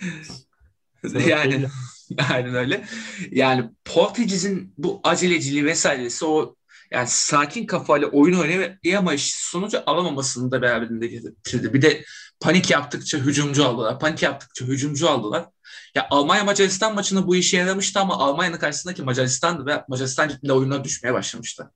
yani 1.29 1.67
aynen 2.31 2.55
öyle. 2.55 2.85
Yani 3.31 3.71
Portekiz'in 3.85 4.75
bu 4.79 5.01
aceleciliği 5.05 5.65
vesairesi 5.65 6.25
o 6.25 6.55
yani 6.91 7.07
sakin 7.09 7.67
kafayla 7.67 8.09
oyun 8.09 8.39
oynayamayış 8.39 9.35
sonucu 9.35 9.83
alamamasını 9.87 10.51
da 10.51 10.63
beraberinde 10.63 11.07
getirdi. 11.07 11.75
Bir 11.75 11.83
de 11.83 12.05
panik 12.41 12.71
yaptıkça 12.71 13.19
hücumcu 13.19 13.67
aldılar. 13.67 13.99
Panik 13.99 14.23
yaptıkça 14.23 14.65
hücumcu 14.65 15.11
aldılar. 15.11 15.47
Ya 15.95 16.07
Almanya 16.11 16.45
Macaristan 16.45 16.95
maçında 16.95 17.27
bu 17.27 17.37
işe 17.37 17.57
yaramıştı 17.57 18.01
ama 18.01 18.19
Almanya'nın 18.19 18.59
karşısındaki 18.59 19.03
Macaristan'dı 19.03 19.67
ve 19.67 19.85
Macaristan 19.89 20.29
cidden 20.29 20.49
oyununa 20.49 20.85
düşmeye 20.85 21.15
başlamıştı. 21.15 21.71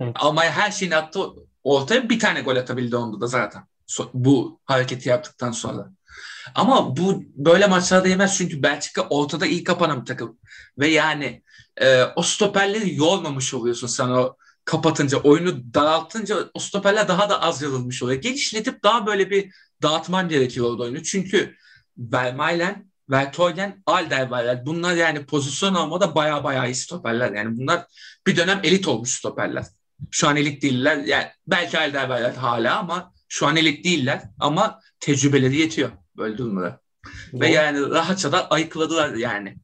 Evet. 0.00 0.12
Almanya 0.14 0.50
her 0.52 0.70
şeyini 0.70 0.96
attı 0.96 1.20
ortaya 1.64 2.08
bir 2.08 2.18
tane 2.18 2.40
gol 2.40 2.56
atabildi 2.56 2.96
onda 2.96 3.20
da 3.20 3.26
zaten. 3.26 3.62
Bu 4.14 4.60
hareketi 4.64 5.08
yaptıktan 5.08 5.52
sonra. 5.52 5.90
Ama 6.54 6.96
bu 6.96 7.22
böyle 7.34 7.66
maçlarda 7.66 8.08
yemez 8.08 8.38
çünkü 8.38 8.62
Belçika 8.62 9.02
ortada 9.02 9.46
iyi 9.46 9.64
kapanan 9.64 10.00
bir 10.00 10.06
takım. 10.06 10.38
Ve 10.78 10.88
yani 10.88 11.42
e, 11.76 12.04
o 12.16 12.22
stoperleri 12.22 12.94
yormamış 12.96 13.54
oluyorsun 13.54 13.86
sen 13.86 14.08
o 14.08 14.36
kapatınca, 14.64 15.18
oyunu 15.18 15.74
daraltınca 15.74 16.36
o 16.54 16.58
stoperler 16.58 17.08
daha 17.08 17.30
da 17.30 17.42
az 17.42 17.62
yazılmış 17.62 18.02
oluyor. 18.02 18.22
Genişletip 18.22 18.84
daha 18.84 19.06
böyle 19.06 19.30
bir 19.30 19.52
dağıtman 19.82 20.28
gerekiyor 20.28 20.70
orada 20.70 20.82
oyunu. 20.82 21.02
Çünkü 21.02 21.56
Vermaelen, 21.98 22.90
Vertonghen, 23.10 23.82
Alderweireld 23.86 24.66
bunlar 24.66 24.94
yani 24.94 25.26
pozisyon 25.26 25.74
almada 25.74 26.14
baya 26.14 26.44
baya 26.44 26.66
iyi 26.66 26.74
stoperler. 26.74 27.32
Yani 27.32 27.58
bunlar 27.58 27.86
bir 28.26 28.36
dönem 28.36 28.60
elit 28.62 28.88
olmuş 28.88 29.10
stoperler. 29.10 29.64
Şu 30.10 30.28
an 30.28 30.36
elit 30.36 30.62
değiller. 30.62 30.96
Yani 30.96 31.26
belki 31.46 31.78
Alderweireld 31.78 32.36
hala 32.36 32.78
ama 32.78 33.12
şu 33.28 33.46
an 33.46 33.56
elit 33.56 33.84
değiller. 33.84 34.22
Ama 34.38 34.80
tecrübeleri 35.00 35.56
yetiyor 35.56 35.90
böyle 36.16 36.38
durumlara. 36.38 36.80
Ve 37.32 37.48
yani 37.48 37.90
rahatça 37.90 38.32
da 38.32 38.50
ayıkladılar 38.50 39.14
yani. 39.14 39.56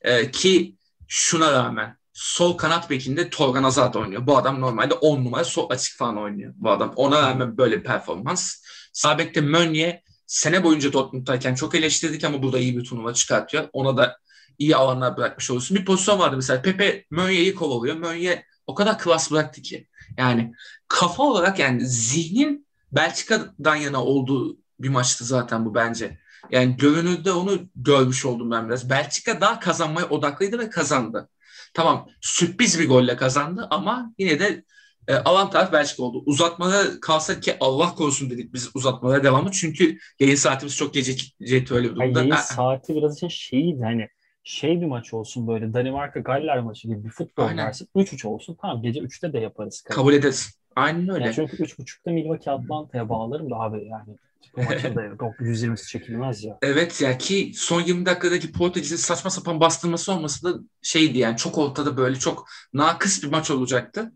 Ee, 0.00 0.30
ki 0.30 0.76
şuna 1.08 1.52
rağmen 1.52 1.96
sol 2.12 2.56
kanat 2.56 2.90
bekinde 2.90 3.30
Torgan 3.30 3.64
Azat 3.64 3.96
oynuyor. 3.96 4.26
Bu 4.26 4.36
adam 4.36 4.60
normalde 4.60 4.94
10 4.94 5.24
numara 5.24 5.44
sol 5.44 5.70
açık 5.70 5.98
falan 5.98 6.18
oynuyor. 6.18 6.54
Bu 6.56 6.70
adam 6.70 6.92
ona 6.96 7.22
rağmen 7.22 7.58
böyle 7.58 7.82
performans. 7.82 8.62
Sağ 8.92 9.18
bekte 9.18 9.40
Mönye 9.40 10.02
sene 10.26 10.64
boyunca 10.64 10.92
Dortmund'dayken 10.92 11.54
çok 11.54 11.74
eleştirdik 11.74 12.24
ama 12.24 12.42
burada 12.42 12.58
iyi 12.58 12.78
bir 12.78 12.84
turnuva 12.84 13.14
çıkartıyor. 13.14 13.68
Ona 13.72 13.96
da 13.96 14.18
iyi 14.58 14.76
alanlar 14.76 15.16
bırakmış 15.16 15.50
olursun. 15.50 15.76
Bir 15.76 15.84
pozisyon 15.84 16.18
vardı 16.18 16.36
mesela 16.36 16.62
Pepe 16.62 17.04
Mönye'yi 17.10 17.54
kovalıyor. 17.54 17.96
Mönye 17.96 18.44
o 18.66 18.74
kadar 18.74 18.98
klas 18.98 19.30
bıraktı 19.30 19.62
ki. 19.62 19.88
Yani 20.18 20.54
kafa 20.88 21.22
olarak 21.22 21.58
yani 21.58 21.86
zihnin 21.86 22.66
Belçika'dan 22.92 23.76
yana 23.76 24.04
olduğu 24.04 24.58
bir 24.80 24.88
maçtı 24.88 25.24
zaten 25.24 25.64
bu 25.64 25.74
bence. 25.74 26.18
Yani 26.50 26.76
görünürde 26.76 27.32
onu 27.32 27.68
görmüş 27.76 28.24
oldum 28.24 28.50
ben 28.50 28.68
biraz. 28.68 28.90
Belçika 28.90 29.40
daha 29.40 29.60
kazanmaya 29.60 30.08
odaklıydı 30.08 30.58
ve 30.58 30.70
kazandı. 30.70 31.28
Tamam 31.74 32.08
sürpriz 32.20 32.78
bir 32.78 32.88
golle 32.88 33.16
kazandı 33.16 33.66
ama 33.70 34.12
yine 34.18 34.40
de 34.40 34.64
e, 35.08 35.14
avantaj 35.14 35.72
Belçika 35.72 36.02
oldu. 36.02 36.22
Uzatmada 36.26 37.00
kalsa 37.00 37.40
ki 37.40 37.56
Allah 37.60 37.94
korusun 37.94 38.30
dedik 38.30 38.54
biz 38.54 38.70
uzatmalara 38.74 39.24
devamı. 39.24 39.50
Çünkü 39.50 39.98
yayın 40.20 40.34
saatimiz 40.34 40.76
çok 40.76 40.94
gece 40.94 41.12
gecikti 41.40 41.74
öyle 41.74 41.90
bir 41.90 41.96
durumda. 41.96 42.20
Hayır, 42.20 42.28
yayın 42.28 42.42
saati 42.42 42.94
biraz 42.94 43.16
için 43.16 43.28
şeyiydi 43.28 43.82
hani 43.82 44.08
şey 44.44 44.80
bir 44.80 44.86
maç 44.86 45.14
olsun 45.14 45.48
böyle 45.48 45.74
Danimarka 45.74 46.20
Galler 46.20 46.60
maçı 46.60 46.88
gibi 46.88 47.04
bir 47.04 47.10
futbol 47.10 47.44
Aynen. 47.44 47.66
versin. 47.66 47.88
3-3 47.94 48.26
olsun. 48.26 48.56
Tamam 48.60 48.82
gece 48.82 49.00
3'te 49.00 49.32
de 49.32 49.38
yaparız. 49.38 49.82
Kabul 49.90 50.14
ederiz. 50.14 50.58
Aynen 50.76 51.08
öyle. 51.08 51.24
Yani 51.24 51.34
çünkü 51.34 51.56
3.30'da 51.56 52.10
Milwaukee 52.10 52.50
Atlanta'ya 52.50 53.08
bağlarım 53.08 53.50
da 53.50 53.56
abi 53.56 53.88
yani 53.88 54.16
bu 54.56 54.62
maçın 54.62 54.96
da 54.96 55.04
120'si 55.40 55.88
çekilmez 55.88 56.44
ya. 56.44 56.58
Evet 56.62 57.00
ya 57.00 57.18
ki 57.18 57.52
son 57.54 57.80
20 57.80 58.06
dakikadaki 58.06 58.52
Portekiz'in 58.52 58.96
saçma 58.96 59.30
sapan 59.30 59.60
bastırması 59.60 60.12
olması 60.12 60.44
da 60.44 60.60
şeydi 60.82 61.18
yani 61.18 61.36
çok 61.36 61.58
ortada 61.58 61.96
böyle 61.96 62.18
çok 62.18 62.48
nakıs 62.72 63.22
bir 63.22 63.28
maç 63.28 63.50
olacaktı. 63.50 64.12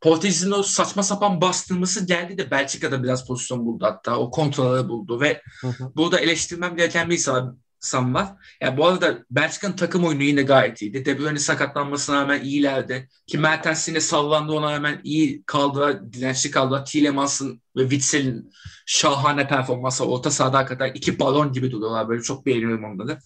Portekiz'in 0.00 0.50
o 0.50 0.62
saçma 0.62 1.02
sapan 1.02 1.40
bastırması 1.40 2.06
geldi 2.06 2.38
de 2.38 2.50
Belçika'da 2.50 3.02
biraz 3.02 3.26
pozisyon 3.26 3.66
buldu 3.66 3.84
hatta. 3.84 4.18
O 4.18 4.30
kontrolleri 4.30 4.88
buldu 4.88 5.20
ve 5.20 5.42
hı 5.60 5.68
hı. 5.68 5.92
burada 5.96 6.20
eleştirmem 6.20 6.76
gereken 6.76 7.10
bir 7.10 7.14
insan, 7.14 7.58
Sam 7.80 8.14
var. 8.14 8.28
Yani 8.60 8.76
bu 8.76 8.86
arada 8.86 9.24
Belçika'nın 9.30 9.76
takım 9.76 10.04
oyunu 10.04 10.22
yine 10.22 10.42
gayet 10.42 10.82
iyiydi. 10.82 11.04
De 11.04 11.18
Bruyne 11.18 11.38
sakatlanmasına 11.38 12.20
rağmen 12.20 12.44
iyilerdi. 12.44 13.08
Ki 13.26 13.38
Mertens 13.38 13.88
yine 13.88 14.00
sallandı 14.00 14.52
ona 14.52 14.72
rağmen 14.72 15.00
iyi 15.04 15.42
kaldılar, 15.42 16.12
dirençli 16.12 16.50
kaldılar. 16.50 16.84
Tielemans'ın 16.84 17.62
ve 17.76 17.82
Witzel'in 17.82 18.52
şahane 18.86 19.48
performansı 19.48 20.04
orta 20.04 20.30
sahada 20.30 20.66
kadar 20.66 20.88
iki 20.88 21.18
balon 21.18 21.52
gibi 21.52 21.70
duruyorlar. 21.70 22.08
Böyle 22.08 22.22
çok 22.22 22.46
beğeniyorum 22.46 22.84
onları. 22.84 23.18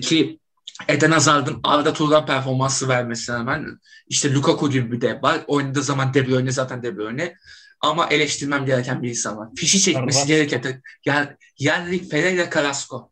Ki 0.00 0.40
Eden 0.88 1.10
Hazard'ın 1.10 1.60
Arda 1.64 1.92
Turan 1.92 2.26
performansı 2.26 2.88
vermesine 2.88 3.36
rağmen 3.36 3.78
işte 4.08 4.34
Lukaku 4.34 4.70
gibi 4.70 4.92
bir 4.92 5.00
de 5.00 5.22
var. 5.22 5.40
Oynadığı 5.46 5.82
zaman 5.82 6.14
De 6.14 6.28
Bruyne 6.28 6.52
zaten 6.52 6.82
De 6.82 6.96
Bruyne. 6.96 7.34
Ama 7.80 8.06
eleştirmem 8.08 8.66
gereken 8.66 9.02
bir 9.02 9.08
insan 9.08 9.36
var. 9.36 9.48
Fişi 9.56 9.80
çekmesi 9.80 10.26
gereken 10.26 10.82
yani, 11.04 11.28
yani 11.58 12.08
Ferreira 12.08 12.50
Carrasco. 12.50 13.10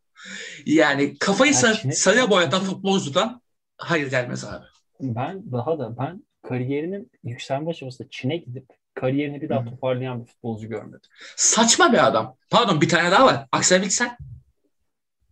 Yani 0.67 1.19
kafayı 1.19 1.55
sar, 1.55 1.75
Çin'e... 1.75 1.93
sarıya 1.93 2.31
boyatan 2.31 2.65
futbolcudan 2.65 3.43
hayır 3.79 4.11
gelmez 4.11 4.45
abi. 4.45 4.65
Ben 5.01 5.53
daha 5.53 5.79
da 5.79 5.99
ben 5.99 6.25
kariyerinin 6.49 7.11
yükselme 7.25 7.71
aşamasında 7.71 8.09
Çin'e 8.11 8.37
gidip 8.37 8.67
kariyerini 8.95 9.43
bir 9.43 9.49
daha 9.49 9.65
Hı. 9.65 9.71
toparlayan 9.71 10.23
bir 10.23 10.27
futbolcu 10.27 10.69
görmedim. 10.69 11.11
Saçma 11.37 11.93
bir 11.93 12.07
adam. 12.07 12.37
Pardon 12.51 12.81
bir 12.81 12.89
tane 12.89 13.11
daha 13.11 13.27
var. 13.27 13.47
Axel 13.53 13.83
Witsel. 13.83 14.17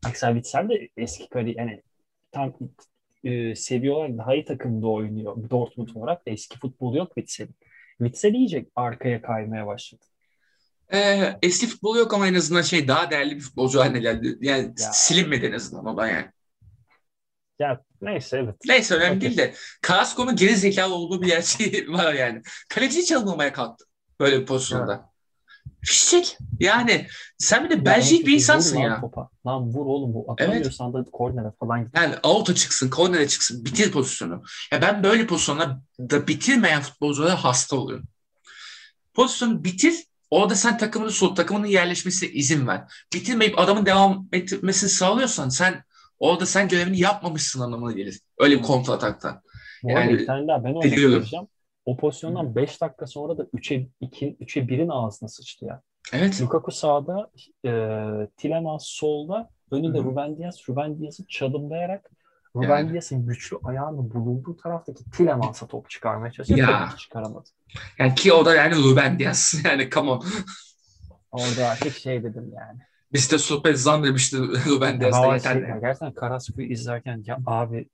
Axel 0.05 0.35
Witsel 0.35 0.68
de 0.68 0.89
eski 0.97 1.29
kariyer 1.29 1.57
yani 1.57 1.83
tam 2.39 2.70
e, 3.24 3.55
seviyorlar 3.55 4.18
daha 4.18 4.34
iyi 4.34 4.45
takımda 4.45 4.86
oynuyor 4.86 5.51
Dortmund 5.51 5.89
olarak 5.95 6.26
da 6.26 6.30
eski 6.30 6.59
futbolu 6.59 6.97
yok 6.97 7.12
Witsel'in. 7.14 7.55
Witsel 7.99 8.34
iyice 8.34 8.66
arkaya 8.76 9.22
kaymaya 9.22 9.66
başladı. 9.66 10.05
Ee, 10.93 11.39
eski 11.43 11.66
futbol 11.66 11.97
yok 11.97 12.14
ama 12.14 12.28
en 12.28 12.34
azından 12.34 12.62
şey 12.62 12.89
daha 12.89 13.11
değerli 13.11 13.36
bir 13.36 13.41
futbolcu 13.41 13.80
haline 13.80 14.01
geldi. 14.01 14.39
Yani 14.41 14.64
ya. 14.64 14.93
silinmedi 14.93 15.47
en 15.47 15.53
azından 15.53 15.86
o 15.86 15.97
da 15.97 16.09
yani. 16.09 16.26
Ya 17.59 17.80
neyse 18.03 18.39
evet. 18.39 18.55
Neyse 18.66 18.95
önemli 18.95 19.16
okay. 19.16 19.20
değil 19.20 19.36
de 19.36 19.55
Carrasco'nun 19.89 20.36
geri 20.36 20.57
zekalı 20.57 20.95
olduğu 20.95 21.22
bir 21.22 21.26
gerçeği 21.26 21.89
var 21.93 22.14
yani. 22.14 22.43
Kaleciyi 22.68 23.05
çalmamaya 23.05 23.53
kalktı 23.53 23.84
böyle 24.20 24.41
bir 24.41 24.47
pozisyonda. 24.47 24.93
Evet. 24.95 25.17
Fişek. 25.83 26.39
Yani 26.61 27.07
sen 27.39 27.64
bir 27.64 27.70
de 27.70 27.85
Belçik 27.85 28.26
bir 28.26 28.35
insansın 28.35 28.79
ya. 28.79 29.01
Topa. 29.01 29.29
Lan 29.47 29.62
vur 29.62 29.87
oğlum 29.87 30.14
bu. 30.14 30.33
Atamıyorsan 30.33 30.93
evet. 30.97 31.07
da 31.07 31.11
kornere 31.11 31.53
falan 31.61 31.85
git. 31.85 31.97
Yani 31.97 32.14
out'a 32.22 32.55
çıksın, 32.55 32.91
kornere 32.91 33.29
çıksın. 33.29 33.64
Bitir 33.64 33.93
pozisyonu. 33.93 34.43
Ya 34.72 34.83
ben 34.83 35.03
böyle 35.03 35.26
pozisyonda 35.26 35.83
da 36.01 36.29
bitirmeyen 36.29 36.81
futbolculara 36.81 37.45
hasta 37.45 37.76
oluyorum. 37.76 38.07
Pozisyonu 39.14 39.64
bitir 39.64 40.09
Orada 40.31 40.55
sen 40.55 40.79
takımını 40.79 41.11
sol, 41.11 41.35
takımının 41.35 41.66
yerleşmesine 41.66 42.31
izin 42.31 42.66
ver. 42.66 42.83
Bitirmeyip 43.14 43.59
adamın 43.59 43.87
devam 43.87 44.29
etmesini 44.33 44.91
sağlıyorsan 44.91 45.49
sen 45.49 45.85
orada 46.18 46.47
sen 46.47 46.68
görevini 46.68 47.01
yapmamışsın 47.01 47.61
anlamına 47.61 47.93
gelir. 47.93 48.20
Öyle 48.39 48.59
bir 48.59 48.62
kontra 48.62 48.93
atakta. 48.93 49.43
Bu 49.83 49.91
yani, 49.91 50.12
bir 50.12 50.26
tane 50.26 50.49
daha 50.49 50.64
ben 50.64 50.76
örnek 50.76 51.33
O 51.89 51.97
pozisyondan 51.97 52.55
5 52.55 52.80
dakika 52.80 53.07
sonra 53.07 53.39
da 53.39 53.43
3'e 53.43 53.89
2 54.01 54.36
3'e 54.41 54.62
1'in 54.62 54.89
ağzına 54.89 55.28
sıçtı 55.28 55.64
ya. 55.64 55.82
Evet. 56.12 56.43
Lukaku 56.43 56.72
sağda, 56.72 57.30
e, 57.64 57.70
Tilemans 58.36 58.84
solda, 58.86 59.51
önünde 59.70 59.99
Ruben 59.99 60.39
Diaz, 60.39 60.61
Ruben 60.68 61.01
Diaz'ı 61.01 61.26
çalımlayarak 61.26 62.11
Ruben 62.57 62.78
yani. 62.78 62.93
Diaz'ın 62.93 63.26
güçlü 63.26 63.57
ayağını 63.64 64.14
bulunduğu 64.14 64.57
taraftaki 64.57 65.11
Tilemans'a 65.11 65.66
top 65.66 65.91
çıkarmaya 65.91 66.32
çalışıyor. 66.32 66.68
Ya. 66.68 66.93
çıkaramadı. 66.99 67.49
Yani 67.99 68.14
ki 68.14 68.32
o 68.32 68.45
da 68.45 68.55
yani 68.55 68.74
Ruben 68.74 69.18
Diaz. 69.18 69.55
Yani 69.64 69.91
come 69.91 70.11
on. 70.11 70.24
Orada 71.30 71.68
artık 71.68 71.93
şey 71.93 72.22
dedim 72.22 72.53
yani. 72.57 72.78
Biz 73.12 73.32
de 73.32 73.39
sohbet 73.39 73.78
zannetmişti 73.78 74.36
Ruben 74.39 75.01
Diaz'da 75.01 75.34
yeter. 75.34 75.53
Şey, 75.53 75.62
yani. 75.62 75.80
Gerçekten 75.80 76.12
Karasu'yu 76.12 76.68
izlerken 76.68 77.22
ya 77.26 77.39
abi 77.47 77.89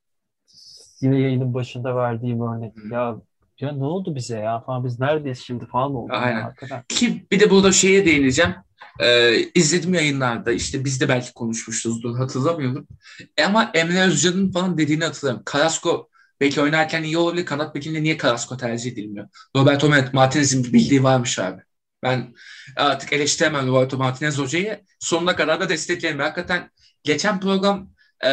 yine 1.01 1.21
yayının 1.21 1.55
başında 1.55 1.97
verdiğim 1.97 2.41
örnek 2.41 2.73
ya 2.91 3.17
ya 3.61 3.73
ne 3.73 3.85
oldu 3.85 4.15
bize 4.15 4.39
ya 4.39 4.61
falan 4.61 4.85
biz 4.85 5.01
neredeyiz 5.01 5.39
şimdi 5.39 5.67
falan 5.67 5.95
oldu. 5.95 6.13
Aynen. 6.13 6.55
Ya, 6.71 6.85
Ki 6.89 7.27
bir 7.33 7.41
de 7.41 7.51
burada 7.51 7.73
şeye 7.73 8.07
değineceğim. 8.07 8.55
Ee, 9.01 9.37
izledim 9.55 9.95
yayınlarda 9.95 10.53
işte 10.53 10.85
biz 10.85 11.01
de 11.01 11.09
belki 11.09 11.33
konuşmuşuzdur 11.33 12.19
hatırlamıyorum. 12.19 12.89
E 13.37 13.45
ama 13.45 13.71
Emre 13.75 14.01
Özcan'ın 14.01 14.53
falan 14.53 14.79
dediğini 14.79 15.05
hatırlıyorum. 15.05 15.43
Carrasco 15.53 16.09
belki 16.41 16.61
oynarken 16.61 17.03
iyi 17.03 17.19
olabilir. 17.19 17.47
Kanat 17.47 17.75
bekinde 17.75 18.03
niye 18.03 18.19
Carrasco 18.19 18.57
tercih 18.57 18.93
edilmiyor? 18.93 19.29
Roberto 19.57 19.91
Martinez'in 20.13 20.65
bir 20.65 20.73
bildiği 20.73 21.03
varmış 21.03 21.39
abi. 21.39 21.63
Ben 22.03 22.35
artık 22.77 23.13
eleştiremem 23.13 23.67
Roberto 23.67 23.97
Martinez 23.97 24.39
hocayı. 24.39 24.81
Sonuna 25.01 25.37
kadar 25.37 25.61
da 25.61 25.69
desteklerim. 25.69 26.19
Hakikaten 26.19 26.71
geçen 27.03 27.41
program 27.41 27.91
e, 28.25 28.31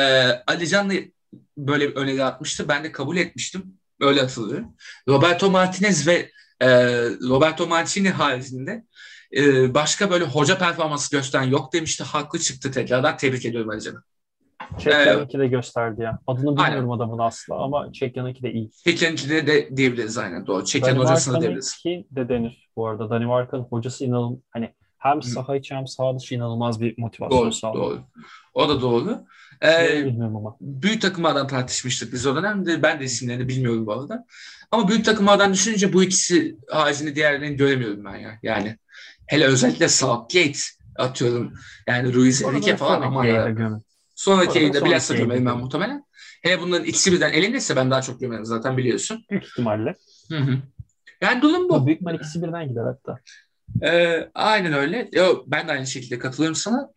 Ali 0.48 0.68
Can'la 0.68 0.94
böyle 1.58 1.90
bir 1.90 1.96
öneri 1.96 2.24
atmıştı. 2.24 2.68
Ben 2.68 2.84
de 2.84 2.92
kabul 2.92 3.18
etmiştim. 3.18 3.81
Öyle 4.02 4.22
hatırlıyorum. 4.22 4.76
Roberto 5.08 5.52
Martinez 5.52 6.08
ve 6.08 6.32
e, 6.62 6.70
Roberto 7.30 7.68
Mancini 7.68 8.10
haricinde 8.10 8.84
e, 9.38 9.74
başka 9.74 10.12
böyle 10.12 10.26
hoca 10.26 10.58
performansı 10.58 11.16
gösteren 11.16 11.44
yok 11.44 11.74
demişti. 11.74 12.04
Haklı 12.04 12.40
çıktı 12.40 12.72
tekrardan. 12.72 13.18
Tebrik 13.18 13.46
ediyorum 13.46 13.70
Alican'ı. 13.70 14.04
Çekya'nınki 14.80 15.38
ee, 15.38 15.40
de 15.40 15.48
gösterdi 15.48 16.02
ya. 16.02 16.20
Adını 16.28 16.58
bilmiyorum 16.58 16.92
aynen. 16.92 17.04
adamın 17.04 17.20
asla 17.20 17.56
ama 17.56 17.94
Çekya'nınki 17.94 18.44
de 18.44 18.54
iyi. 18.54 18.72
Çekya'nınki 18.72 19.30
de, 19.30 19.48
de 19.48 19.78
diyebiliriz 19.78 20.18
aynen 20.18 20.48
doğru. 20.48 20.66
Çekya'nın 20.66 21.00
hocasını 21.00 21.42
diyebiliriz. 21.42 21.84
de 21.86 22.30
denir 22.30 22.70
bu 22.76 22.88
arada. 22.88 23.10
Danimarka'nın 23.10 23.64
hocası 23.64 24.06
inanılmaz 24.06 24.40
hani 24.50 24.74
hem 24.98 25.22
saha 25.22 25.56
içi 25.56 25.76
hem 25.76 25.88
saha 25.88 26.20
dışı 26.20 26.36
inanılmaz 26.36 26.82
bir 26.82 26.98
motivasyon 26.98 27.42
doğru, 27.42 27.52
sağlıyor. 27.52 27.86
Doğru. 27.86 28.00
O 28.54 28.70
da 28.70 28.82
doğru. 28.82 29.26
Ee, 29.64 30.06
bilmiyorum 30.06 30.36
ama. 30.36 30.58
Büyük 30.62 31.02
takımlardan 31.02 31.48
tartışmıştık 31.48 32.14
biz 32.14 32.26
o 32.26 32.36
dönemde. 32.36 32.84
Ben 32.84 33.00
de 33.00 33.04
isimlerini 33.04 33.48
bilmiyorum 33.48 33.86
bu 33.86 33.94
arada. 33.94 34.26
Ama 34.72 34.88
büyük 34.88 35.06
takımlardan 35.06 35.54
düşününce 35.54 35.94
bu 35.94 36.04
ikisi 36.04 36.56
haricinde 36.70 37.16
diğerlerini 37.16 37.56
göremiyorum 37.56 38.06
ben 38.06 38.16
ya. 38.16 38.40
Yani 38.44 38.78
hele 39.28 39.46
özellikle 39.46 39.90
Southgate 39.90 40.60
atıyorum. 40.96 41.54
Yani 41.88 42.14
Ruiz 42.14 42.42
Enrique 42.42 42.76
falan 42.76 43.02
ama 43.02 43.26
sonraki 44.16 44.60
yayında 44.60 44.86
bilhassa 44.86 45.16
gömerim 45.16 45.46
ben 45.46 45.58
muhtemelen. 45.58 46.04
Hele 46.42 46.62
bunların 46.62 46.86
ikisi 46.86 47.12
birden 47.12 47.34
elenirse 47.34 47.76
ben 47.76 47.92
daha 47.92 48.02
çok 48.02 48.20
gömerim 48.20 48.46
zaten 48.46 48.78
biliyorsun. 48.78 49.26
Büyük 49.30 49.44
ihtimalle. 49.44 49.96
Hı 50.30 50.38
hı. 50.38 50.58
Yani 51.22 51.42
durum 51.42 51.70
bu. 51.70 51.86
Büyük 51.86 51.98
ihtimal 51.98 52.16
ikisi 52.16 52.44
birden 52.44 52.70
gider 52.70 52.84
hatta. 52.84 53.20
Ee, 53.84 54.30
aynen 54.34 54.74
öyle. 54.74 55.10
Yo, 55.12 55.44
ben 55.48 55.68
de 55.68 55.72
aynı 55.72 55.88
şekilde 55.88 56.20
katılıyorum 56.20 56.56
sana. 56.56 56.90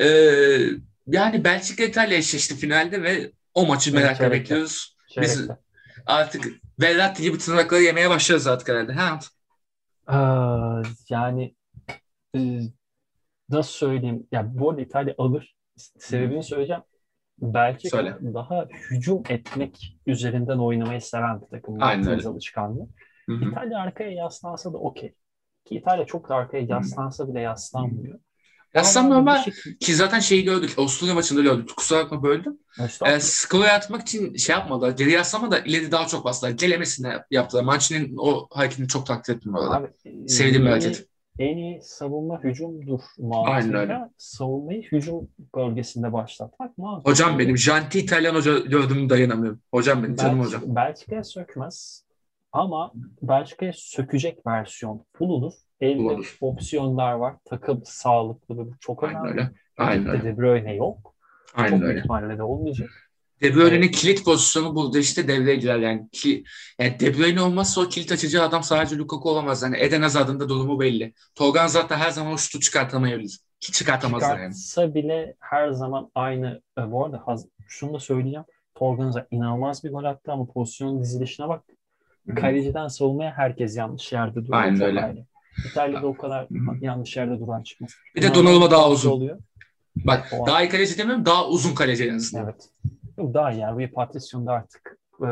Ee, 0.00 0.68
yani 1.06 1.44
Belçika 1.44 1.84
İtalya 1.84 2.18
eşleşti 2.18 2.56
finalde 2.56 3.02
ve 3.02 3.32
o 3.54 3.66
maçı 3.66 3.90
Evet, 3.90 4.04
merakla 4.04 4.30
bekliyoruz. 4.32 4.96
Biz 5.20 5.34
Çeyrekte. 5.36 5.56
artık 6.06 6.44
Verratti 6.80 7.22
gibi 7.22 7.38
tırnakları 7.38 7.82
yemeye 7.82 8.10
başlarız 8.10 8.46
artık 8.46 8.68
herhalde. 8.68 8.92
Ha? 8.92 9.18
Aa, 10.06 10.82
yani 11.08 11.54
e, 12.36 12.60
nasıl 13.48 13.72
söyleyeyim? 13.72 14.26
Ya 14.32 14.58
bu 14.58 14.70
arada 14.70 14.80
İtalya 14.80 15.14
alır. 15.18 15.56
Sebebini 15.98 16.42
söyleyeceğim. 16.42 16.82
Belçika 17.38 17.96
Söyle. 17.96 18.16
daha 18.34 18.64
hücum 18.90 19.22
etmek 19.28 19.98
üzerinden 20.06 20.58
oynamayı 20.58 21.00
seven 21.00 21.40
bir 21.42 21.46
takım. 21.46 21.82
Aynen 21.82 22.08
öyle. 22.08 22.28
Alışkanlığı. 22.28 22.88
Hı 23.28 23.32
hı. 23.32 23.44
İtalya 23.50 23.78
arkaya 23.78 24.10
yaslansa 24.10 24.72
da 24.72 24.78
okey. 24.78 25.14
Ki 25.64 25.74
İtalya 25.76 26.06
çok 26.06 26.28
da 26.28 26.34
arkaya 26.34 26.64
yaslansa 26.64 27.28
bile 27.28 27.40
yaslanmıyor. 27.40 28.20
Yaslanma 28.74 29.14
Ama 29.16 29.30
ama 29.32 29.42
şekilde- 29.42 29.76
ki 29.78 29.94
zaten 29.94 30.20
şeyi 30.20 30.44
gördük. 30.44 30.74
Avusturya 30.78 31.14
maçında 31.14 31.40
gördük. 31.42 31.76
Kusura 31.76 32.04
bakma 32.04 32.22
böldüm. 32.22 32.58
E, 33.06 33.20
skoru 33.20 33.62
atmak 33.64 34.02
için 34.02 34.36
şey 34.36 34.56
yapmadılar. 34.56 34.90
Geri 34.90 35.10
yaslama 35.12 35.50
da 35.50 35.58
ileri 35.58 35.92
daha 35.92 36.06
çok 36.06 36.24
bastılar. 36.24 36.50
Gelemesine 36.50 37.24
yaptılar. 37.30 37.64
Mancini'nin 37.64 38.16
o 38.18 38.48
hareketini 38.50 38.88
çok 38.88 39.06
takdir 39.06 39.34
ettim 39.36 39.52
bu 39.52 39.60
arada. 39.60 39.76
Abi, 39.76 39.88
Sevdiğim 40.28 40.64
bir 40.64 40.70
hareket. 40.70 41.06
En 41.38 41.56
iyi 41.56 41.82
savunma 41.82 42.42
hücumdur 42.44 43.00
Aynen 43.32 43.68
öyle. 43.68 43.72
mantığıyla 43.76 44.10
savunmayı 44.18 44.82
hücum 44.82 45.28
bölgesinde 45.56 46.12
başlatmak 46.12 46.78
mantıklı. 46.78 47.10
Hocam 47.10 47.38
benim. 47.38 47.58
Janti 47.58 47.98
İtalyan 47.98 48.34
hoca 48.34 48.58
gördüğümü 48.58 49.08
dayanamıyorum. 49.08 49.60
Hocam 49.74 50.02
benim. 50.02 50.16
Canım 50.16 50.40
Belç- 50.40 50.46
hocam. 50.46 50.62
Belçika'ya 50.66 51.24
sökmez 51.24 52.04
ama 52.52 52.92
Belçika'ya 53.22 53.72
sökecek 53.74 54.46
versiyon 54.46 55.04
Pulu'dur. 55.14 55.52
Elde 55.80 55.96
Pulu'dur. 55.96 56.36
opsiyonlar 56.40 57.12
var. 57.12 57.34
Takım 57.44 57.82
sağlıklı 57.84 58.58
ve 58.58 58.60
bu 58.60 58.72
çok 58.80 59.04
Aynen 59.04 59.24
önemli. 59.24 59.40
öyle. 59.40 59.50
Aynen 59.78 60.08
öyle. 60.08 60.24
De 60.24 60.38
Bruyne 60.38 60.74
yok. 60.74 61.14
Aynen 61.54 61.70
çok 61.78 61.82
öyle. 61.88 61.98
ihtimalle 61.98 62.38
de 62.38 62.42
olmayacak. 62.42 62.90
De 63.42 63.54
Bruyne'nin 63.54 63.88
kilit 63.88 64.24
pozisyonu 64.24 64.74
burada 64.74 64.98
işte 64.98 65.28
devreye 65.28 65.56
girer 65.56 65.78
yani. 65.78 66.08
Ki, 66.12 66.44
yani 66.78 67.00
De 67.00 67.18
Bruyne 67.18 67.42
olmazsa 67.42 67.80
o 67.80 67.88
kilit 67.88 68.12
açıcı 68.12 68.42
adam 68.42 68.62
sadece 68.62 68.96
Lukaku 68.96 69.30
olamaz. 69.30 69.62
Yani 69.62 69.76
Eden 69.78 70.02
Hazard'ın 70.02 70.40
da 70.40 70.48
durumu 70.48 70.80
belli. 70.80 71.12
Tolgan 71.34 71.66
zaten 71.66 71.96
her 71.98 72.10
zaman 72.10 72.32
o 72.32 72.38
şutu 72.38 72.60
çıkartamayabilir. 72.60 73.40
Ki 73.60 73.72
çıkartamazlar 73.72 74.28
yani. 74.38 74.54
Çıkartsa 74.54 74.94
bile 74.94 75.34
her 75.40 75.70
zaman 75.70 76.10
aynı. 76.14 76.62
E, 76.78 76.90
bu 76.90 77.04
arada 77.04 77.24
şunu 77.68 77.94
da 77.94 77.98
söyleyeceğim. 77.98 78.44
Torganza 78.74 79.26
inanılmaz 79.30 79.84
bir 79.84 79.90
gol 79.90 80.04
attı 80.04 80.32
ama 80.32 80.46
pozisyonun 80.46 81.02
dizilişine 81.02 81.48
bak. 81.48 81.64
Kaleciden 82.36 82.88
savunmaya 82.88 83.30
herkes 83.30 83.76
yanlış 83.76 84.12
yerde 84.12 84.34
duruyor. 84.34 84.62
Aynen 84.62 84.80
öyle. 84.80 85.04
ayrı. 85.04 85.24
İtalya'da 85.70 86.06
o 86.06 86.16
kadar 86.16 86.46
yanlış 86.80 87.16
yerde 87.16 87.40
duran 87.40 87.62
çıkmaz. 87.62 87.90
Bir 88.16 88.22
de 88.22 88.34
Donnarumma 88.34 88.70
daha 88.70 88.90
uzun. 88.90 89.10
Oluyor. 89.10 89.38
Bak 89.96 90.32
O- 90.40 90.46
daha 90.46 90.62
iyi 90.62 90.68
kaleci 90.68 90.98
demiyorum 90.98 91.26
daha 91.26 91.48
uzun 91.48 91.74
kaleci 91.74 92.04
en 92.08 92.14
azından. 92.14 92.44
Evet. 92.44 92.68
Yok 93.18 93.34
daha 93.34 93.52
iyi 93.52 93.60
yani. 93.60 93.76
Rui 93.76 93.90
Patricio 93.90 94.46
da 94.46 94.52
artık 94.52 94.98
e, 95.22 95.26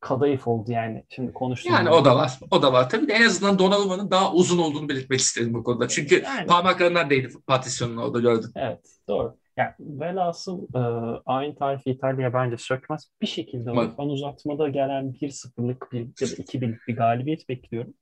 kadayıf 0.00 0.48
oldu 0.48 0.72
yani. 0.72 1.04
Şimdi 1.08 1.32
konuştuğum 1.32 1.72
Yani 1.72 1.90
o 1.90 2.04
da 2.04 2.16
var. 2.16 2.38
O 2.50 2.62
da 2.62 2.72
var. 2.72 2.90
Tabii 2.90 3.08
de 3.08 3.12
en 3.12 3.22
azından 3.22 3.58
Donnarumma'nın 3.58 4.10
daha 4.10 4.32
uzun 4.32 4.58
olduğunu 4.58 4.88
belirtmek 4.88 5.20
istedim 5.20 5.54
bu 5.54 5.64
konuda. 5.64 5.88
Çünkü 5.88 6.22
Yani. 6.22 6.46
parmaklarından 6.46 7.10
değdi 7.10 7.28
Patricion'un 7.46 7.96
orada 7.96 8.20
gördüm. 8.20 8.50
Evet 8.56 8.80
doğru. 9.08 9.36
Yani 9.56 9.70
velhasıl 9.78 10.62
e, 10.74 10.78
aynı 11.26 11.54
tarifi 11.54 11.90
İtalya 11.90 12.34
bence 12.34 12.56
sökmez. 12.56 13.10
Bir 13.22 13.26
şekilde 13.26 13.70
alır. 13.70 13.90
Ben 13.98 14.06
uzatmada 14.06 14.68
gelen 14.68 15.12
1-0'lık 15.20 15.92
bir 15.92 16.00
ya 16.00 16.28
da 16.28 16.42
2-1'lik 16.42 16.88
bir 16.88 16.96
galibiyet 16.96 17.48
bekliyorum. 17.48 17.94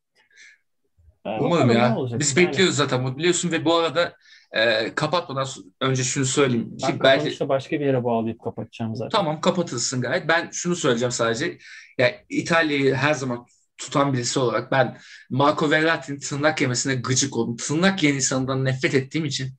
E, 1.27 1.29
Umarım 1.29 1.51
bakalım 1.51 1.69
ne 1.69 1.79
ya. 1.79 1.97
olacak. 1.97 2.21
Biz 2.21 2.37
Yani 2.37 2.47
bekliyoruz 2.47 2.77
zaten 2.77 3.17
biliyorsun 3.17 3.53
ve 3.53 3.65
bu 3.65 3.75
arada 3.75 4.17
e, 4.53 4.95
kapatmadan 4.95 5.47
önce 5.81 6.05
şunu 6.05 6.25
söyleyeyim. 6.25 6.77
Ben 6.83 6.93
Ki 6.93 7.01
belki 7.01 7.49
başka 7.49 7.81
bir 7.81 7.87
yere 7.87 8.05
bağlayıp 8.05 8.43
kapatacağım 8.43 8.97
zaten. 8.97 9.19
Tamam 9.19 9.41
kapatılsın 9.41 10.01
gayet. 10.01 10.29
Ben 10.29 10.51
şunu 10.53 10.77
söyleyeceğim 10.77 11.13
sadece. 11.13 11.59
Ya 11.99 12.15
İtalya'yı 12.29 12.95
her 12.95 13.15
zaman 13.15 13.47
tutan 13.79 14.13
birisi 14.13 14.39
olarak 14.39 14.73
ben 14.73 14.99
Marco 15.31 15.71
Verratti'nin 15.71 16.19
tırnak 16.19 16.61
yemesine 16.61 16.95
gıcık 16.95 17.37
oldum. 17.37 17.57
Tırnak 17.57 18.03
yiyen 18.03 18.17
insandan 18.17 18.65
nefret 18.65 18.95
ettiğim 18.95 19.25
için. 19.25 19.55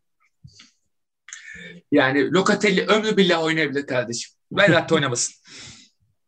Yani 1.91 2.31
Locatelli 2.31 2.85
ömrü 2.85 3.17
billah 3.17 3.43
oynayabilir 3.43 3.87
kardeşim. 3.87 4.31
Verratti 4.51 4.93
oynamasın. 4.93 5.35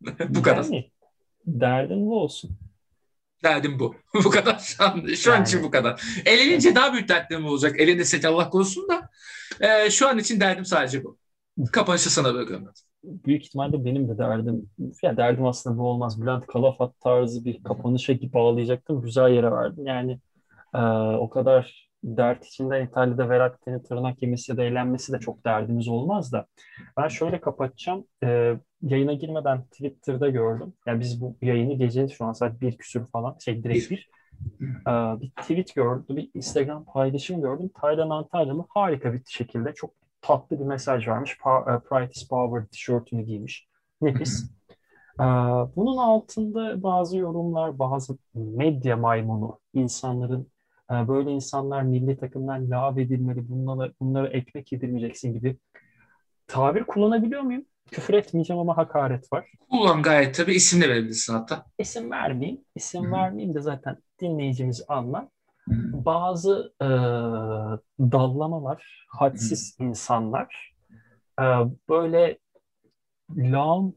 bu 0.30 0.42
kadar. 0.42 0.64
Yani, 0.64 0.92
derdin 1.46 2.06
bu 2.06 2.22
olsun. 2.22 2.58
Derdim 3.44 3.80
bu. 3.80 3.96
bu 4.24 4.30
kadar. 4.30 4.60
Şu 4.60 4.84
an, 4.84 5.06
şu 5.16 5.32
an 5.32 5.36
Yani- 5.36 5.48
için 5.48 5.64
bu 5.64 5.72
kadar. 5.72 6.02
Elenince 6.26 6.76
daha 6.76 6.94
büyük 6.94 7.10
dertlerim 7.10 7.46
olacak. 7.46 7.80
Elinde 7.80 8.06
set 8.06 8.26
Allah 8.26 8.50
korusun 8.50 8.88
da. 8.90 9.10
e, 9.68 9.90
şu 9.90 10.08
an 10.08 10.18
için 10.18 10.40
derdim 10.40 10.66
sadece 10.66 11.04
bu. 11.04 11.18
Kapanışı 11.72 12.10
sana 12.14 12.34
bırakıyorum. 12.34 12.68
Büyük 13.04 13.44
ihtimalle 13.46 13.86
benim 13.86 14.10
de 14.10 14.18
derdim. 14.18 14.70
Ya 15.04 15.18
derdim 15.18 15.46
aslında 15.46 15.78
bu 15.78 15.88
olmaz. 15.88 16.22
Bülent 16.22 16.48
Kalafat 16.48 17.00
tarzı 17.00 17.46
bir 17.46 17.64
kapanışa 17.64 18.14
bağlayacaktım. 18.14 19.02
Güzel 19.02 19.30
yere 19.30 19.52
verdin. 19.52 19.86
Yani 19.86 20.20
e, 20.76 20.80
o 21.18 21.30
kadar 21.30 21.90
dert 22.04 22.46
içinden 22.46 22.86
İtalya'da 22.86 23.30
Verratti'nin 23.30 23.80
tırnak 23.80 24.22
yemesi 24.22 24.52
ya 24.52 24.58
da 24.58 24.64
eğlenmesi 24.64 25.14
de 25.14 25.20
çok 25.20 25.46
derdimiz 25.46 25.88
olmaz 25.88 26.32
da. 26.32 26.46
Ben 26.98 27.08
şöyle 27.08 27.42
kapatacağım. 27.42 28.08
E, 28.24 28.54
yayına 28.82 29.14
girmeden 29.14 29.64
Twitter'da 29.64 30.30
gördüm. 30.30 30.74
Yani 30.88 31.00
biz 31.00 31.22
bu 31.22 31.38
yayını 31.42 31.74
gece 31.74 32.08
şu 32.08 32.26
an 32.26 32.32
saat 32.34 32.62
bir 32.62 32.78
küsür 32.78 33.06
falan 33.06 33.38
şey 33.40 33.64
direkt 33.64 33.92
bir. 33.92 34.10
E, 34.88 34.92
bir 35.22 35.30
tweet 35.30 35.76
gördüm. 35.76 36.06
Bir 36.18 36.30
Instagram 36.34 36.86
paylaşım 36.86 37.42
gördüm. 37.42 37.70
Taylan 37.82 38.10
Antalyalı 38.10 38.66
harika 38.70 39.14
bir 39.14 39.22
şekilde 39.28 39.74
çok 39.74 39.92
tatlı 40.22 40.60
bir 40.60 40.66
mesaj 40.66 41.08
vermiş. 41.08 41.32
E, 41.32 41.80
Pride 41.90 42.12
is 42.16 42.28
Power 42.28 42.68
tişörtünü 42.68 43.24
giymiş. 43.24 43.68
Nefis. 44.02 44.52
Ee, 45.20 45.24
Bunun 45.76 45.98
altında 45.98 46.84
bazı 46.84 47.18
yorumlar, 47.18 47.80
bazı 47.80 48.18
medya 48.34 48.98
maymunu, 48.98 49.60
insanların 49.74 50.52
böyle 51.08 51.32
insanlar 51.32 51.82
milli 51.82 52.18
takımdan 52.18 52.70
lav 52.70 52.98
edilmeli, 52.98 53.50
bunlara, 53.50 53.92
bunlara 54.02 54.28
ekmek 54.28 54.72
yedirmeyeceksin 54.72 55.34
gibi 55.34 55.58
tabir 56.48 56.84
kullanabiliyor 56.84 57.42
muyum? 57.42 57.66
Küfür 57.92 58.14
etmeyeceğim 58.14 58.60
ama 58.60 58.78
hakaret 58.78 59.34
var. 59.34 59.52
Kullan 59.70 60.02
gayet 60.04 60.36
tabii 60.36 60.54
isim 60.54 60.82
de 60.82 60.90
verebilirsin 60.90 61.34
hatta. 61.34 61.66
İsim 61.80 62.12
vermeyeyim. 62.12 62.62
İsim 62.76 63.04
Hı 63.04 63.08
hı. 63.08 63.12
vermeyeyim 63.12 63.56
de 63.56 63.62
zaten 63.62 63.98
dinleyicimiz 64.22 64.84
anlar. 64.88 65.28
Bazı 65.94 66.74
e, 66.82 66.88
dallamalar, 68.00 69.06
hadsiz 69.10 69.78
insanlar 69.80 70.74
e, 71.40 71.44
böyle 71.90 72.38
lağım 73.38 73.96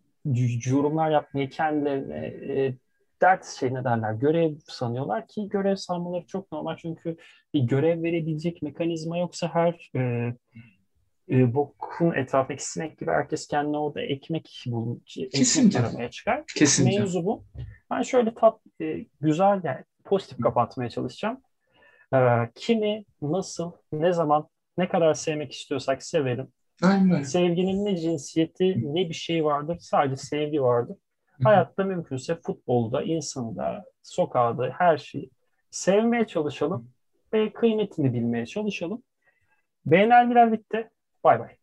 yorumlar 0.67 1.11
yapmayı 1.11 1.51
kendilerine 1.51 2.27
e, 2.27 2.75
dert 3.23 3.45
şey 3.45 3.75
ne 3.75 3.85
derler 3.85 4.13
görev 4.13 4.55
sanıyorlar 4.67 5.27
ki 5.27 5.49
görev 5.49 5.77
sanmaları 5.77 6.27
çok 6.27 6.53
normal 6.53 6.77
çünkü 6.77 7.17
bir 7.55 7.61
görev 7.61 8.03
verebilecek 8.03 8.63
mekanizma 8.63 9.19
yoksa 9.19 9.55
her 9.55 9.91
e, 9.97 10.33
e, 11.31 11.55
bokun 11.55 12.15
etrafındaki 12.15 12.71
sinek 12.71 12.99
gibi 12.99 13.11
herkes 13.11 13.47
kendine 13.47 13.79
orada 13.79 14.03
ekmek 14.03 14.65
bul 14.67 14.97
ekmek 15.17 15.33
Kesinlikle. 15.33 15.81
aramaya 15.81 16.11
çıkar. 16.11 16.45
Kesinlikle. 16.57 16.99
Mevzu 16.99 17.25
bu. 17.25 17.45
Ben 17.91 18.03
şöyle 18.03 18.35
tat 18.35 18.61
e, 18.81 19.07
güzel 19.21 19.61
yani 19.65 19.85
pozitif 20.05 20.39
kapatmaya 20.39 20.91
çalışacağım. 20.91 21.41
E, 22.15 22.19
kimi, 22.55 23.05
nasıl, 23.23 23.73
ne 23.93 24.13
zaman, 24.13 24.49
ne 24.79 24.89
kadar 24.89 25.15
sevmek 25.15 25.53
istiyorsak 25.53 26.03
sevelim. 26.03 26.49
Aynen. 26.83 27.23
Sevginin 27.23 27.85
ne 27.85 27.97
cinsiyeti 27.97 28.95
ne 28.95 29.09
bir 29.09 29.15
şey 29.15 29.45
vardır. 29.45 29.79
Sadece 29.81 30.17
sevgi 30.17 30.63
vardır. 30.63 30.97
Hayatta 31.45 31.85
mümkünse 31.85 32.35
futbolda, 32.35 33.03
insanda, 33.03 33.85
sokağda 34.03 34.75
her 34.79 34.99
şeyi 34.99 35.31
sevmeye 35.71 36.27
çalışalım 36.27 36.91
ve 37.33 37.53
kıymetini 37.53 38.15
bilmeye 38.15 38.47
çalışalım. 38.47 39.03
Beğenenler 39.87 40.53
bitti. 40.53 40.91
Bay 41.25 41.41
bay. 41.41 41.53